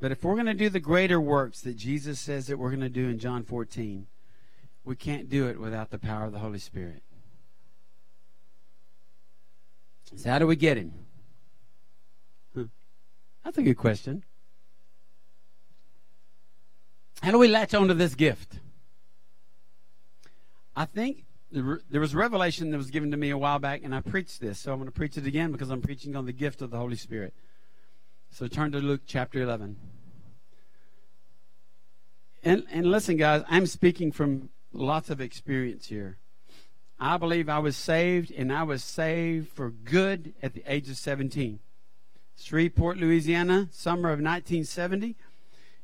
But 0.00 0.12
if 0.12 0.22
we're 0.22 0.34
going 0.34 0.46
to 0.46 0.54
do 0.54 0.68
the 0.68 0.80
greater 0.80 1.20
works 1.20 1.60
that 1.62 1.76
Jesus 1.76 2.20
says 2.20 2.46
that 2.48 2.58
we're 2.58 2.70
going 2.70 2.80
to 2.80 2.88
do 2.88 3.08
in 3.08 3.18
John 3.18 3.42
14, 3.42 4.06
we 4.84 4.96
can't 4.96 5.30
do 5.30 5.48
it 5.48 5.58
without 5.58 5.90
the 5.90 5.98
power 5.98 6.24
of 6.24 6.32
the 6.32 6.40
Holy 6.40 6.58
Spirit. 6.58 7.02
So, 10.16 10.28
how 10.28 10.38
do 10.38 10.46
we 10.46 10.56
get 10.56 10.76
Him? 10.76 10.92
That's 13.44 13.58
a 13.58 13.62
good 13.62 13.76
question. 13.76 14.24
How 17.22 17.30
do 17.30 17.38
we 17.38 17.48
latch 17.48 17.74
onto 17.74 17.94
this 17.94 18.14
gift? 18.14 18.58
I 20.74 20.86
think 20.86 21.24
there 21.54 22.00
was 22.00 22.14
revelation 22.14 22.70
that 22.70 22.76
was 22.76 22.90
given 22.90 23.10
to 23.12 23.16
me 23.16 23.30
a 23.30 23.38
while 23.38 23.58
back, 23.58 23.82
and 23.84 23.94
I 23.94 24.00
preached 24.00 24.40
this. 24.40 24.58
So 24.58 24.72
I'm 24.72 24.78
going 24.78 24.88
to 24.88 24.92
preach 24.92 25.16
it 25.16 25.26
again 25.26 25.52
because 25.52 25.70
I'm 25.70 25.80
preaching 25.80 26.16
on 26.16 26.26
the 26.26 26.32
gift 26.32 26.62
of 26.62 26.70
the 26.70 26.78
Holy 26.78 26.96
Spirit. 26.96 27.32
So 28.30 28.48
turn 28.48 28.72
to 28.72 28.78
Luke 28.78 29.02
chapter 29.06 29.40
11. 29.40 29.76
And, 32.42 32.64
and 32.70 32.86
listen, 32.86 33.16
guys, 33.16 33.42
I'm 33.48 33.66
speaking 33.66 34.10
from 34.10 34.50
lots 34.72 35.08
of 35.08 35.20
experience 35.20 35.86
here. 35.86 36.18
I 36.98 37.16
believe 37.16 37.48
I 37.48 37.58
was 37.58 37.76
saved, 37.76 38.32
and 38.32 38.52
I 38.52 38.64
was 38.64 38.82
saved 38.82 39.48
for 39.48 39.70
good 39.70 40.34
at 40.42 40.54
the 40.54 40.64
age 40.66 40.88
of 40.90 40.96
17. 40.96 41.60
Shreveport, 42.36 42.98
Louisiana, 42.98 43.68
summer 43.70 44.08
of 44.08 44.20
1970. 44.20 45.16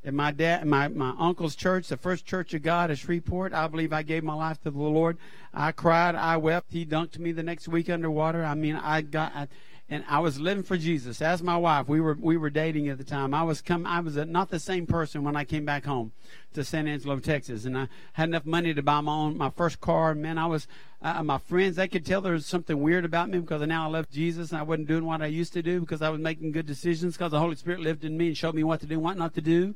In 0.02 0.16
my 0.16 0.30
dad, 0.30 0.66
my, 0.66 0.88
my 0.88 1.14
uncle's 1.18 1.54
church, 1.54 1.88
the 1.88 1.96
first 1.98 2.24
church 2.24 2.54
of 2.54 2.62
God 2.62 2.90
at 2.90 2.98
Shreveport, 2.98 3.52
I 3.52 3.66
believe 3.68 3.92
I 3.92 4.02
gave 4.02 4.24
my 4.24 4.32
life 4.32 4.60
to 4.62 4.70
the 4.70 4.78
Lord. 4.78 5.18
I 5.52 5.72
cried, 5.72 6.14
I 6.14 6.38
wept. 6.38 6.72
He 6.72 6.86
dunked 6.86 7.18
me 7.18 7.32
the 7.32 7.42
next 7.42 7.68
week 7.68 7.90
underwater. 7.90 8.42
I 8.42 8.54
mean, 8.54 8.76
I 8.76 9.02
got, 9.02 9.32
I, 9.34 9.48
and 9.92 10.04
I 10.08 10.20
was 10.20 10.40
living 10.40 10.62
for 10.62 10.76
Jesus. 10.76 11.20
As 11.20 11.42
my 11.42 11.56
wife, 11.56 11.88
we 11.88 12.00
were 12.00 12.16
we 12.18 12.36
were 12.36 12.48
dating 12.48 12.88
at 12.88 12.96
the 12.96 13.04
time. 13.04 13.34
I 13.34 13.42
was 13.42 13.60
come. 13.60 13.84
I 13.84 13.98
was 13.98 14.16
a, 14.16 14.24
not 14.24 14.48
the 14.48 14.60
same 14.60 14.86
person 14.86 15.24
when 15.24 15.34
I 15.34 15.44
came 15.44 15.64
back 15.64 15.84
home 15.84 16.12
to 16.54 16.62
San 16.62 16.86
Angelo, 16.86 17.18
Texas, 17.18 17.64
and 17.64 17.76
I 17.76 17.88
had 18.12 18.28
enough 18.28 18.46
money 18.46 18.72
to 18.72 18.82
buy 18.82 19.00
my 19.00 19.12
own 19.12 19.36
my 19.36 19.50
first 19.50 19.80
car. 19.80 20.14
Man, 20.14 20.38
I 20.38 20.46
was 20.46 20.68
uh, 21.02 21.24
my 21.24 21.38
friends. 21.38 21.74
They 21.74 21.88
could 21.88 22.06
tell 22.06 22.20
there 22.20 22.34
was 22.34 22.46
something 22.46 22.80
weird 22.80 23.04
about 23.04 23.30
me 23.30 23.40
because 23.40 23.66
now 23.66 23.88
I 23.88 23.90
left 23.90 24.12
Jesus 24.12 24.50
and 24.50 24.60
I 24.60 24.62
wasn't 24.62 24.86
doing 24.86 25.04
what 25.04 25.22
I 25.22 25.26
used 25.26 25.52
to 25.54 25.62
do 25.62 25.80
because 25.80 26.02
I 26.02 26.08
was 26.08 26.20
making 26.20 26.52
good 26.52 26.66
decisions 26.66 27.16
because 27.16 27.32
the 27.32 27.40
Holy 27.40 27.56
Spirit 27.56 27.80
lived 27.80 28.04
in 28.04 28.16
me 28.16 28.28
and 28.28 28.36
showed 28.36 28.54
me 28.54 28.62
what 28.62 28.80
to 28.80 28.86
do, 28.86 28.94
and 28.94 29.02
what 29.02 29.18
not 29.18 29.34
to 29.34 29.40
do. 29.40 29.74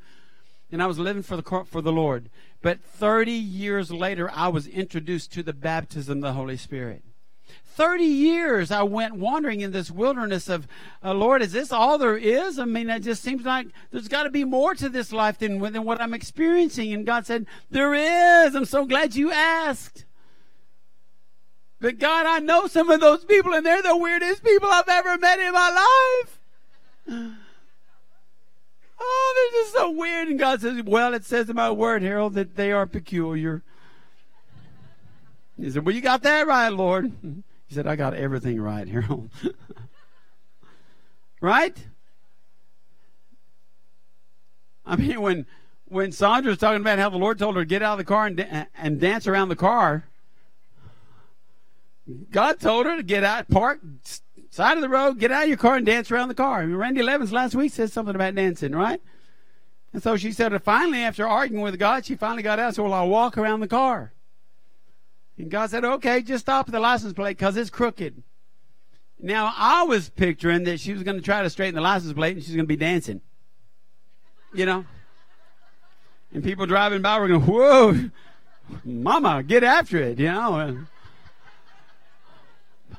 And 0.70 0.80
I 0.80 0.86
was 0.86 0.98
living 0.98 1.24
for 1.24 1.36
the 1.36 1.64
for 1.64 1.82
the 1.82 1.92
Lord. 1.92 2.30
But 2.62 2.80
30 2.80 3.32
years 3.32 3.90
later, 3.90 4.30
I 4.32 4.46
was 4.46 4.68
introduced 4.68 5.32
to 5.32 5.42
the 5.42 5.52
baptism 5.52 6.18
of 6.18 6.22
the 6.22 6.32
Holy 6.34 6.56
Spirit. 6.56 7.02
30 7.74 8.04
years 8.04 8.70
I 8.70 8.84
went 8.84 9.16
wandering 9.16 9.60
in 9.60 9.72
this 9.72 9.90
wilderness 9.90 10.48
of, 10.48 10.68
uh, 11.02 11.12
Lord, 11.12 11.42
is 11.42 11.52
this 11.52 11.72
all 11.72 11.98
there 11.98 12.16
is? 12.16 12.58
I 12.58 12.66
mean, 12.66 12.88
it 12.88 13.00
just 13.00 13.22
seems 13.22 13.44
like 13.44 13.66
there's 13.90 14.06
got 14.06 14.22
to 14.22 14.30
be 14.30 14.44
more 14.44 14.74
to 14.76 14.88
this 14.88 15.12
life 15.12 15.38
than, 15.38 15.58
than 15.58 15.84
what 15.84 16.00
I'm 16.00 16.14
experiencing. 16.14 16.92
And 16.92 17.04
God 17.04 17.26
said, 17.26 17.46
There 17.70 17.94
is. 17.94 18.54
I'm 18.54 18.64
so 18.64 18.86
glad 18.86 19.16
you 19.16 19.32
asked. 19.32 20.04
But 21.80 21.98
God, 21.98 22.26
I 22.26 22.38
know 22.38 22.66
some 22.66 22.90
of 22.90 23.00
those 23.00 23.24
people, 23.24 23.52
and 23.52 23.66
they're 23.66 23.82
the 23.82 23.96
weirdest 23.96 24.44
people 24.44 24.68
I've 24.70 24.88
ever 24.88 25.18
met 25.18 25.40
in 25.40 25.52
my 25.52 25.70
life. 25.70 26.40
Oh, 29.00 29.50
they're 29.52 29.60
just 29.60 29.74
so 29.74 29.90
weird. 29.90 30.28
And 30.28 30.38
God 30.38 30.60
says, 30.60 30.80
Well, 30.84 31.12
it 31.12 31.24
says 31.24 31.50
in 31.50 31.56
my 31.56 31.70
word, 31.70 32.02
Harold, 32.02 32.34
that 32.34 32.56
they 32.56 32.70
are 32.70 32.86
peculiar. 32.86 33.62
He 35.58 35.70
said, 35.70 35.84
Well, 35.84 35.94
you 35.94 36.00
got 36.00 36.22
that 36.22 36.46
right, 36.46 36.68
Lord. 36.68 37.12
He 37.66 37.74
said, 37.74 37.86
I 37.86 37.96
got 37.96 38.14
everything 38.14 38.60
right, 38.60 38.86
Harold. 38.86 39.30
right? 41.40 41.76
I 44.84 44.96
mean, 44.96 45.20
when 45.20 45.46
when 45.86 46.12
Sandra 46.12 46.50
was 46.50 46.58
talking 46.58 46.80
about 46.80 46.98
how 46.98 47.10
the 47.10 47.18
Lord 47.18 47.38
told 47.38 47.56
her 47.56 47.62
to 47.62 47.66
get 47.66 47.82
out 47.82 47.92
of 47.92 47.98
the 47.98 48.04
car 48.04 48.26
and, 48.26 48.66
and 48.76 49.00
dance 49.00 49.26
around 49.26 49.48
the 49.48 49.56
car, 49.56 50.04
God 52.30 52.60
told 52.60 52.86
her 52.86 52.96
to 52.96 53.02
get 53.02 53.24
out, 53.24 53.48
park, 53.48 53.80
side 54.50 54.76
of 54.76 54.82
the 54.82 54.88
road, 54.88 55.18
get 55.18 55.32
out 55.32 55.44
of 55.44 55.48
your 55.48 55.56
car 55.56 55.76
and 55.76 55.86
dance 55.86 56.10
around 56.10 56.28
the 56.28 56.34
car. 56.34 56.62
I 56.62 56.66
mean, 56.66 56.76
Randy 56.76 57.02
Levins 57.02 57.32
last 57.32 57.54
week 57.54 57.72
said 57.72 57.90
something 57.92 58.14
about 58.14 58.34
dancing, 58.34 58.72
right? 58.72 59.00
And 59.92 60.02
so 60.02 60.16
she 60.16 60.32
said, 60.32 60.60
finally, 60.62 60.98
after 60.98 61.26
arguing 61.26 61.62
with 61.62 61.78
God, 61.78 62.04
she 62.04 62.16
finally 62.16 62.42
got 62.42 62.58
out 62.58 62.74
said, 62.74 62.82
Well, 62.82 62.92
I'll 62.92 63.08
walk 63.08 63.38
around 63.38 63.60
the 63.60 63.68
car. 63.68 64.12
And 65.38 65.50
God 65.50 65.70
said, 65.70 65.84
okay, 65.84 66.22
just 66.22 66.44
stop 66.44 66.70
the 66.70 66.80
license 66.80 67.12
plate 67.12 67.36
because 67.36 67.56
it's 67.56 67.70
crooked. 67.70 68.22
Now, 69.18 69.52
I 69.56 69.84
was 69.84 70.10
picturing 70.10 70.64
that 70.64 70.80
she 70.80 70.92
was 70.92 71.02
going 71.02 71.16
to 71.16 71.22
try 71.22 71.42
to 71.42 71.50
straighten 71.50 71.74
the 71.74 71.80
license 71.80 72.12
plate 72.12 72.36
and 72.36 72.44
she's 72.44 72.54
going 72.54 72.66
to 72.66 72.68
be 72.68 72.76
dancing. 72.76 73.20
You 74.52 74.66
know? 74.66 74.84
And 76.32 76.44
people 76.44 76.66
driving 76.66 77.02
by 77.02 77.18
were 77.18 77.28
going, 77.28 77.42
whoa, 77.42 78.10
mama, 78.84 79.42
get 79.42 79.64
after 79.64 79.98
it, 79.98 80.18
you 80.18 80.26
know? 80.26 80.78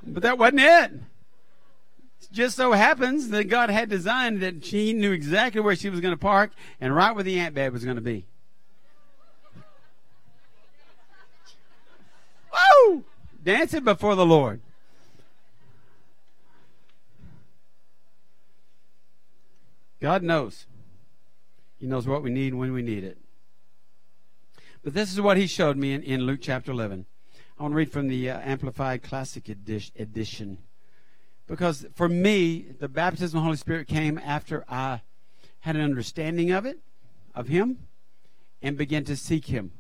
But 0.03 0.23
that 0.23 0.37
wasn't 0.37 0.61
it. 0.61 0.91
It 2.21 2.31
just 2.31 2.55
so 2.55 2.73
happens 2.73 3.29
that 3.29 3.45
God 3.45 3.69
had 3.69 3.89
designed 3.89 4.41
that 4.41 4.65
she 4.65 4.93
knew 4.93 5.11
exactly 5.11 5.61
where 5.61 5.75
she 5.75 5.89
was 5.89 6.01
going 6.01 6.13
to 6.13 6.19
park 6.19 6.51
and 6.81 6.95
right 6.95 7.13
where 7.13 7.23
the 7.23 7.39
ant 7.39 7.55
bed 7.55 7.71
was 7.71 7.83
going 7.83 7.95
to 7.95 8.01
be. 8.01 8.25
Woo! 12.55 13.03
Dancing 13.43 13.83
before 13.83 14.15
the 14.15 14.25
Lord. 14.25 14.61
God 19.99 20.23
knows. 20.23 20.65
He 21.79 21.87
knows 21.87 22.07
what 22.07 22.23
we 22.23 22.29
need 22.29 22.53
when 22.53 22.73
we 22.73 22.81
need 22.81 23.03
it. 23.03 23.17
But 24.83 24.93
this 24.93 25.11
is 25.11 25.19
what 25.19 25.37
he 25.37 25.47
showed 25.47 25.77
me 25.77 25.93
in, 25.93 26.03
in 26.03 26.21
Luke 26.21 26.39
chapter 26.41 26.71
11. 26.71 27.05
I 27.57 27.63
want 27.63 27.71
to 27.71 27.75
read 27.75 27.91
from 27.91 28.07
the 28.07 28.29
uh, 28.29 28.39
Amplified 28.43 29.01
Classic 29.01 29.47
edition. 29.49 30.59
Because 31.47 31.85
for 31.95 32.09
me, 32.09 32.65
the 32.79 32.89
baptism 32.89 33.37
of 33.37 33.41
the 33.41 33.45
Holy 33.45 33.57
Spirit 33.57 33.87
came 33.87 34.17
after 34.17 34.65
I 34.67 35.01
had 35.61 35.75
an 35.75 35.81
understanding 35.81 36.51
of 36.51 36.65
it, 36.65 36.79
of 37.33 37.47
Him, 37.47 37.87
and 38.61 38.77
began 38.77 39.03
to 39.05 39.15
seek 39.15 39.47
Him. 39.47 39.71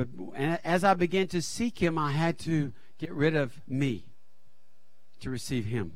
But 0.00 0.58
as 0.64 0.82
I 0.82 0.94
began 0.94 1.26
to 1.28 1.42
seek 1.42 1.82
Him, 1.82 1.98
I 1.98 2.12
had 2.12 2.38
to 2.40 2.72
get 2.96 3.12
rid 3.12 3.36
of 3.36 3.60
me 3.68 4.06
to 5.20 5.28
receive 5.28 5.66
Him. 5.66 5.92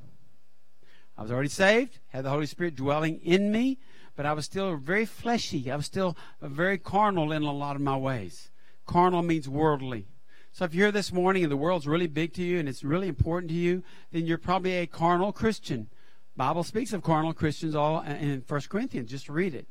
I 1.16 1.22
was 1.22 1.32
already 1.32 1.48
saved, 1.48 2.00
had 2.08 2.26
the 2.26 2.30
Holy 2.30 2.44
Spirit 2.44 2.76
dwelling 2.76 3.18
in 3.20 3.50
me, 3.50 3.78
but 4.14 4.26
I 4.26 4.34
was 4.34 4.44
still 4.44 4.76
very 4.76 5.06
fleshy. 5.06 5.70
I 5.70 5.76
was 5.76 5.86
still 5.86 6.18
very 6.42 6.76
carnal 6.76 7.32
in 7.32 7.44
a 7.44 7.52
lot 7.52 7.76
of 7.76 7.82
my 7.82 7.96
ways. 7.96 8.50
Carnal 8.84 9.22
means 9.22 9.48
worldly. 9.48 10.06
So 10.52 10.66
if 10.66 10.74
you're 10.74 10.92
this 10.92 11.10
morning 11.10 11.42
and 11.42 11.50
the 11.50 11.56
world's 11.56 11.86
really 11.86 12.06
big 12.06 12.34
to 12.34 12.42
you 12.42 12.58
and 12.58 12.68
it's 12.68 12.84
really 12.84 13.08
important 13.08 13.50
to 13.52 13.56
you, 13.56 13.82
then 14.12 14.26
you're 14.26 14.36
probably 14.36 14.74
a 14.74 14.86
carnal 14.86 15.32
Christian. 15.32 15.88
Bible 16.36 16.62
speaks 16.62 16.92
of 16.92 17.02
carnal 17.02 17.32
Christians 17.32 17.74
all 17.74 18.00
uh, 18.00 18.04
in 18.04 18.44
1 18.46 18.60
Corinthians. 18.68 19.10
Just 19.10 19.30
read 19.30 19.54
it. 19.54 19.66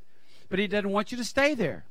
But 0.49 0.57
he 0.57 0.65
doesn't 0.65 0.89
want 0.89 1.11
you 1.11 1.19
to 1.19 1.23
stay 1.23 1.53
there 1.53 1.85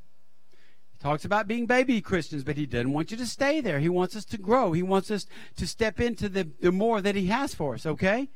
talks 1.03 1.25
about 1.25 1.49
being 1.49 1.67
baby 1.67 2.01
Christians, 2.01 2.45
but 2.45 2.57
he 2.57 2.65
doesn't 2.65 2.93
want 2.93 3.11
you 3.11 3.17
to 3.17 3.27
stay 3.27 3.61
there. 3.61 3.81
He 3.81 3.89
wants 3.89 4.15
us 4.15 4.25
to 4.27 4.39
grow. 4.39 4.73
He 4.73 4.85
wants 4.85 5.11
us 5.11 5.27
to 5.57 5.67
step 5.67 6.01
into 6.01 6.29
the, 6.29 6.49
the 6.61 6.71
more 6.71 7.01
that 7.01 7.17
he 7.17 7.27
has 7.27 7.55
for 7.55 7.75
us, 7.75 7.85
okay? 7.85 8.31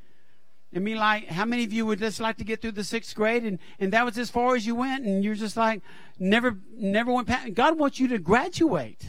I 0.75 0.81
mean, 0.81 0.97
like, 0.97 1.29
how 1.29 1.45
many 1.45 1.63
of 1.63 1.73
you 1.73 1.87
would 1.87 2.01
just 2.01 2.19
like 2.19 2.39
to 2.39 2.45
get 2.45 2.61
through 2.61 2.73
the 2.73 2.83
sixth 2.83 3.15
grade 3.15 3.45
and, 3.45 3.61
and 3.79 3.93
that 3.93 4.05
was 4.05 4.19
as 4.19 4.31
far 4.31 4.57
as 4.57 4.67
you 4.67 4.75
went 4.75 5.07
and 5.07 5.23
you're 5.23 5.37
just 5.37 5.57
like, 5.57 5.81
never, 6.19 6.59
never 6.75 7.13
went 7.13 7.29
past? 7.29 7.55
God 7.55 7.79
wants 7.79 8.01
you 8.01 8.09
to 8.09 8.19
graduate. 8.19 9.07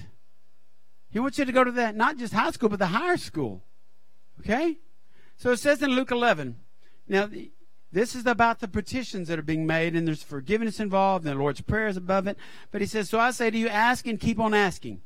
He 1.09 1.19
wants 1.19 1.39
you 1.39 1.45
to 1.45 1.51
go 1.51 1.63
to 1.63 1.71
that, 1.71 1.95
not 1.95 2.17
just 2.17 2.33
high 2.33 2.51
school, 2.51 2.69
but 2.69 2.77
the 2.77 2.87
higher 2.87 3.17
school. 3.17 3.63
Okay? 4.39 4.77
So 5.35 5.51
it 5.51 5.57
says 5.57 5.81
in 5.81 5.89
Luke 5.89 6.11
11, 6.11 6.57
now, 7.07 7.27
this 7.91 8.15
is 8.15 8.25
about 8.25 8.59
the 8.59 8.67
petitions 8.67 9.27
that 9.27 9.39
are 9.39 9.43
being 9.43 9.65
made, 9.65 9.95
and 9.95 10.07
there's 10.07 10.23
forgiveness 10.23 10.79
involved, 10.79 11.25
and 11.25 11.35
the 11.35 11.39
Lord's 11.39 11.61
Prayer 11.61 11.87
is 11.87 11.97
above 11.97 12.27
it. 12.27 12.37
But 12.71 12.81
he 12.81 12.87
says, 12.87 13.09
So 13.09 13.19
I 13.19 13.31
say 13.31 13.49
to 13.49 13.57
you, 13.57 13.67
ask 13.67 14.05
and 14.07 14.19
keep 14.19 14.39
on 14.39 14.53
asking 14.53 15.01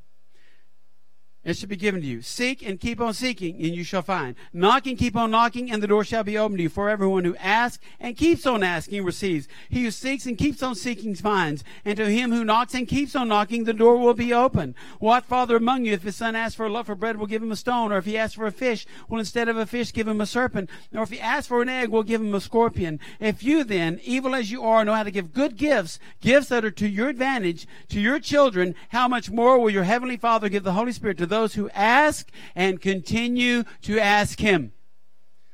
it 1.43 1.57
shall 1.57 1.69
be 1.69 1.75
given 1.75 2.01
to 2.01 2.07
you. 2.07 2.21
Seek 2.21 2.61
and 2.61 2.79
keep 2.79 3.01
on 3.01 3.13
seeking, 3.13 3.55
and 3.55 3.73
you 3.73 3.83
shall 3.83 4.03
find. 4.03 4.35
Knock 4.53 4.85
and 4.85 4.97
keep 4.97 5.15
on 5.15 5.31
knocking, 5.31 5.71
and 5.71 5.81
the 5.81 5.87
door 5.87 6.03
shall 6.03 6.23
be 6.23 6.37
opened 6.37 6.59
to 6.59 6.63
you. 6.63 6.69
For 6.69 6.89
everyone 6.89 7.25
who 7.25 7.35
asks 7.37 7.83
and 7.99 8.15
keeps 8.15 8.45
on 8.45 8.61
asking 8.61 9.03
receives. 9.03 9.47
He 9.69 9.83
who 9.83 9.91
seeks 9.91 10.25
and 10.27 10.37
keeps 10.37 10.61
on 10.61 10.75
seeking 10.75 11.15
finds. 11.15 11.63
And 11.83 11.97
to 11.97 12.05
him 12.11 12.31
who 12.31 12.45
knocks 12.45 12.75
and 12.75 12.87
keeps 12.87 13.15
on 13.15 13.27
knocking, 13.27 13.63
the 13.63 13.73
door 13.73 13.97
will 13.97 14.13
be 14.13 14.33
open. 14.33 14.75
What 14.99 15.25
father 15.25 15.55
among 15.55 15.85
you, 15.85 15.93
if 15.93 16.03
his 16.03 16.15
son 16.15 16.35
asks 16.35 16.55
for 16.55 16.67
a 16.67 16.69
loaf 16.69 16.89
of 16.89 16.99
bread, 16.99 17.17
will 17.17 17.25
give 17.25 17.41
him 17.41 17.51
a 17.51 17.55
stone? 17.55 17.91
Or 17.91 17.97
if 17.97 18.05
he 18.05 18.17
asks 18.17 18.35
for 18.35 18.45
a 18.45 18.51
fish, 18.51 18.85
will 19.09 19.19
instead 19.19 19.49
of 19.49 19.57
a 19.57 19.65
fish 19.65 19.91
give 19.91 20.07
him 20.07 20.21
a 20.21 20.27
serpent? 20.27 20.69
Or 20.93 21.01
if 21.03 21.09
he 21.09 21.19
asks 21.19 21.47
for 21.47 21.61
an 21.61 21.69
egg, 21.69 21.89
will 21.89 22.03
give 22.03 22.21
him 22.21 22.35
a 22.35 22.41
scorpion? 22.41 22.99
If 23.19 23.43
you 23.43 23.63
then, 23.63 23.99
evil 24.03 24.35
as 24.35 24.51
you 24.51 24.63
are, 24.63 24.85
know 24.85 24.93
how 24.93 25.03
to 25.03 25.11
give 25.11 25.33
good 25.33 25.57
gifts, 25.57 25.97
gifts 26.21 26.49
that 26.49 26.63
are 26.63 26.71
to 26.71 26.87
your 26.87 27.09
advantage, 27.09 27.67
to 27.89 27.99
your 27.99 28.19
children, 28.19 28.75
how 28.89 29.07
much 29.07 29.31
more 29.31 29.57
will 29.57 29.71
your 29.71 29.83
heavenly 29.83 30.17
Father 30.17 30.47
give 30.47 30.63
the 30.63 30.73
Holy 30.73 30.91
Spirit 30.91 31.17
to 31.17 31.30
those 31.31 31.55
who 31.55 31.69
ask 31.71 32.29
and 32.55 32.79
continue 32.79 33.63
to 33.81 33.99
ask 33.99 34.39
Him. 34.39 34.73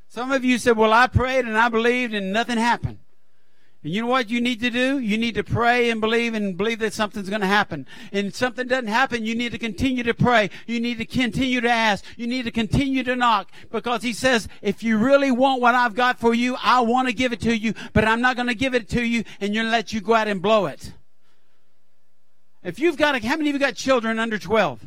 Some 0.09 0.31
of 0.33 0.43
you 0.43 0.57
said, 0.57 0.75
Well, 0.75 0.91
I 0.91 1.07
prayed 1.07 1.45
and 1.45 1.57
I 1.57 1.69
believed 1.69 2.13
and 2.13 2.33
nothing 2.33 2.57
happened. 2.57 2.99
And 3.83 3.93
you 3.93 4.01
know 4.01 4.07
what 4.07 4.29
you 4.29 4.41
need 4.41 4.59
to 4.61 4.69
do? 4.69 4.99
You 4.99 5.17
need 5.17 5.35
to 5.35 5.43
pray 5.43 5.89
and 5.89 6.01
believe 6.01 6.33
and 6.33 6.57
believe 6.57 6.79
that 6.79 6.93
something's 6.93 7.29
going 7.29 7.41
to 7.41 7.47
happen. 7.47 7.85
And 8.11 8.33
something 8.33 8.67
doesn't 8.67 8.87
happen, 8.87 9.23
you 9.23 9.35
need 9.35 9.51
to 9.51 9.59
continue 9.59 10.03
to 10.03 10.13
pray. 10.13 10.49
You 10.65 10.79
need 10.79 10.97
to 10.97 11.05
continue 11.05 11.61
to 11.61 11.69
ask. 11.69 12.03
You 12.17 12.27
need 12.27 12.45
to 12.45 12.51
continue 12.51 13.03
to 13.03 13.15
knock 13.15 13.51
because 13.71 14.01
he 14.01 14.11
says, 14.13 14.49
if 14.61 14.81
you 14.81 14.97
really 14.97 15.31
want 15.31 15.61
what 15.61 15.75
I've 15.75 15.95
got 15.95 16.19
for 16.19 16.33
you, 16.33 16.57
I 16.61 16.81
want 16.81 17.07
to 17.07 17.13
give 17.13 17.31
it 17.31 17.39
to 17.41 17.55
you, 17.55 17.75
but 17.93 18.03
I'm 18.03 18.19
not 18.19 18.35
going 18.35 18.47
to 18.49 18.55
give 18.55 18.73
it 18.73 18.89
to 18.89 19.03
you 19.03 19.23
and 19.39 19.53
you're 19.53 19.63
going 19.63 19.71
to 19.71 19.77
let 19.77 19.93
you 19.93 20.01
go 20.01 20.15
out 20.15 20.27
and 20.27 20.41
blow 20.41 20.65
it. 20.65 20.93
If 22.63 22.79
you've 22.79 22.97
got, 22.97 23.21
how 23.23 23.37
many 23.37 23.51
of 23.51 23.53
you 23.53 23.59
got 23.59 23.75
children 23.75 24.19
under 24.19 24.39
12? 24.39 24.85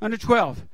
Under 0.00 0.16
12. 0.16 0.64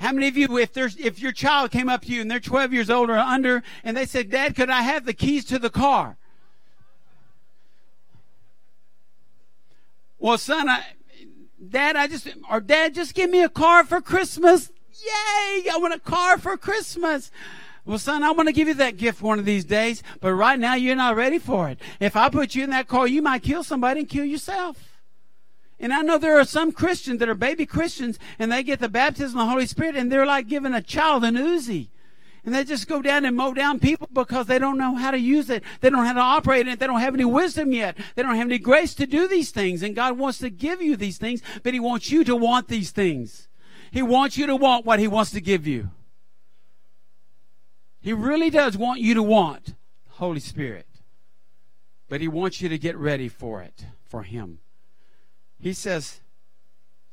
How 0.00 0.12
many 0.12 0.28
of 0.28 0.36
you, 0.36 0.56
if 0.58 0.72
there's, 0.72 0.96
if 0.96 1.20
your 1.20 1.32
child 1.32 1.70
came 1.70 1.88
up 1.88 2.02
to 2.02 2.08
you 2.08 2.22
and 2.22 2.30
they're 2.30 2.40
12 2.40 2.72
years 2.72 2.88
old 2.88 3.10
or 3.10 3.18
under, 3.18 3.62
and 3.84 3.96
they 3.96 4.06
said, 4.06 4.30
Dad, 4.30 4.56
could 4.56 4.70
I 4.70 4.82
have 4.82 5.04
the 5.04 5.12
keys 5.12 5.44
to 5.46 5.58
the 5.58 5.68
car? 5.68 6.16
Well, 10.18 10.38
son, 10.38 10.68
I, 10.68 10.84
Dad, 11.68 11.96
I 11.96 12.06
just, 12.06 12.28
or 12.50 12.60
Dad, 12.60 12.94
just 12.94 13.14
give 13.14 13.30
me 13.30 13.42
a 13.42 13.48
car 13.48 13.84
for 13.84 14.00
Christmas. 14.00 14.70
Yay! 15.02 15.70
I 15.70 15.78
want 15.78 15.94
a 15.94 15.98
car 15.98 16.38
for 16.38 16.56
Christmas. 16.56 17.30
Well, 17.84 17.98
son, 17.98 18.22
I 18.22 18.30
want 18.30 18.48
to 18.48 18.52
give 18.52 18.68
you 18.68 18.74
that 18.74 18.98
gift 18.98 19.22
one 19.22 19.38
of 19.38 19.44
these 19.44 19.64
days, 19.64 20.02
but 20.20 20.32
right 20.32 20.58
now 20.58 20.74
you're 20.74 20.96
not 20.96 21.16
ready 21.16 21.38
for 21.38 21.68
it. 21.68 21.78
If 21.98 22.16
I 22.16 22.28
put 22.28 22.54
you 22.54 22.64
in 22.64 22.70
that 22.70 22.88
car, 22.88 23.06
you 23.06 23.22
might 23.22 23.42
kill 23.42 23.64
somebody 23.64 24.00
and 24.00 24.08
kill 24.08 24.24
yourself. 24.24 24.89
And 25.80 25.94
I 25.94 26.02
know 26.02 26.18
there 26.18 26.38
are 26.38 26.44
some 26.44 26.72
Christians 26.72 27.20
that 27.20 27.28
are 27.30 27.34
baby 27.34 27.64
Christians 27.64 28.18
and 28.38 28.52
they 28.52 28.62
get 28.62 28.80
the 28.80 28.88
baptism 28.88 29.38
of 29.38 29.46
the 29.46 29.50
Holy 29.50 29.66
Spirit 29.66 29.96
and 29.96 30.12
they're 30.12 30.26
like 30.26 30.46
giving 30.46 30.74
a 30.74 30.82
child 30.82 31.24
an 31.24 31.36
Uzi. 31.36 31.88
And 32.44 32.54
they 32.54 32.64
just 32.64 32.86
go 32.86 33.02
down 33.02 33.24
and 33.24 33.36
mow 33.36 33.52
down 33.54 33.80
people 33.80 34.08
because 34.12 34.46
they 34.46 34.58
don't 34.58 34.78
know 34.78 34.94
how 34.94 35.10
to 35.10 35.18
use 35.18 35.50
it. 35.50 35.62
They 35.80 35.90
don't 35.90 36.00
know 36.00 36.06
how 36.06 36.12
to 36.14 36.20
operate 36.20 36.68
it. 36.68 36.78
They 36.78 36.86
don't 36.86 37.00
have 37.00 37.14
any 37.14 37.24
wisdom 37.24 37.72
yet. 37.72 37.96
They 38.14 38.22
don't 38.22 38.36
have 38.36 38.46
any 38.46 38.58
grace 38.58 38.94
to 38.94 39.06
do 39.06 39.26
these 39.26 39.50
things. 39.50 39.82
And 39.82 39.94
God 39.94 40.18
wants 40.18 40.38
to 40.38 40.50
give 40.50 40.80
you 40.80 40.96
these 40.96 41.18
things, 41.18 41.42
but 41.62 41.74
He 41.74 41.80
wants 41.80 42.10
you 42.10 42.24
to 42.24 42.36
want 42.36 42.68
these 42.68 42.90
things. 42.90 43.48
He 43.90 44.02
wants 44.02 44.38
you 44.38 44.46
to 44.46 44.56
want 44.56 44.86
what 44.86 45.00
He 45.00 45.08
wants 45.08 45.32
to 45.32 45.40
give 45.40 45.66
you. 45.66 45.90
He 48.00 48.14
really 48.14 48.48
does 48.48 48.76
want 48.76 49.00
you 49.00 49.14
to 49.14 49.22
want 49.22 49.74
Holy 50.08 50.40
Spirit. 50.40 50.86
But 52.08 52.22
He 52.22 52.28
wants 52.28 52.62
you 52.62 52.70
to 52.70 52.78
get 52.78 52.96
ready 52.96 53.28
for 53.28 53.60
it, 53.60 53.84
for 54.02 54.22
Him. 54.22 54.60
He 55.60 55.72
says, 55.72 56.20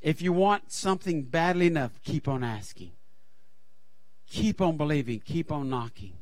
if 0.02 0.22
you 0.22 0.32
want 0.32 0.72
something 0.72 1.24
badly 1.24 1.68
enough, 1.68 2.00
keep 2.04 2.28
on 2.28 2.44
asking. 2.44 2.92
Keep 4.30 4.62
on 4.62 4.78
believing. 4.78 5.20
Keep 5.20 5.52
on 5.52 5.70
knocking. 5.70 6.14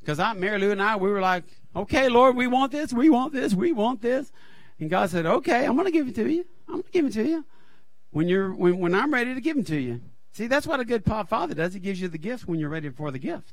Because 0.00 0.18
I, 0.18 0.32
Mary 0.32 0.58
Lou 0.58 0.70
and 0.70 0.82
I, 0.82 0.96
we 0.96 1.10
were 1.10 1.20
like, 1.20 1.44
okay, 1.76 2.08
Lord, 2.08 2.36
we 2.36 2.46
want 2.46 2.72
this, 2.72 2.92
we 2.92 3.10
want 3.10 3.32
this, 3.32 3.54
we 3.54 3.72
want 3.72 4.00
this. 4.00 4.32
And 4.78 4.88
God 4.88 5.10
said, 5.10 5.26
okay, 5.26 5.66
I'm 5.66 5.74
going 5.74 5.86
to 5.86 5.90
give 5.92 6.08
it 6.08 6.14
to 6.14 6.30
you. 6.30 6.46
I'm 6.66 6.74
going 6.74 6.84
to 6.84 6.90
give 6.90 7.06
it 7.06 7.12
to 7.14 7.24
you 7.24 7.44
when 8.10 8.28
you're 8.28 8.54
when, 8.54 8.78
when 8.78 8.94
I'm 8.94 9.12
ready 9.12 9.34
to 9.34 9.40
give 9.40 9.56
them 9.56 9.64
to 9.66 9.78
you. 9.78 10.00
See, 10.32 10.46
that's 10.46 10.66
what 10.66 10.80
a 10.80 10.84
good 10.84 11.04
father 11.04 11.54
does. 11.54 11.74
He 11.74 11.80
gives 11.80 12.00
you 12.00 12.08
the 12.08 12.18
gift 12.18 12.46
when 12.46 12.60
you're 12.60 12.68
ready 12.68 12.90
for 12.90 13.10
the 13.10 13.18
gift. 13.18 13.52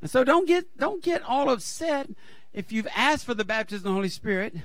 And 0.00 0.10
so 0.10 0.24
don't 0.24 0.46
get 0.46 0.76
don't 0.76 1.02
get 1.02 1.22
all 1.22 1.48
upset 1.50 2.10
if 2.52 2.72
you've 2.72 2.88
asked 2.94 3.24
for 3.24 3.34
the 3.34 3.44
baptism 3.44 3.86
of 3.86 3.92
the 3.92 3.94
Holy 3.94 4.08
Spirit. 4.08 4.56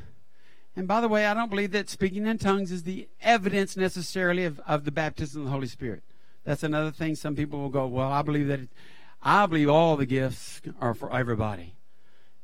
And 0.76 0.88
by 0.88 1.02
the 1.02 1.08
way, 1.10 1.26
I 1.26 1.34
don't 1.34 1.50
believe 1.50 1.72
that 1.72 1.90
speaking 1.90 2.26
in 2.26 2.38
tongues 2.38 2.72
is 2.72 2.84
the 2.84 3.10
evidence 3.22 3.76
necessarily 3.76 4.46
of, 4.46 4.60
of 4.62 4.86
the 4.86 4.92
baptism 4.92 5.42
of 5.42 5.46
the 5.46 5.52
Holy 5.52 5.68
Spirit. 5.68 6.04
That's 6.46 6.64
another 6.64 6.92
thing. 6.92 7.16
Some 7.16 7.36
people 7.36 7.60
will 7.60 7.70
go, 7.70 7.88
well, 7.88 8.12
I 8.12 8.22
believe 8.22 8.48
that, 8.48 8.62
it, 8.62 8.70
I 9.22 9.46
believe 9.46 9.70
all 9.70 9.98
the 9.98 10.06
gifts 10.06 10.62
are 10.80 10.94
for 10.94 11.14
everybody. 11.14 11.76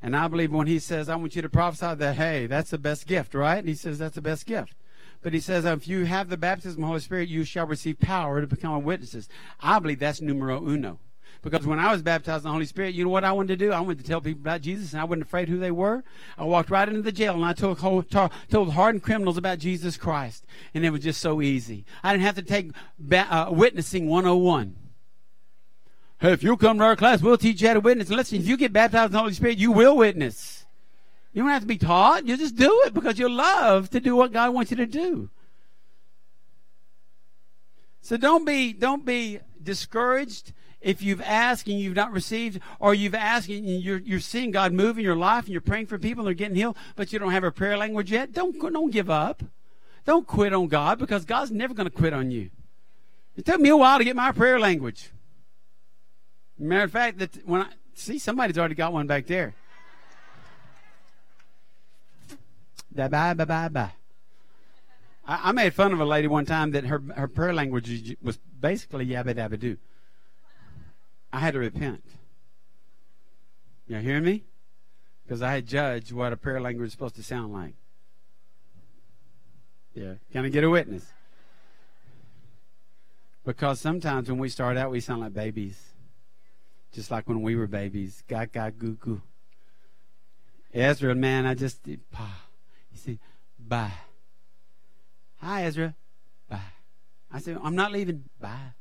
And 0.01 0.15
I 0.15 0.27
believe 0.27 0.51
when 0.51 0.67
he 0.67 0.77
says, 0.77 1.09
I 1.09 1.15
want 1.15 1.35
you 1.35 1.41
to 1.41 1.49
prophesy 1.49 1.95
that, 1.95 2.15
hey, 2.15 2.47
that's 2.47 2.69
the 2.69 2.77
best 2.77 3.07
gift, 3.07 3.33
right? 3.33 3.57
And 3.57 3.67
he 3.67 3.73
says 3.73 3.97
that's 3.97 4.15
the 4.15 4.21
best 4.21 4.45
gift. 4.45 4.75
But 5.23 5.33
he 5.33 5.39
says, 5.39 5.65
if 5.65 5.87
you 5.87 6.05
have 6.05 6.29
the 6.29 6.37
baptism 6.37 6.77
of 6.77 6.81
the 6.81 6.87
Holy 6.87 6.99
Spirit, 6.99 7.29
you 7.29 7.43
shall 7.43 7.65
receive 7.65 7.99
power 7.99 8.39
to 8.39 8.47
become 8.47 8.83
witnesses. 8.83 9.27
I 9.59 9.79
believe 9.79 9.99
that's 9.99 10.21
numero 10.21 10.63
uno. 10.63 10.99
Because 11.41 11.65
when 11.65 11.79
I 11.79 11.91
was 11.91 12.01
baptized 12.01 12.43
in 12.43 12.49
the 12.49 12.53
Holy 12.53 12.65
Spirit, 12.65 12.95
you 12.95 13.03
know 13.03 13.09
what 13.09 13.23
I 13.23 13.31
wanted 13.31 13.59
to 13.59 13.65
do? 13.65 13.71
I 13.71 13.79
wanted 13.79 13.99
to 13.99 14.03
tell 14.05 14.21
people 14.21 14.41
about 14.41 14.61
Jesus, 14.61 14.93
and 14.93 15.01
I 15.01 15.03
wasn't 15.03 15.23
afraid 15.23 15.49
who 15.49 15.59
they 15.59 15.71
were. 15.71 16.03
I 16.37 16.43
walked 16.43 16.69
right 16.69 16.87
into 16.87 17.01
the 17.01 17.11
jail, 17.11 17.35
and 17.35 17.45
I 17.45 17.53
told, 17.53 17.79
told 17.79 18.73
hardened 18.73 19.03
criminals 19.03 19.37
about 19.37 19.59
Jesus 19.59 19.97
Christ. 19.97 20.45
And 20.73 20.85
it 20.85 20.89
was 20.89 21.01
just 21.01 21.21
so 21.21 21.41
easy. 21.41 21.85
I 22.03 22.11
didn't 22.11 22.25
have 22.25 22.35
to 22.35 22.41
take 22.41 22.71
uh, 23.11 23.49
witnessing 23.51 24.07
101. 24.07 24.75
Hey, 26.19 26.33
if 26.33 26.41
you 26.41 26.57
come 26.57 26.79
to 26.79 26.83
our 26.83 26.95
class, 26.95 27.21
we'll 27.21 27.37
teach 27.37 27.61
you 27.61 27.67
how 27.67 27.75
to 27.75 27.79
witness. 27.79 28.09
Listen, 28.09 28.39
if 28.39 28.47
you 28.47 28.57
get 28.57 28.73
baptized 28.73 29.07
in 29.07 29.11
the 29.13 29.19
Holy 29.19 29.33
Spirit, 29.33 29.59
you 29.59 29.71
will 29.71 29.95
witness. 29.95 30.65
You 31.31 31.43
don't 31.43 31.51
have 31.51 31.61
to 31.61 31.67
be 31.67 31.77
taught. 31.77 32.25
You 32.25 32.35
just 32.35 32.55
do 32.55 32.81
it 32.85 32.93
because 32.95 33.19
you 33.19 33.29
love 33.29 33.91
to 33.91 33.99
do 33.99 34.15
what 34.15 34.33
God 34.33 34.53
wants 34.55 34.71
you 34.71 34.77
to 34.77 34.87
do. 34.87 35.29
So 38.01 38.17
don't 38.17 38.45
be 38.45 38.73
don't 38.73 39.05
be 39.05 39.39
discouraged 39.61 40.53
if 40.81 41.01
you've 41.01 41.21
asked 41.21 41.67
and 41.67 41.79
you've 41.79 41.95
not 41.95 42.11
received, 42.11 42.59
or 42.79 42.93
you've 42.93 43.15
asked 43.15 43.49
and 43.49 43.65
you're, 43.65 43.99
you're 43.99 44.19
seeing 44.19 44.51
God 44.51 44.73
move 44.73 44.97
in 44.97 45.03
your 45.03 45.15
life 45.15 45.45
and 45.45 45.51
you're 45.51 45.61
praying 45.61 45.87
for 45.87 45.97
people 45.97 46.21
and 46.21 46.27
they're 46.27 46.33
getting 46.33 46.55
healed, 46.55 46.77
but 46.95 47.11
you 47.11 47.19
don't 47.19 47.31
have 47.31 47.43
a 47.43 47.51
prayer 47.51 47.77
language 47.77 48.11
yet, 48.11 48.33
don't, 48.33 48.59
don't 48.59 48.91
give 48.91 49.09
up. 49.09 49.43
Don't 50.05 50.25
quit 50.25 50.53
on 50.53 50.67
God 50.67 50.99
because 50.99 51.25
God's 51.25 51.51
never 51.51 51.73
going 51.73 51.89
to 51.89 51.93
quit 51.93 52.13
on 52.13 52.31
you. 52.31 52.49
It 53.35 53.45
took 53.45 53.59
me 53.59 53.69
a 53.69 53.75
while 53.77 53.97
to 53.97 54.05
get 54.05 54.15
my 54.15 54.31
prayer 54.31 54.57
language. 54.57 55.11
Matter 56.57 56.85
of 56.85 56.91
fact, 56.91 57.19
that 57.19 57.45
when 57.45 57.61
I 57.61 57.67
see 57.93 58.17
somebody's 58.17 58.57
already 58.57 58.75
got 58.75 58.93
one 58.93 59.05
back 59.05 59.27
there. 59.27 59.53
Bye 62.91 63.09
bye 63.09 63.33
bye 63.33 63.45
bye 63.45 63.67
bye. 63.67 63.91
I, 65.27 65.49
I 65.49 65.51
made 65.51 65.73
fun 65.73 65.91
of 65.93 65.99
a 65.99 66.05
lady 66.05 66.27
one 66.27 66.45
time 66.45 66.71
that 66.71 66.85
her 66.85 67.01
her 67.15 67.27
prayer 67.27 67.53
language 67.53 68.15
was 68.23 68.37
basically 68.37 69.05
yabba 69.05 69.35
dabba 69.35 69.59
doo. 69.59 69.77
I 71.31 71.39
had 71.39 71.53
to 71.53 71.59
repent. 71.59 72.03
You 73.87 73.97
hear 73.97 74.21
me? 74.21 74.43
Because 75.23 75.41
I 75.41 75.51
had 75.51 75.65
judged 75.65 76.11
what 76.11 76.33
a 76.33 76.37
prayer 76.37 76.61
language 76.61 76.87
is 76.87 76.93
supposed 76.93 77.15
to 77.15 77.23
sound 77.23 77.53
like. 77.53 77.75
Yeah. 79.93 80.13
Can 80.31 80.45
I 80.45 80.49
get 80.49 80.63
a 80.63 80.69
witness? 80.69 81.05
Because 83.45 83.79
sometimes 83.79 84.29
when 84.29 84.39
we 84.39 84.49
start 84.49 84.77
out, 84.77 84.91
we 84.91 84.99
sound 84.99 85.21
like 85.21 85.33
babies. 85.33 85.81
Just 86.93 87.11
like 87.11 87.27
when 87.27 87.41
we 87.41 87.55
were 87.55 87.67
babies. 87.67 88.23
Gaga 88.27 88.73
goo 88.77 88.93
goo. 88.93 89.21
Ezra, 90.73 91.15
man, 91.15 91.45
I 91.45 91.53
just, 91.53 91.79
pa. 92.11 92.41
He 92.91 92.97
said, 92.97 93.19
bye. 93.57 93.93
Hi, 95.37 95.63
Ezra. 95.63 95.95
Bye. 96.49 96.59
I 97.31 97.39
said, 97.39 97.57
I'm 97.63 97.75
not 97.75 97.91
leaving. 97.91 98.25
Bye. 98.39 98.73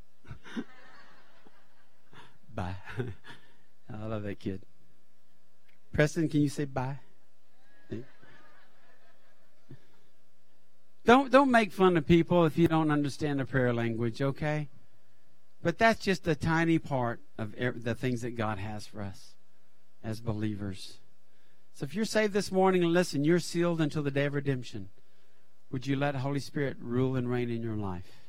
Bye. 2.56 2.76
I 3.92 4.06
love 4.06 4.22
that 4.22 4.40
kid. 4.40 4.62
Preston, 5.92 6.28
can 6.28 6.40
you 6.40 6.48
say 6.48 6.64
bye? 6.64 6.98
Don't 11.04 11.30
don't 11.30 11.52
make 11.52 11.70
fun 11.70 11.96
of 11.96 12.04
people 12.04 12.46
if 12.46 12.58
you 12.58 12.66
don't 12.66 12.90
understand 12.90 13.38
the 13.38 13.44
prayer 13.44 13.72
language, 13.72 14.20
okay? 14.20 14.68
But 15.62 15.78
that's 15.78 16.00
just 16.00 16.26
a 16.26 16.34
tiny 16.34 16.80
part 16.80 17.20
of 17.38 17.54
the 17.56 17.94
things 17.94 18.22
that 18.22 18.36
God 18.36 18.58
has 18.58 18.86
for 18.86 19.02
us 19.02 19.34
as 20.02 20.20
believers. 20.20 20.98
So 21.74 21.84
if 21.84 21.94
you're 21.94 22.04
saved 22.06 22.32
this 22.32 22.50
morning, 22.50 22.82
and 22.82 22.92
listen, 22.92 23.22
you're 23.22 23.38
sealed 23.38 23.80
until 23.80 24.02
the 24.02 24.10
day 24.10 24.24
of 24.24 24.34
redemption. 24.34 24.88
Would 25.70 25.86
you 25.86 25.94
let 25.94 26.12
the 26.12 26.20
Holy 26.20 26.40
Spirit 26.40 26.76
rule 26.80 27.16
and 27.16 27.30
reign 27.30 27.50
in 27.50 27.62
your 27.62 27.76
life? 27.76 28.22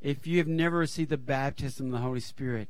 If 0.00 0.26
you 0.26 0.38
have 0.38 0.46
never 0.46 0.78
received 0.78 1.10
the 1.10 1.18
baptism 1.18 1.86
of 1.86 1.92
the 1.92 1.98
Holy 1.98 2.20
Spirit, 2.20 2.68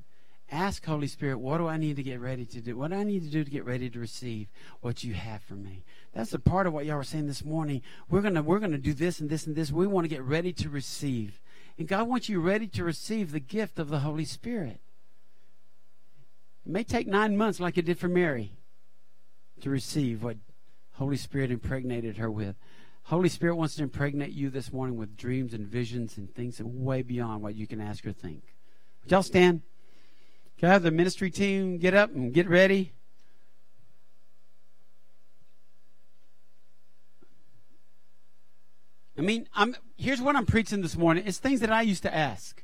Ask 0.50 0.84
Holy 0.86 1.08
Spirit, 1.08 1.38
what 1.38 1.58
do 1.58 1.66
I 1.66 1.76
need 1.76 1.96
to 1.96 2.02
get 2.02 2.20
ready 2.20 2.46
to 2.46 2.60
do? 2.60 2.76
What 2.76 2.90
do 2.90 2.96
I 2.96 3.04
need 3.04 3.22
to 3.22 3.28
do 3.28 3.44
to 3.44 3.50
get 3.50 3.66
ready 3.66 3.90
to 3.90 3.98
receive 3.98 4.48
what 4.80 5.04
you 5.04 5.12
have 5.12 5.42
for 5.42 5.54
me? 5.54 5.84
That's 6.14 6.32
a 6.32 6.38
part 6.38 6.66
of 6.66 6.72
what 6.72 6.86
y'all 6.86 6.96
were 6.96 7.04
saying 7.04 7.26
this 7.26 7.44
morning. 7.44 7.82
We're 8.08 8.22
gonna 8.22 8.42
we're 8.42 8.58
gonna 8.58 8.78
do 8.78 8.94
this 8.94 9.20
and 9.20 9.28
this 9.28 9.46
and 9.46 9.54
this. 9.54 9.70
We 9.70 9.86
want 9.86 10.06
to 10.06 10.08
get 10.08 10.22
ready 10.22 10.54
to 10.54 10.70
receive. 10.70 11.42
And 11.78 11.86
God 11.86 12.08
wants 12.08 12.28
you 12.28 12.40
ready 12.40 12.66
to 12.68 12.82
receive 12.82 13.30
the 13.30 13.40
gift 13.40 13.78
of 13.78 13.88
the 13.88 14.00
Holy 14.00 14.24
Spirit. 14.24 14.80
It 16.64 16.72
may 16.72 16.82
take 16.82 17.06
nine 17.06 17.36
months 17.36 17.60
like 17.60 17.76
it 17.76 17.84
did 17.84 17.98
for 17.98 18.08
Mary 18.08 18.52
to 19.60 19.70
receive 19.70 20.22
what 20.22 20.38
Holy 20.92 21.16
Spirit 21.16 21.50
impregnated 21.50 22.16
her 22.16 22.30
with. 22.30 22.56
Holy 23.04 23.28
Spirit 23.28 23.56
wants 23.56 23.76
to 23.76 23.82
impregnate 23.82 24.32
you 24.32 24.50
this 24.50 24.72
morning 24.72 24.96
with 24.96 25.16
dreams 25.16 25.54
and 25.54 25.66
visions 25.66 26.16
and 26.16 26.34
things 26.34 26.60
way 26.62 27.02
beyond 27.02 27.42
what 27.42 27.54
you 27.54 27.66
can 27.66 27.80
ask 27.80 28.04
or 28.06 28.12
think. 28.12 28.42
Would 29.02 29.12
y'all 29.12 29.22
stand? 29.22 29.62
Can 30.58 30.70
I 30.70 30.72
have 30.72 30.82
the 30.82 30.90
ministry 30.90 31.30
team 31.30 31.78
get 31.78 31.94
up 31.94 32.12
and 32.12 32.32
get 32.32 32.48
ready? 32.48 32.92
I 39.16 39.20
mean, 39.20 39.48
I'm 39.54 39.76
here's 39.96 40.20
what 40.20 40.36
I'm 40.36 40.46
preaching 40.46 40.80
this 40.80 40.96
morning. 40.96 41.24
It's 41.26 41.38
things 41.38 41.60
that 41.60 41.70
I 41.70 41.82
used 41.82 42.02
to 42.04 42.14
ask. 42.14 42.62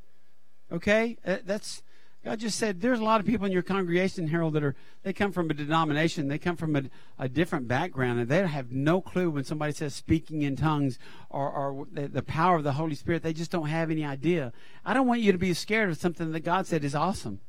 Okay, 0.72 1.18
uh, 1.24 1.38
that's 1.44 1.82
God 2.24 2.40
just 2.40 2.58
said. 2.58 2.80
There's 2.80 3.00
a 3.00 3.04
lot 3.04 3.20
of 3.20 3.26
people 3.26 3.46
in 3.46 3.52
your 3.52 3.62
congregation, 3.62 4.28
Harold, 4.28 4.54
that 4.54 4.64
are 4.64 4.74
they 5.02 5.12
come 5.12 5.30
from 5.30 5.50
a 5.50 5.54
denomination, 5.54 6.26
they 6.28 6.38
come 6.38 6.56
from 6.56 6.74
a, 6.74 6.82
a 7.18 7.28
different 7.28 7.68
background, 7.68 8.18
and 8.18 8.28
they 8.28 8.44
have 8.44 8.72
no 8.72 9.00
clue 9.00 9.30
when 9.30 9.44
somebody 9.44 9.72
says 9.72 9.94
speaking 9.94 10.42
in 10.42 10.56
tongues 10.56 10.98
or, 11.28 11.50
or 11.50 11.86
the, 11.92 12.08
the 12.08 12.22
power 12.22 12.56
of 12.56 12.64
the 12.64 12.72
Holy 12.72 12.94
Spirit. 12.94 13.22
They 13.22 13.32
just 13.32 13.50
don't 13.50 13.68
have 13.68 13.90
any 13.90 14.04
idea. 14.04 14.52
I 14.84 14.94
don't 14.94 15.06
want 15.06 15.20
you 15.20 15.32
to 15.32 15.38
be 15.38 15.54
scared 15.54 15.90
of 15.90 15.98
something 15.98 16.32
that 16.32 16.40
God 16.40 16.66
said 16.66 16.82
is 16.82 16.94
awesome. 16.94 17.40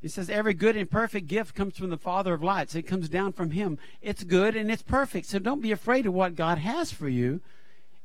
He 0.00 0.08
says 0.08 0.30
every 0.30 0.54
good 0.54 0.76
and 0.76 0.88
perfect 0.88 1.26
gift 1.26 1.54
comes 1.54 1.76
from 1.76 1.90
the 1.90 1.96
Father 1.96 2.34
of 2.34 2.42
lights. 2.42 2.74
It 2.74 2.82
comes 2.82 3.08
down 3.08 3.32
from 3.32 3.50
Him. 3.50 3.78
It's 4.00 4.22
good 4.22 4.54
and 4.54 4.70
it's 4.70 4.82
perfect. 4.82 5.26
So 5.26 5.38
don't 5.38 5.60
be 5.60 5.72
afraid 5.72 6.06
of 6.06 6.14
what 6.14 6.36
God 6.36 6.58
has 6.58 6.92
for 6.92 7.08
you. 7.08 7.40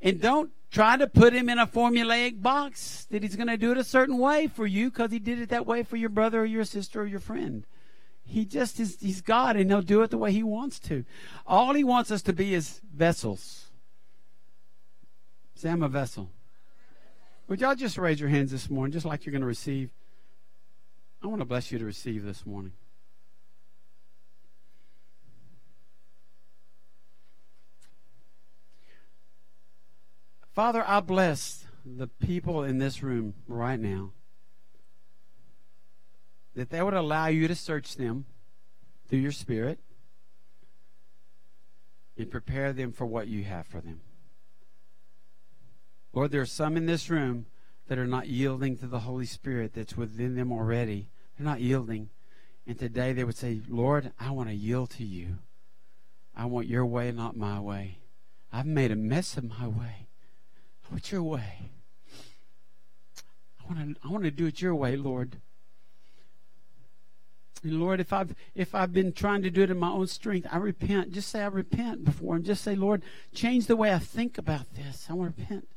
And 0.02 0.20
don't 0.20 0.52
try 0.72 0.98
to 0.98 1.08
put 1.08 1.34
Him 1.34 1.50
in 1.50 1.60
a 1.60 1.68
formulaic 1.68 2.42
box 2.42 3.06
that 3.12 3.22
He's 3.22 3.36
going 3.36 3.48
to 3.48 3.58
do 3.58 3.72
it 3.72 3.78
a 3.78 3.84
certain 3.84 4.18
way 4.18 4.48
for 4.48 4.66
you 4.66 4.90
because 4.90 5.12
He 5.12 5.20
did 5.20 5.40
it 5.40 5.50
that 5.50 5.68
way 5.68 5.84
for 5.84 5.98
your 5.98 6.10
brother 6.10 6.42
or 6.42 6.46
your 6.46 6.66
sister 6.66 7.02
or 7.02 7.06
your 7.06 7.20
friend. 7.20 7.66
He 8.26 8.44
just 8.44 8.80
is, 8.80 8.98
He's 9.00 9.22
God 9.22 9.56
and 9.56 9.70
He'll 9.70 9.84
do 9.84 10.02
it 10.02 10.10
the 10.10 10.18
way 10.18 10.32
He 10.32 10.44
wants 10.44 10.80
to. 10.82 11.06
All 11.46 11.74
He 11.76 11.84
wants 11.84 12.10
us 12.10 12.24
to 12.24 12.34
be 12.34 12.56
is 12.56 12.82
vessels. 12.92 13.68
Say, 15.54 15.70
I'm 15.70 15.84
a 15.84 15.90
vessel. 15.90 16.32
Would 17.48 17.62
y'all 17.62 17.76
just 17.76 18.00
raise 18.00 18.20
your 18.20 18.30
hands 18.30 18.52
this 18.52 18.70
morning, 18.70 18.94
just 18.94 19.06
like 19.06 19.26
you're 19.26 19.32
going 19.32 19.42
to 19.42 19.48
receive? 19.48 19.92
I 21.24 21.28
want 21.28 21.40
to 21.40 21.46
bless 21.46 21.72
you 21.72 21.80
to 21.80 21.86
receive 21.86 22.26
this 22.26 22.46
morning. 22.46 22.74
Father, 30.54 30.84
I 30.86 31.00
bless 31.00 31.66
the 31.86 32.08
people 32.08 32.64
in 32.64 32.78
this 32.78 33.02
room 33.02 33.36
right 33.48 33.80
now 33.80 34.12
that 36.56 36.70
they 36.70 36.84
would 36.84 36.94
allow 36.94 37.28
you 37.28 37.48
to 37.48 37.56
search 37.56 37.96
them 37.96 38.26
through 39.08 39.20
your 39.20 39.32
spirit 39.32 39.80
and 42.18 42.30
prepare 42.30 42.74
them 42.74 42.92
for 42.92 43.06
what 43.06 43.28
you 43.30 43.46
have 43.46 43.66
for 43.66 43.80
them. 43.80 44.02
Lord, 46.12 46.32
there 46.32 46.42
are 46.42 46.46
some 46.46 46.76
in 46.76 46.86
this 46.86 47.10
room 47.10 47.46
that 47.88 47.98
are 47.98 48.06
not 48.06 48.28
yielding 48.28 48.78
to 48.78 48.88
the 48.88 49.00
Holy 49.00 49.26
Spirit 49.26 49.74
that's 49.74 49.98
within 49.98 50.36
them 50.36 50.52
already. 50.52 51.08
They're 51.38 51.46
not 51.46 51.62
yielding. 51.62 52.10
And 52.66 52.78
today 52.80 53.14
they 53.14 53.24
would 53.24 53.38
say, 53.38 53.62
Lord, 53.68 54.12
I 54.20 54.32
want 54.32 54.50
to 54.50 54.56
yield 54.56 54.92
to 54.92 55.04
you. 55.04 55.40
I 56.36 56.46
want 56.46 56.68
your 56.68 56.86
way, 56.86 57.12
not 57.12 57.36
my 57.36 57.60
way. 57.60 58.00
I've 58.52 58.66
made 58.66 58.92
a 58.92 58.96
mess 58.96 59.38
of 59.38 59.44
my 59.44 59.68
way. 59.68 60.08
What's 60.90 61.12
your 61.12 61.24
way? 61.24 61.72
I 63.60 63.74
want 63.74 63.96
to, 63.96 64.08
I 64.08 64.12
want 64.12 64.24
to 64.24 64.32
do 64.32 64.46
it 64.46 64.62
your 64.62 64.76
way, 64.76 64.96
Lord. 64.96 65.38
And 67.64 67.80
Lord, 67.80 68.00
if 68.00 68.12
I've 68.12 68.36
if 68.54 68.76
I've 68.76 68.92
been 68.92 69.14
trying 69.14 69.42
to 69.44 69.50
do 69.50 69.62
it 69.62 69.70
in 69.70 69.78
my 69.78 69.90
own 69.90 70.08
strength, 70.08 70.48
I 70.52 70.58
repent. 70.58 71.14
Just 71.14 71.30
say 71.30 71.42
I 71.42 71.48
repent 71.48 72.04
before 72.04 72.36
Him. 72.36 72.44
Just 72.44 72.64
say, 72.64 72.76
Lord, 72.76 73.04
change 73.34 73.68
the 73.68 73.78
way 73.78 73.94
I 73.94 74.00
think 74.00 74.38
about 74.38 74.74
this. 74.74 75.08
I 75.10 75.14
want 75.14 75.36
to 75.36 75.42
repent. 75.42 75.68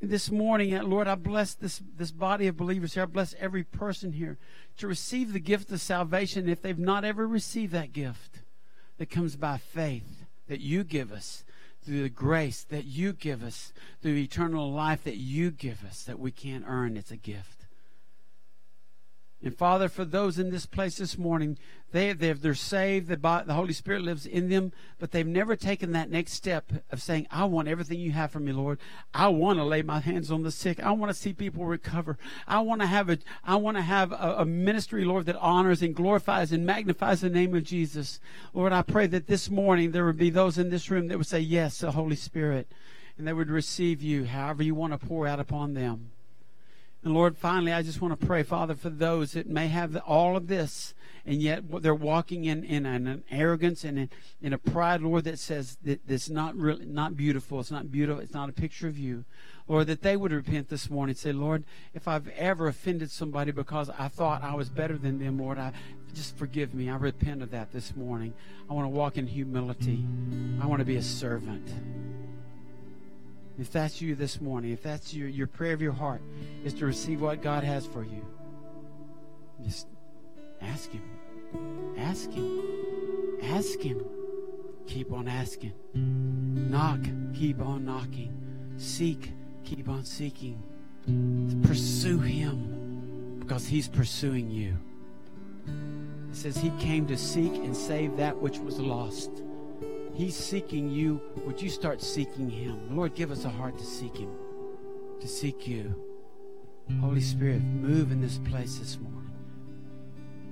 This 0.00 0.30
morning, 0.30 0.78
Lord, 0.82 1.08
I 1.08 1.14
bless 1.14 1.54
this 1.54 1.80
this 1.96 2.10
body 2.10 2.46
of 2.46 2.56
believers 2.56 2.94
here. 2.94 3.04
I 3.04 3.06
bless 3.06 3.34
every 3.38 3.64
person 3.64 4.12
here 4.12 4.36
to 4.76 4.86
receive 4.86 5.32
the 5.32 5.40
gift 5.40 5.72
of 5.72 5.80
salvation 5.80 6.48
if 6.48 6.60
they've 6.60 6.78
not 6.78 7.04
ever 7.04 7.26
received 7.26 7.72
that 7.72 7.94
gift 7.94 8.42
that 8.98 9.08
comes 9.08 9.36
by 9.36 9.56
faith 9.56 10.26
that 10.48 10.60
you 10.60 10.84
give 10.84 11.12
us 11.12 11.44
through 11.82 12.02
the 12.02 12.10
grace 12.10 12.64
that 12.64 12.84
you 12.84 13.12
give 13.12 13.42
us, 13.42 13.72
through 14.02 14.16
eternal 14.16 14.70
life 14.70 15.02
that 15.04 15.16
you 15.16 15.50
give 15.50 15.84
us, 15.84 16.02
that 16.02 16.18
we 16.18 16.30
can't 16.30 16.64
earn. 16.66 16.96
It's 16.96 17.10
a 17.10 17.16
gift. 17.16 17.55
And 19.46 19.56
Father, 19.56 19.88
for 19.88 20.04
those 20.04 20.40
in 20.40 20.50
this 20.50 20.66
place 20.66 20.96
this 20.96 21.16
morning, 21.16 21.56
they, 21.92 22.12
they're 22.12 22.54
saved, 22.54 23.06
the, 23.06 23.14
the 23.14 23.54
Holy 23.54 23.72
Spirit 23.72 24.02
lives 24.02 24.26
in 24.26 24.48
them, 24.48 24.72
but 24.98 25.12
they've 25.12 25.24
never 25.24 25.54
taken 25.54 25.92
that 25.92 26.10
next 26.10 26.32
step 26.32 26.72
of 26.90 27.00
saying, 27.00 27.28
I 27.30 27.44
want 27.44 27.68
everything 27.68 28.00
you 28.00 28.10
have 28.10 28.32
for 28.32 28.40
me, 28.40 28.50
Lord. 28.50 28.80
I 29.14 29.28
want 29.28 29.60
to 29.60 29.64
lay 29.64 29.82
my 29.82 30.00
hands 30.00 30.32
on 30.32 30.42
the 30.42 30.50
sick. 30.50 30.82
I 30.82 30.90
want 30.90 31.10
to 31.10 31.14
see 31.14 31.32
people 31.32 31.64
recover. 31.64 32.18
I 32.48 32.58
want 32.58 32.80
to 32.80 32.88
have 32.88 33.08
a, 33.08 33.18
I 33.44 33.54
want 33.54 33.76
to 33.76 33.84
have 33.84 34.10
a, 34.10 34.38
a 34.38 34.44
ministry, 34.44 35.04
Lord, 35.04 35.26
that 35.26 35.36
honors 35.36 35.80
and 35.80 35.94
glorifies 35.94 36.50
and 36.50 36.66
magnifies 36.66 37.20
the 37.20 37.30
name 37.30 37.54
of 37.54 37.62
Jesus. 37.62 38.18
Lord, 38.52 38.72
I 38.72 38.82
pray 38.82 39.06
that 39.06 39.28
this 39.28 39.48
morning 39.48 39.92
there 39.92 40.06
would 40.06 40.18
be 40.18 40.30
those 40.30 40.58
in 40.58 40.70
this 40.70 40.90
room 40.90 41.06
that 41.06 41.18
would 41.18 41.26
say, 41.28 41.38
Yes, 41.38 41.78
the 41.78 41.92
Holy 41.92 42.16
Spirit, 42.16 42.66
and 43.16 43.28
they 43.28 43.32
would 43.32 43.50
receive 43.50 44.02
you 44.02 44.24
however 44.24 44.64
you 44.64 44.74
want 44.74 44.92
to 44.92 45.06
pour 45.06 45.24
out 45.24 45.38
upon 45.38 45.74
them. 45.74 46.10
And 47.04 47.14
Lord, 47.14 47.36
finally, 47.36 47.72
I 47.72 47.82
just 47.82 48.00
want 48.00 48.18
to 48.18 48.26
pray, 48.26 48.42
Father, 48.42 48.74
for 48.74 48.90
those 48.90 49.32
that 49.32 49.48
may 49.48 49.68
have 49.68 49.96
all 50.06 50.36
of 50.36 50.48
this, 50.48 50.92
and 51.24 51.40
yet 51.40 51.62
they're 51.82 51.94
walking 51.94 52.44
in, 52.44 52.64
in 52.64 52.84
an 52.84 53.22
arrogance 53.30 53.84
and 53.84 53.98
in, 53.98 54.10
in 54.42 54.52
a 54.52 54.58
pride, 54.58 55.02
Lord, 55.02 55.24
that 55.24 55.38
says 55.38 55.78
that 55.84 56.00
it's 56.08 56.28
not 56.28 56.56
really 56.56 56.84
not 56.84 57.16
beautiful. 57.16 57.60
It's 57.60 57.70
not 57.70 57.92
beautiful. 57.92 58.22
It's 58.22 58.34
not 58.34 58.48
a 58.48 58.52
picture 58.52 58.88
of 58.88 58.98
you. 58.98 59.24
Lord, 59.68 59.88
that 59.88 60.02
they 60.02 60.16
would 60.16 60.32
repent 60.32 60.68
this 60.68 60.88
morning 60.88 61.12
and 61.12 61.18
say, 61.18 61.32
Lord, 61.32 61.64
if 61.94 62.06
I've 62.06 62.28
ever 62.28 62.68
offended 62.68 63.10
somebody 63.10 63.50
because 63.50 63.90
I 63.98 64.08
thought 64.08 64.42
I 64.42 64.54
was 64.54 64.68
better 64.68 64.96
than 64.96 65.18
them, 65.18 65.38
Lord, 65.38 65.58
I 65.58 65.72
just 66.14 66.36
forgive 66.36 66.74
me. 66.74 66.88
I 66.88 66.96
repent 66.96 67.42
of 67.42 67.50
that 67.50 67.72
this 67.72 67.94
morning. 67.96 68.32
I 68.70 68.74
want 68.74 68.86
to 68.86 68.90
walk 68.90 69.16
in 69.16 69.26
humility. 69.26 70.04
I 70.60 70.66
want 70.66 70.80
to 70.80 70.84
be 70.84 70.96
a 70.96 71.02
servant. 71.02 71.68
If 73.58 73.72
that's 73.72 74.02
you 74.02 74.14
this 74.14 74.40
morning, 74.40 74.72
if 74.72 74.82
that's 74.82 75.14
your, 75.14 75.28
your 75.28 75.46
prayer 75.46 75.72
of 75.72 75.80
your 75.80 75.92
heart, 75.92 76.20
is 76.64 76.74
to 76.74 76.86
receive 76.86 77.22
what 77.22 77.42
God 77.42 77.64
has 77.64 77.86
for 77.86 78.04
you, 78.04 78.24
just 79.64 79.86
ask 80.60 80.90
Him. 80.90 81.02
Ask 81.96 82.30
Him. 82.30 82.62
Ask 83.42 83.80
Him. 83.80 84.04
Keep 84.86 85.12
on 85.12 85.26
asking. 85.26 85.72
Knock. 85.94 87.00
Keep 87.34 87.60
on 87.60 87.84
knocking. 87.84 88.74
Seek. 88.76 89.32
Keep 89.64 89.88
on 89.88 90.04
seeking. 90.04 90.62
Pursue 91.62 92.18
Him 92.18 93.38
because 93.40 93.66
He's 93.66 93.88
pursuing 93.88 94.50
you. 94.50 94.76
It 96.30 96.36
says 96.36 96.58
He 96.58 96.70
came 96.78 97.06
to 97.06 97.16
seek 97.16 97.54
and 97.54 97.74
save 97.74 98.18
that 98.18 98.36
which 98.36 98.58
was 98.58 98.78
lost. 98.78 99.30
He's 100.16 100.34
seeking 100.34 100.90
you. 100.90 101.20
Would 101.44 101.60
you 101.60 101.68
start 101.68 102.00
seeking 102.00 102.48
Him? 102.48 102.96
Lord, 102.96 103.14
give 103.14 103.30
us 103.30 103.44
a 103.44 103.50
heart 103.50 103.76
to 103.78 103.84
seek 103.84 104.16
Him, 104.16 104.30
to 105.20 105.28
seek 105.28 105.68
you. 105.68 105.94
Holy 107.00 107.20
Spirit, 107.20 107.62
move 107.62 108.12
in 108.12 108.22
this 108.22 108.38
place 108.38 108.78
this 108.78 108.98
morning. 108.98 109.30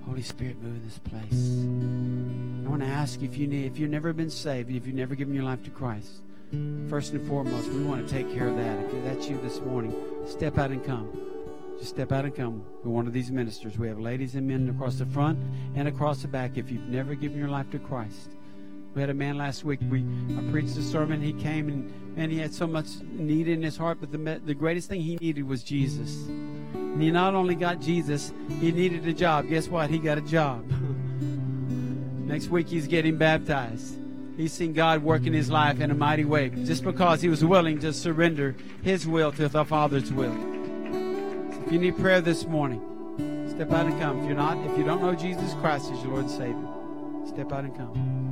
Holy 0.05 0.23
Spirit, 0.23 0.61
move 0.63 0.77
in 0.77 0.85
this 0.85 0.99
place. 0.99 2.67
I 2.67 2.69
want 2.69 2.83
to 2.83 2.89
ask 2.89 3.23
if 3.23 3.39
you 3.39 3.47
need, 3.47 3.65
if 3.65 3.79
you've 3.79 3.91
never 3.91 4.13
been 4.13 4.29
saved, 4.29 4.71
if 4.71 4.87
you've 4.87 4.95
never 4.95 5.15
given 5.15 5.33
your 5.33 5.45
life 5.45 5.63
to 5.63 5.71
Christ, 5.71 6.21
first 6.91 7.15
and 7.15 7.27
foremost, 7.27 7.71
we 7.71 7.83
want 7.85 8.07
to 8.07 8.13
take 8.13 8.35
care 8.35 8.49
of 8.49 8.57
that. 8.57 8.85
If 8.95 9.05
that's 9.05 9.31
you 9.31 9.41
this 9.41 9.61
morning, 9.61 9.95
step 10.27 10.59
out 10.59 10.73
and 10.73 10.85
come. 10.85 11.09
Just 11.79 11.91
step 11.91 12.13
out 12.13 12.27
and 12.27 12.35
come. 12.35 12.67
We're 12.85 12.93
one 12.93 13.07
of 13.07 13.15
these 13.15 13.31
ministers. 13.31 13.79
We 13.79 13.89
have 13.89 13.99
ladies 13.99 14.35
and 14.35 14.47
men 14.47 14.69
across 14.69 14.97
the 14.97 15.07
front 15.07 15.39
and 15.75 15.89
across 15.89 16.21
the 16.21 16.29
back. 16.29 16.59
If 16.59 16.71
you've 16.71 16.87
never 16.89 17.15
given 17.15 17.39
your 17.39 17.49
life 17.49 17.71
to 17.71 17.79
Christ, 17.79 18.37
we 18.95 19.01
had 19.01 19.11
a 19.11 19.15
man 19.15 19.37
last 19.37 19.65
week. 19.65 19.81
We 19.91 20.05
I 20.39 20.51
preached 20.51 20.77
a 20.77 20.83
sermon. 20.83 21.21
He 21.21 21.33
came 21.33 21.69
and 21.69 21.93
and 22.17 22.31
he 22.31 22.39
had 22.39 22.55
so 22.55 22.67
much 22.67 22.87
need 23.03 23.49
in 23.49 23.63
his 23.63 23.77
heart, 23.77 23.99
but 24.01 24.13
the 24.13 24.41
the 24.45 24.55
greatest 24.55 24.89
thing 24.89 25.01
he 25.01 25.17
needed 25.17 25.47
was 25.47 25.65
Jesus. 25.65 26.15
And 26.75 27.03
he 27.03 27.11
not 27.11 27.35
only 27.35 27.57
got 27.57 27.81
Jesus, 27.81 28.33
he 28.61 28.71
needed 28.71 29.07
a 29.07 29.13
job. 29.13 29.49
Guess 29.49 29.69
what? 29.69 29.91
He 29.91 29.99
got 29.99 30.17
a 30.17 30.21
job. 30.21 30.65
Next 32.27 32.49
week 32.49 32.69
he's 32.69 32.87
getting 32.87 33.17
baptized. 33.17 33.97
He's 34.37 34.53
seen 34.53 34.73
God 34.73 35.03
work 35.03 35.27
in 35.27 35.33
his 35.33 35.51
life 35.51 35.81
in 35.81 35.91
a 35.91 35.95
mighty 35.95 36.25
way 36.25 36.49
just 36.49 36.83
because 36.83 37.21
he 37.21 37.29
was 37.29 37.45
willing 37.45 37.79
to 37.81 37.93
surrender 37.93 38.57
his 38.83 39.07
will 39.07 39.31
to 39.33 39.49
the 39.49 39.65
Father's 39.65 40.13
will. 40.13 40.33
So 40.33 41.63
if 41.67 41.73
you 41.73 41.79
need 41.79 41.97
prayer 41.99 42.21
this 42.21 42.45
morning, 42.47 42.81
step 43.49 43.73
out 43.73 43.87
and 43.87 44.01
come. 44.01 44.21
If 44.21 44.27
you're 44.27 44.37
not, 44.37 44.57
if 44.71 44.77
you 44.77 44.85
don't 44.85 45.03
know 45.03 45.15
Jesus 45.15 45.55
Christ 45.55 45.93
as 45.93 46.03
your 46.03 46.13
Lord 46.13 46.25
and 46.25 46.31
Savior, 46.31 46.69
step 47.29 47.53
out 47.53 47.65
and 47.65 47.77
come. 47.77 48.24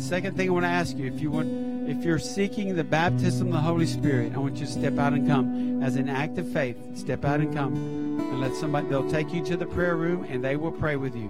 The 0.00 0.06
second 0.06 0.34
thing 0.34 0.48
I 0.48 0.52
want 0.52 0.64
to 0.64 0.70
ask 0.70 0.96
you, 0.96 1.06
if 1.12 1.20
you 1.20 1.30
want, 1.30 1.90
if 1.90 2.02
you're 2.02 2.18
seeking 2.18 2.74
the 2.74 2.82
baptism 2.82 3.48
of 3.48 3.52
the 3.52 3.60
Holy 3.60 3.84
Spirit, 3.84 4.32
I 4.34 4.38
want 4.38 4.56
you 4.56 4.64
to 4.64 4.72
step 4.72 4.98
out 4.98 5.12
and 5.12 5.28
come 5.28 5.82
as 5.82 5.96
an 5.96 6.08
act 6.08 6.38
of 6.38 6.50
faith. 6.50 6.78
Step 6.96 7.22
out 7.22 7.40
and 7.40 7.54
come, 7.54 7.74
and 8.18 8.40
let 8.40 8.54
somebody. 8.54 8.88
They'll 8.88 9.10
take 9.10 9.30
you 9.30 9.44
to 9.44 9.58
the 9.58 9.66
prayer 9.66 9.96
room, 9.96 10.24
and 10.24 10.42
they 10.42 10.56
will 10.56 10.72
pray 10.72 10.96
with 10.96 11.14
you. 11.14 11.28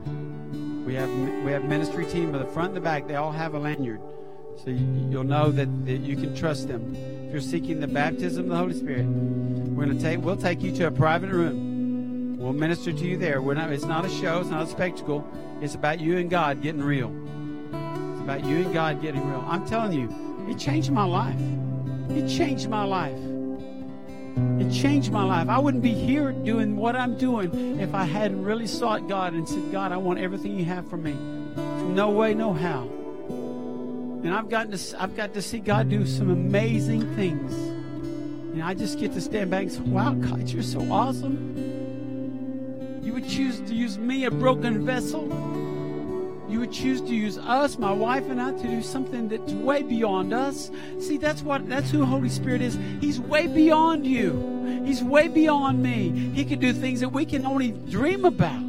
We 0.86 0.94
have 0.94 1.10
we 1.44 1.50
have 1.50 1.64
ministry 1.64 2.06
team 2.06 2.32
at 2.32 2.46
the 2.46 2.52
front 2.52 2.68
and 2.68 2.76
the 2.76 2.80
back. 2.80 3.08
They 3.08 3.16
all 3.16 3.32
have 3.32 3.54
a 3.54 3.58
lanyard, 3.58 4.00
so 4.62 4.70
you, 4.70 5.18
will 5.18 5.24
know 5.24 5.50
that, 5.50 5.86
that 5.86 6.02
you 6.02 6.14
can 6.14 6.36
trust 6.36 6.68
them. 6.68 6.94
If 7.26 7.32
you're 7.32 7.40
seeking 7.40 7.80
the 7.80 7.88
baptism 7.88 8.44
of 8.44 8.50
the 8.50 8.56
Holy 8.56 8.74
Spirit, 8.74 9.04
we're 9.04 9.86
to 9.86 9.98
take. 9.98 10.20
We'll 10.20 10.36
take 10.36 10.62
you 10.62 10.70
to 10.76 10.86
a 10.86 10.90
private 10.92 11.30
room. 11.30 12.36
We'll 12.38 12.52
minister 12.52 12.92
to 12.92 13.04
you 13.04 13.16
there. 13.16 13.42
We're 13.42 13.54
not. 13.54 13.72
It's 13.72 13.84
not 13.84 14.04
a 14.04 14.08
show. 14.08 14.38
It's 14.38 14.50
not 14.50 14.62
a 14.62 14.70
spectacle. 14.70 15.26
It's 15.60 15.74
about 15.74 15.98
you 15.98 16.18
and 16.18 16.30
God 16.30 16.62
getting 16.62 16.84
real 16.84 17.12
about 18.30 18.48
you 18.48 18.58
and 18.58 18.72
God 18.72 19.02
getting 19.02 19.26
real. 19.28 19.44
I'm 19.48 19.66
telling 19.66 19.92
you, 19.92 20.08
it 20.48 20.56
changed 20.56 20.92
my 20.92 21.02
life. 21.02 21.34
It 22.10 22.28
changed 22.28 22.68
my 22.68 22.84
life. 22.84 23.18
It 24.60 24.70
changed 24.70 25.10
my 25.10 25.24
life. 25.24 25.48
I 25.48 25.58
wouldn't 25.58 25.82
be 25.82 25.94
here 25.94 26.30
doing 26.30 26.76
what 26.76 26.94
I'm 26.94 27.18
doing 27.18 27.80
if 27.80 27.92
I 27.92 28.04
hadn't 28.04 28.44
really 28.44 28.68
sought 28.68 29.08
God 29.08 29.32
and 29.34 29.48
said, 29.48 29.72
God, 29.72 29.90
I 29.90 29.96
want 29.96 30.20
everything 30.20 30.56
you 30.56 30.64
have 30.66 30.88
for 30.88 30.96
me. 30.96 31.14
No 31.92 32.10
way, 32.10 32.32
no 32.32 32.52
how. 32.52 32.82
And 34.22 34.32
I've 34.32 34.48
gotten 34.48 34.78
to, 34.78 35.02
I've 35.02 35.16
got 35.16 35.34
to 35.34 35.42
see 35.42 35.58
God 35.58 35.88
do 35.88 36.06
some 36.06 36.30
amazing 36.30 37.16
things. 37.16 37.52
And 37.52 38.62
I 38.62 38.74
just 38.74 39.00
get 39.00 39.12
to 39.14 39.20
stand 39.20 39.50
back 39.50 39.62
and 39.62 39.72
say, 39.72 39.80
wow, 39.80 40.12
God, 40.12 40.48
you're 40.48 40.62
so 40.62 40.80
awesome. 40.92 41.56
You 43.02 43.12
would 43.12 43.28
choose 43.28 43.60
to 43.62 43.74
use 43.74 43.98
me, 43.98 44.24
a 44.26 44.30
broken 44.30 44.86
vessel 44.86 45.26
you 46.50 46.60
would 46.60 46.72
choose 46.72 47.00
to 47.00 47.14
use 47.14 47.38
us, 47.38 47.78
my 47.78 47.92
wife 47.92 48.28
and 48.28 48.40
I, 48.40 48.52
to 48.52 48.62
do 48.62 48.82
something 48.82 49.28
that's 49.28 49.52
way 49.52 49.82
beyond 49.82 50.32
us. 50.32 50.70
See, 50.98 51.16
that's 51.16 51.42
what 51.42 51.68
that's 51.68 51.90
who 51.90 52.04
Holy 52.04 52.28
Spirit 52.28 52.62
is. 52.62 52.78
He's 53.00 53.20
way 53.20 53.46
beyond 53.46 54.06
you. 54.06 54.82
He's 54.84 55.02
way 55.02 55.28
beyond 55.28 55.82
me. 55.82 56.10
He 56.10 56.44
can 56.44 56.58
do 56.58 56.72
things 56.72 57.00
that 57.00 57.10
we 57.10 57.24
can 57.24 57.46
only 57.46 57.70
dream 57.70 58.24
about. 58.24 58.62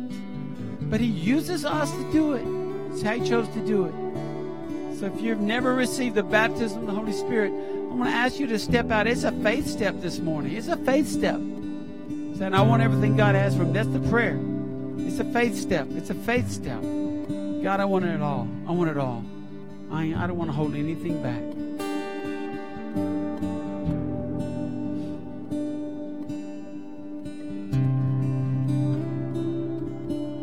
But 0.89 0.99
he 0.99 1.07
uses 1.07 1.65
us 1.65 1.91
to 1.91 2.11
do 2.11 2.33
it. 2.33 2.91
It's 2.91 3.01
how 3.01 3.13
he 3.13 3.27
chose 3.27 3.47
to 3.49 3.65
do 3.65 3.85
it. 3.85 4.99
So 4.99 5.07
if 5.07 5.21
you've 5.21 5.39
never 5.39 5.73
received 5.73 6.15
the 6.15 6.23
baptism 6.23 6.81
of 6.81 6.85
the 6.85 6.93
Holy 6.93 7.13
Spirit, 7.13 7.51
I 7.51 7.93
want 7.93 8.09
to 8.09 8.15
ask 8.15 8.39
you 8.39 8.47
to 8.47 8.59
step 8.59 8.91
out. 8.91 9.07
It's 9.07 9.23
a 9.23 9.31
faith 9.31 9.67
step 9.67 9.95
this 10.01 10.19
morning. 10.19 10.55
It's 10.55 10.67
a 10.67 10.77
faith 10.77 11.07
step. 11.07 11.37
Saying, 12.37 12.53
I 12.53 12.61
want 12.61 12.83
everything 12.83 13.17
God 13.17 13.35
has 13.35 13.55
for 13.55 13.63
me. 13.63 13.73
That's 13.73 13.89
the 13.89 13.99
prayer. 14.09 14.39
It's 14.97 15.19
a 15.19 15.25
faith 15.25 15.57
step. 15.57 15.87
It's 15.91 16.09
a 16.09 16.13
faith 16.13 16.51
step. 16.51 16.83
God, 17.61 17.79
I 17.79 17.85
want 17.85 18.05
it 18.05 18.21
all. 18.23 18.47
I 18.67 18.71
want 18.71 18.89
it 18.89 18.97
all. 18.97 19.23
I, 19.91 20.15
I 20.15 20.25
don't 20.25 20.37
want 20.37 20.49
to 20.49 20.53
hold 20.53 20.73
anything 20.73 21.21
back. 21.21 21.41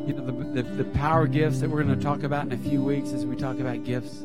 You 0.07 0.15
know, 0.15 0.27
the, 0.27 0.63
the, 0.63 0.85
the 0.85 0.85
power 0.97 1.27
gifts 1.27 1.59
that 1.59 1.69
we're 1.69 1.83
going 1.83 1.99
to 1.99 2.01
talk 2.03 2.23
about 2.23 2.47
in 2.47 2.53
a 2.53 2.57
few 2.57 2.85
weeks 2.85 3.11
as 3.11 3.27
we 3.27 3.35
talk 3.35 3.59
about 3.59 3.83
gifts. 3.83 4.23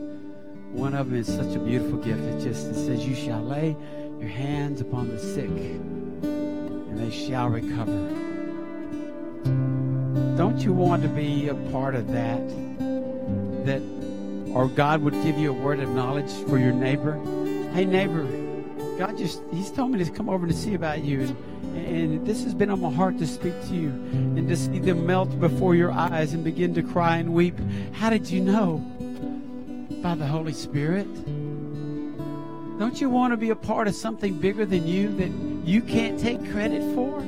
One 0.72 0.94
of 0.94 1.10
them 1.10 1.20
is 1.20 1.26
such 1.26 1.56
a 1.56 1.60
beautiful 1.60 1.98
gift. 1.98 2.22
It 2.22 2.42
just 2.44 2.68
it 2.68 2.76
says, 2.76 3.08
You 3.08 3.16
shall 3.16 3.42
lay 3.42 3.76
your 4.20 4.30
hands 4.30 4.82
upon 4.82 5.10
the 5.10 5.18
sick, 5.18 5.50
and 5.50 7.00
they 7.00 7.10
shall 7.10 7.50
recover. 7.50 8.24
Don't 10.54 10.66
you 10.66 10.74
want 10.74 11.02
to 11.02 11.10
be 11.10 11.48
a 11.48 11.56
part 11.72 11.96
of 11.96 12.12
that? 12.12 12.38
That, 13.66 13.82
or 14.54 14.68
God 14.68 15.02
would 15.02 15.16
give 15.24 15.36
you 15.40 15.50
a 15.50 15.54
word 15.54 15.80
of 15.80 15.90
knowledge 15.90 16.32
for 16.48 16.60
your 16.60 16.72
neighbor. 16.72 17.16
Hey, 17.74 17.86
neighbor, 17.86 18.22
God 19.00 19.18
just, 19.18 19.42
He's 19.52 19.72
told 19.72 19.90
me 19.90 20.04
to 20.04 20.12
come 20.12 20.30
over 20.30 20.46
to 20.46 20.54
see 20.54 20.76
about 20.76 21.04
you. 21.04 21.22
And, 21.22 21.88
and 21.88 22.28
this 22.28 22.44
has 22.44 22.54
been 22.54 22.70
on 22.70 22.82
my 22.82 22.92
heart 22.92 23.18
to 23.18 23.26
speak 23.26 23.60
to 23.64 23.74
you 23.74 23.90
and 23.90 24.48
to 24.48 24.56
see 24.56 24.78
them 24.78 25.08
melt 25.08 25.40
before 25.40 25.74
your 25.74 25.92
eyes 25.92 26.36
and 26.36 26.44
begin 26.44 26.76
to 26.76 26.84
cry 26.84 27.18
and 27.18 27.34
weep. 27.34 27.56
How 27.94 28.12
did 28.12 28.30
you 28.30 28.40
know? 28.40 28.78
By 30.04 30.14
the 30.14 30.28
Holy 30.28 30.54
Spirit. 30.54 31.08
Don't 32.78 33.02
you 33.02 33.10
want 33.10 33.34
to 33.34 33.38
be 33.38 33.50
a 33.50 33.56
part 33.56 33.88
of 33.88 33.96
something 33.96 34.36
bigger 34.38 34.68
than 34.68 34.86
you 34.86 35.16
that 35.18 35.32
you 35.68 35.82
can't 35.82 36.20
take 36.20 36.48
credit 36.52 36.84
for? 36.94 37.24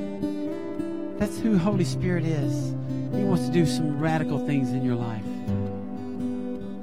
That's 1.18 1.40
who 1.40 1.58
Holy 1.58 1.84
Spirit 1.84 2.24
is. 2.24 2.75
He 3.12 3.24
wants 3.24 3.46
to 3.46 3.52
do 3.52 3.66
some 3.66 3.98
radical 3.98 4.44
things 4.46 4.70
in 4.70 4.84
your 4.84 4.96
life. 4.96 5.24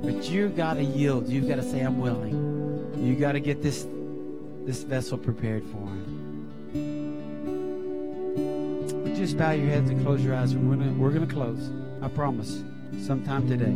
But 0.03 0.29
you've 0.29 0.55
got 0.55 0.75
to 0.75 0.83
yield. 0.83 1.29
You've 1.29 1.47
got 1.47 1.55
to 1.55 1.63
say, 1.63 1.79
I'm 1.79 1.99
willing. 1.99 2.53
You've 2.97 3.19
got 3.19 3.33
to 3.33 3.39
get 3.39 3.61
this, 3.61 3.85
this 4.65 4.83
vessel 4.83 5.17
prepared 5.17 5.63
for 5.63 5.77
him. 5.77 6.49
But 9.03 9.15
just 9.15 9.37
bow 9.37 9.51
your 9.51 9.67
heads 9.67 9.89
and 9.89 10.03
close 10.03 10.23
your 10.23 10.35
eyes. 10.35 10.55
We're 10.55 10.75
going 10.75 10.99
we're 10.99 11.11
gonna 11.11 11.25
close. 11.27 11.71
I 12.01 12.09
promise. 12.09 12.63
Sometime 13.05 13.47
today. 13.47 13.73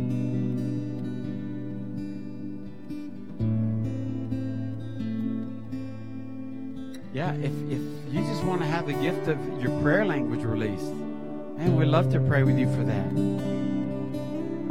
Yeah, 7.12 7.32
if, 7.34 7.52
if 7.70 7.80
you 8.12 8.20
just 8.20 8.44
want 8.44 8.60
to 8.60 8.66
have 8.66 8.86
the 8.86 8.92
gift 8.92 9.28
of 9.28 9.38
your 9.60 9.80
prayer 9.80 10.04
language 10.04 10.42
released, 10.42 10.92
man, 11.58 11.76
we'd 11.76 11.86
love 11.86 12.10
to 12.12 12.20
pray 12.20 12.44
with 12.44 12.56
you 12.56 12.66
for 12.72 12.84
that. 12.84 13.06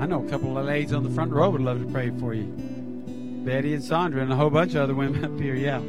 I 0.02 0.06
know 0.06 0.26
a 0.26 0.30
couple 0.30 0.58
of 0.58 0.66
ladies 0.66 0.94
on 0.94 1.04
the 1.04 1.10
front 1.10 1.34
row 1.34 1.50
would 1.50 1.62
love 1.62 1.80
to 1.80 1.92
pray 1.92 2.12
for 2.18 2.34
you. 2.34 2.46
Betty 3.46 3.74
and 3.74 3.84
Sandra 3.84 4.22
and 4.22 4.32
a 4.32 4.36
whole 4.36 4.50
bunch 4.50 4.74
of 4.74 4.84
other 4.84 4.96
women 4.96 5.26
up 5.34 5.40
here, 5.40 5.56
yeah. 5.56 5.80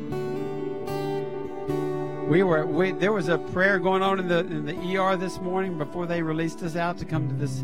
We 2.28 2.42
were 2.42 2.66
we, 2.66 2.92
there 2.92 3.12
was 3.12 3.28
a 3.28 3.38
prayer 3.38 3.78
going 3.78 4.02
on 4.02 4.18
in 4.18 4.28
the 4.28 4.40
in 4.40 4.66
the 4.66 4.96
ER 4.96 5.16
this 5.16 5.38
morning 5.38 5.78
before 5.78 6.04
they 6.06 6.20
released 6.20 6.62
us 6.62 6.76
out 6.76 6.98
to 6.98 7.04
come 7.04 7.28
to 7.28 7.34
this 7.34 7.60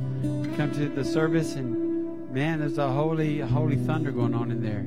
come 0.56 0.70
to 0.74 0.88
the 0.88 1.04
service 1.04 1.54
and 1.56 2.32
man, 2.32 2.60
there's 2.60 2.78
a 2.78 2.90
holy 2.90 3.40
holy 3.40 3.76
thunder 3.76 4.10
going 4.10 4.34
on 4.34 4.50
in 4.50 4.62
there. 4.62 4.86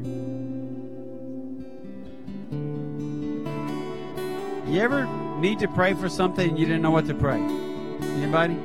You 4.74 4.82
ever 4.82 5.06
need 5.40 5.60
to 5.60 5.68
pray 5.68 5.94
for 5.94 6.10
something 6.10 6.50
and 6.50 6.58
you 6.58 6.66
didn't 6.66 6.82
know 6.82 6.92
what 6.92 7.08
to 7.08 7.14
pray? 7.14 7.67
Anybody? 8.18 8.58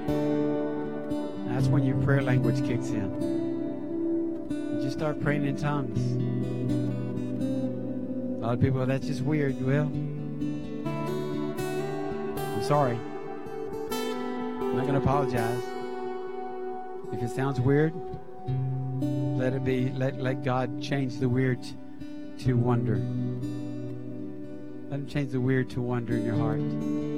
That's 1.52 1.66
when 1.66 1.84
your 1.84 1.96
prayer 1.98 2.22
language 2.22 2.66
kicks 2.66 2.88
in. 2.88 4.48
You 4.50 4.80
just 4.82 4.96
start 4.96 5.20
praying 5.20 5.44
in 5.44 5.56
tongues. 5.56 6.00
A 8.38 8.40
lot 8.40 8.54
of 8.54 8.60
people, 8.60 8.84
that's 8.86 9.06
just 9.06 9.20
weird. 9.20 9.60
Well, 9.64 9.90
I'm 12.36 12.62
sorry. 12.62 12.98
I'm 13.92 14.74
not 14.74 14.86
going 14.86 14.94
to 14.94 15.02
apologize. 15.02 15.62
If 17.12 17.22
it 17.22 17.30
sounds 17.30 17.60
weird, 17.60 17.92
let 19.36 19.52
it 19.52 19.64
be. 19.64 19.90
Let, 19.90 20.18
let 20.18 20.42
God 20.42 20.80
change 20.80 21.18
the 21.18 21.28
weird 21.28 21.60
to 22.38 22.54
wonder. 22.54 22.96
Let 24.90 25.00
him 25.00 25.06
change 25.06 25.32
the 25.32 25.40
weird 25.42 25.68
to 25.70 25.82
wonder 25.82 26.16
in 26.16 26.24
your 26.24 26.36
heart. 26.36 27.11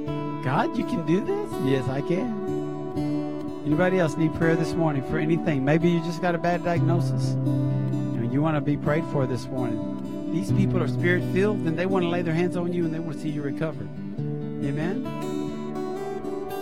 God, 0.45 0.77
you 0.77 0.85
can 0.85 1.03
do 1.07 1.21
this? 1.21 1.51
Yes, 1.65 1.89
I 1.89 2.01
can. 2.01 3.63
Anybody 3.65 3.97
else 3.97 4.15
need 4.15 4.31
prayer 4.35 4.55
this 4.55 4.73
morning 4.73 5.01
for 5.09 5.17
anything? 5.17 5.65
Maybe 5.65 5.89
you 5.89 5.99
just 6.03 6.21
got 6.21 6.35
a 6.35 6.37
bad 6.37 6.63
diagnosis. 6.63 7.31
and 7.31 8.31
you 8.31 8.43
want 8.43 8.55
to 8.55 8.61
be 8.61 8.77
prayed 8.77 9.05
for 9.05 9.25
this 9.25 9.47
morning. 9.47 10.31
These 10.31 10.51
people 10.51 10.83
are 10.83 10.87
spirit 10.87 11.23
filled 11.33 11.61
and 11.61 11.75
they 11.75 11.87
want 11.87 12.03
to 12.03 12.09
lay 12.09 12.21
their 12.21 12.35
hands 12.35 12.55
on 12.55 12.71
you 12.73 12.85
and 12.85 12.93
they 12.93 12.99
want 12.99 13.13
to 13.13 13.23
see 13.23 13.29
you 13.29 13.41
recovered. 13.41 13.89
Amen. 14.19 15.01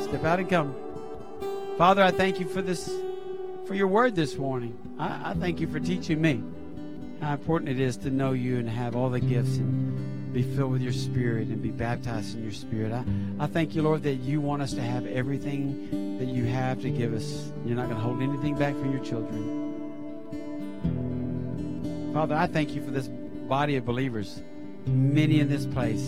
Step 0.03 0.23
out 0.23 0.39
and 0.39 0.49
come. 0.49 0.73
Father, 1.77 2.01
I 2.01 2.11
thank 2.11 2.39
you 2.39 2.47
for 2.47 2.61
this, 2.61 2.89
for 3.65 3.75
your 3.75 3.87
word 3.87 4.15
this 4.15 4.37
morning. 4.37 4.77
I, 4.97 5.31
I 5.31 5.33
thank 5.33 5.59
you 5.59 5.67
for 5.67 5.81
teaching 5.81 6.21
me 6.21 6.41
how 7.19 7.33
important 7.33 7.69
it 7.69 7.81
is 7.81 7.97
to 7.97 8.09
know 8.09 8.31
you 8.31 8.59
and 8.59 8.69
have 8.69 8.95
all 8.95 9.09
the 9.09 9.19
gifts 9.19 9.57
and 9.57 10.22
be 10.33 10.41
filled 10.41 10.71
with 10.71 10.81
your 10.81 10.91
spirit 10.91 11.47
and 11.49 11.61
be 11.61 11.69
baptized 11.69 12.35
in 12.35 12.43
your 12.43 12.51
spirit. 12.51 12.91
I, 12.91 13.05
I 13.39 13.45
thank 13.47 13.75
you, 13.75 13.83
Lord, 13.83 14.01
that 14.03 14.15
you 14.15 14.41
want 14.41 14.63
us 14.63 14.73
to 14.73 14.81
have 14.81 15.05
everything 15.05 16.17
that 16.17 16.27
you 16.27 16.45
have 16.45 16.81
to 16.81 16.89
give 16.89 17.13
us. 17.13 17.51
You're 17.65 17.75
not 17.75 17.85
going 17.85 17.97
to 17.97 18.03
hold 18.03 18.21
anything 18.21 18.55
back 18.55 18.73
from 18.73 18.91
your 18.91 19.03
children. 19.03 19.61
Father, 22.13 22.35
I 22.35 22.47
thank 22.47 22.73
you 22.75 22.83
for 22.83 22.89
this 22.91 23.07
body 23.07 23.75
of 23.75 23.85
believers. 23.85 24.41
Many 24.87 25.39
in 25.39 25.49
this 25.49 25.67
place, 25.67 26.03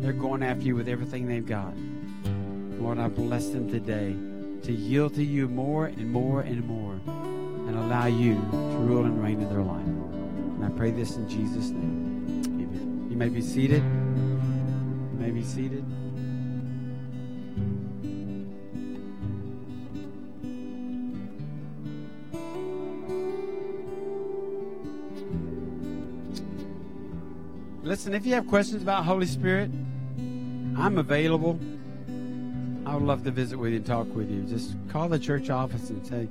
they're 0.00 0.12
going 0.12 0.42
after 0.42 0.64
you 0.64 0.74
with 0.74 0.88
everything 0.88 1.26
they've 1.26 1.46
got. 1.46 1.72
Lord, 2.80 2.98
I 2.98 3.08
bless 3.08 3.48
them 3.48 3.70
today 3.70 4.16
to 4.66 4.72
yield 4.72 5.14
to 5.14 5.24
you 5.24 5.48
more 5.48 5.86
and 5.86 6.10
more 6.10 6.40
and 6.40 6.64
more 6.64 6.94
and 7.68 7.76
allow 7.76 8.06
you 8.06 8.34
to 8.34 8.56
rule 8.56 9.04
and 9.04 9.22
reign 9.22 9.40
in 9.40 9.48
their 9.48 9.62
life. 9.62 9.86
And 9.86 10.64
I 10.64 10.68
pray 10.70 10.90
this 10.90 11.16
in 11.16 11.28
Jesus' 11.28 11.70
name. 11.70 12.07
May 13.18 13.28
be 13.28 13.40
seated. 13.40 13.82
You 13.82 15.18
may 15.18 15.32
be 15.32 15.42
seated. 15.42 15.84
Listen, 27.82 28.14
if 28.14 28.24
you 28.24 28.34
have 28.34 28.46
questions 28.46 28.84
about 28.84 29.04
Holy 29.04 29.26
Spirit, 29.26 29.72
I'm 30.76 30.98
available. 30.98 31.58
I 32.86 32.94
would 32.94 33.02
love 33.02 33.24
to 33.24 33.32
visit 33.32 33.58
with 33.58 33.72
you 33.72 33.78
and 33.78 33.86
talk 33.86 34.06
with 34.14 34.30
you. 34.30 34.42
Just 34.42 34.76
call 34.90 35.08
the 35.08 35.18
church 35.18 35.50
office 35.50 35.90
and 35.90 36.06
say, 36.06 36.28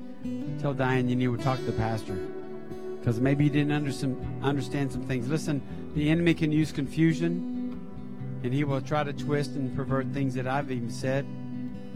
tell 0.61 0.73
Diane 0.73 1.09
you 1.09 1.17
need 1.17 1.37
to 1.37 1.43
talk 1.43 1.57
to 1.59 1.65
the 1.65 1.73
pastor. 1.73 2.17
Because 3.07 3.21
maybe 3.21 3.45
you 3.45 3.49
didn't 3.49 3.71
understand 3.71 4.91
some 4.91 5.01
things. 5.03 5.29
Listen, 5.29 5.61
the 5.95 6.09
enemy 6.09 6.33
can 6.33 6.51
use 6.51 6.73
confusion, 6.73 7.79
and 8.43 8.53
he 8.53 8.65
will 8.65 8.81
try 8.81 9.01
to 9.01 9.13
twist 9.13 9.51
and 9.51 9.73
pervert 9.77 10.07
things 10.07 10.33
that 10.33 10.45
I've 10.45 10.69
even 10.69 10.89
said. 10.89 11.25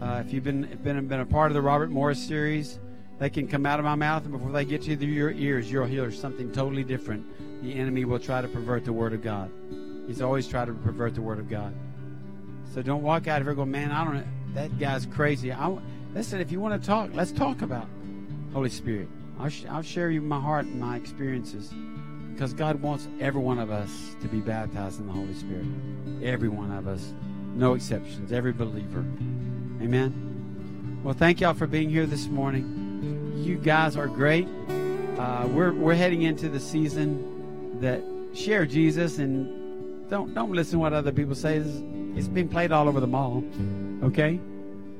Uh, 0.00 0.22
if 0.24 0.32
you've 0.32 0.42
been, 0.42 0.62
been 0.82 1.06
been 1.06 1.20
a 1.20 1.26
part 1.26 1.50
of 1.50 1.54
the 1.54 1.60
Robert 1.60 1.90
Morris 1.90 2.18
series, 2.18 2.78
they 3.18 3.28
can 3.28 3.46
come 3.46 3.66
out 3.66 3.78
of 3.78 3.84
my 3.84 3.94
mouth, 3.94 4.22
and 4.22 4.32
before 4.32 4.52
they 4.52 4.64
get 4.64 4.80
to 4.84 4.94
your 4.94 5.32
ears, 5.32 5.70
you'll 5.70 5.84
hear 5.84 6.10
something 6.10 6.50
totally 6.50 6.82
different. 6.82 7.26
The 7.62 7.74
enemy 7.74 8.06
will 8.06 8.18
try 8.18 8.40
to 8.40 8.48
pervert 8.48 8.86
the 8.86 8.94
Word 8.94 9.12
of 9.12 9.20
God. 9.20 9.50
He's 10.06 10.22
always 10.22 10.48
tried 10.48 10.68
to 10.68 10.72
pervert 10.72 11.14
the 11.14 11.20
Word 11.20 11.38
of 11.38 11.50
God. 11.50 11.74
So 12.72 12.80
don't 12.80 13.02
walk 13.02 13.28
out 13.28 13.42
of 13.42 13.46
here 13.46 13.54
going, 13.54 13.70
man, 13.70 13.90
I 13.90 14.04
don't. 14.04 14.54
That 14.54 14.78
guy's 14.78 15.04
crazy. 15.04 15.52
I, 15.52 15.76
listen, 16.14 16.40
if 16.40 16.50
you 16.50 16.58
want 16.58 16.80
to 16.80 16.86
talk, 16.86 17.10
let's 17.12 17.32
talk 17.32 17.60
about 17.60 17.86
Holy 18.54 18.70
Spirit. 18.70 19.08
I'll, 19.42 19.48
sh- 19.48 19.64
I'll 19.68 19.82
share 19.82 20.08
you 20.10 20.20
my 20.20 20.38
heart 20.38 20.66
and 20.66 20.78
my 20.78 20.96
experiences 20.96 21.72
because 22.32 22.52
God 22.52 22.80
wants 22.80 23.08
every 23.18 23.40
one 23.40 23.58
of 23.58 23.72
us 23.72 24.14
to 24.20 24.28
be 24.28 24.38
baptized 24.38 25.00
in 25.00 25.06
the 25.08 25.12
Holy 25.12 25.34
Spirit. 25.34 25.66
Every 26.22 26.48
one 26.48 26.70
of 26.70 26.86
us. 26.86 27.12
No 27.54 27.74
exceptions. 27.74 28.30
Every 28.30 28.52
believer. 28.52 29.00
Amen. 29.82 31.00
Well, 31.02 31.12
thank 31.14 31.40
y'all 31.40 31.54
for 31.54 31.66
being 31.66 31.90
here 31.90 32.06
this 32.06 32.26
morning. 32.28 33.32
You 33.36 33.58
guys 33.58 33.96
are 33.96 34.06
great. 34.06 34.46
Uh, 35.18 35.48
we're, 35.50 35.72
we're 35.72 35.94
heading 35.94 36.22
into 36.22 36.48
the 36.48 36.60
season 36.60 37.80
that 37.80 38.00
share 38.34 38.64
Jesus 38.64 39.18
and 39.18 40.08
don't 40.08 40.32
don't 40.34 40.52
listen 40.52 40.74
to 40.74 40.78
what 40.78 40.92
other 40.92 41.10
people 41.10 41.34
say. 41.34 41.56
It's, 41.56 41.82
it's 42.16 42.28
being 42.28 42.48
played 42.48 42.70
all 42.70 42.86
over 42.88 43.00
the 43.00 43.08
mall. 43.08 43.42
Okay, 44.04 44.38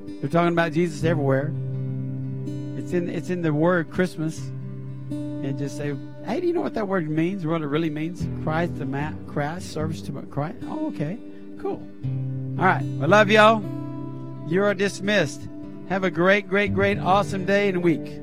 they're 0.05 0.29
talking 0.29 0.51
about 0.51 0.73
Jesus 0.73 1.03
everywhere. 1.05 1.53
It's 2.77 2.93
in 2.93 3.09
it's 3.09 3.29
in 3.29 3.41
the 3.41 3.53
word 3.53 3.89
Christmas, 3.91 4.39
and 4.39 5.57
just 5.57 5.77
say, 5.77 5.95
hey, 6.25 6.39
do 6.39 6.47
you 6.47 6.53
know 6.53 6.61
what 6.61 6.73
that 6.73 6.87
word 6.87 7.09
means? 7.09 7.45
What 7.45 7.61
it 7.61 7.67
really 7.67 7.89
means? 7.89 8.25
Christ 8.43 8.77
the 8.77 8.85
mat, 8.85 9.13
Christ 9.27 9.71
service 9.71 10.01
to 10.03 10.11
Christ. 10.23 10.57
Oh, 10.63 10.87
okay, 10.87 11.17
cool. 11.59 11.85
All 12.59 12.65
right, 12.65 12.81
I 12.81 13.05
love 13.05 13.29
y'all. 13.29 13.61
You 14.47 14.63
are 14.63 14.73
dismissed. 14.73 15.41
Have 15.89 16.03
a 16.03 16.11
great, 16.11 16.47
great, 16.47 16.73
great, 16.73 16.97
awesome 16.97 17.45
day 17.45 17.69
and 17.69 17.83
week. 17.83 18.22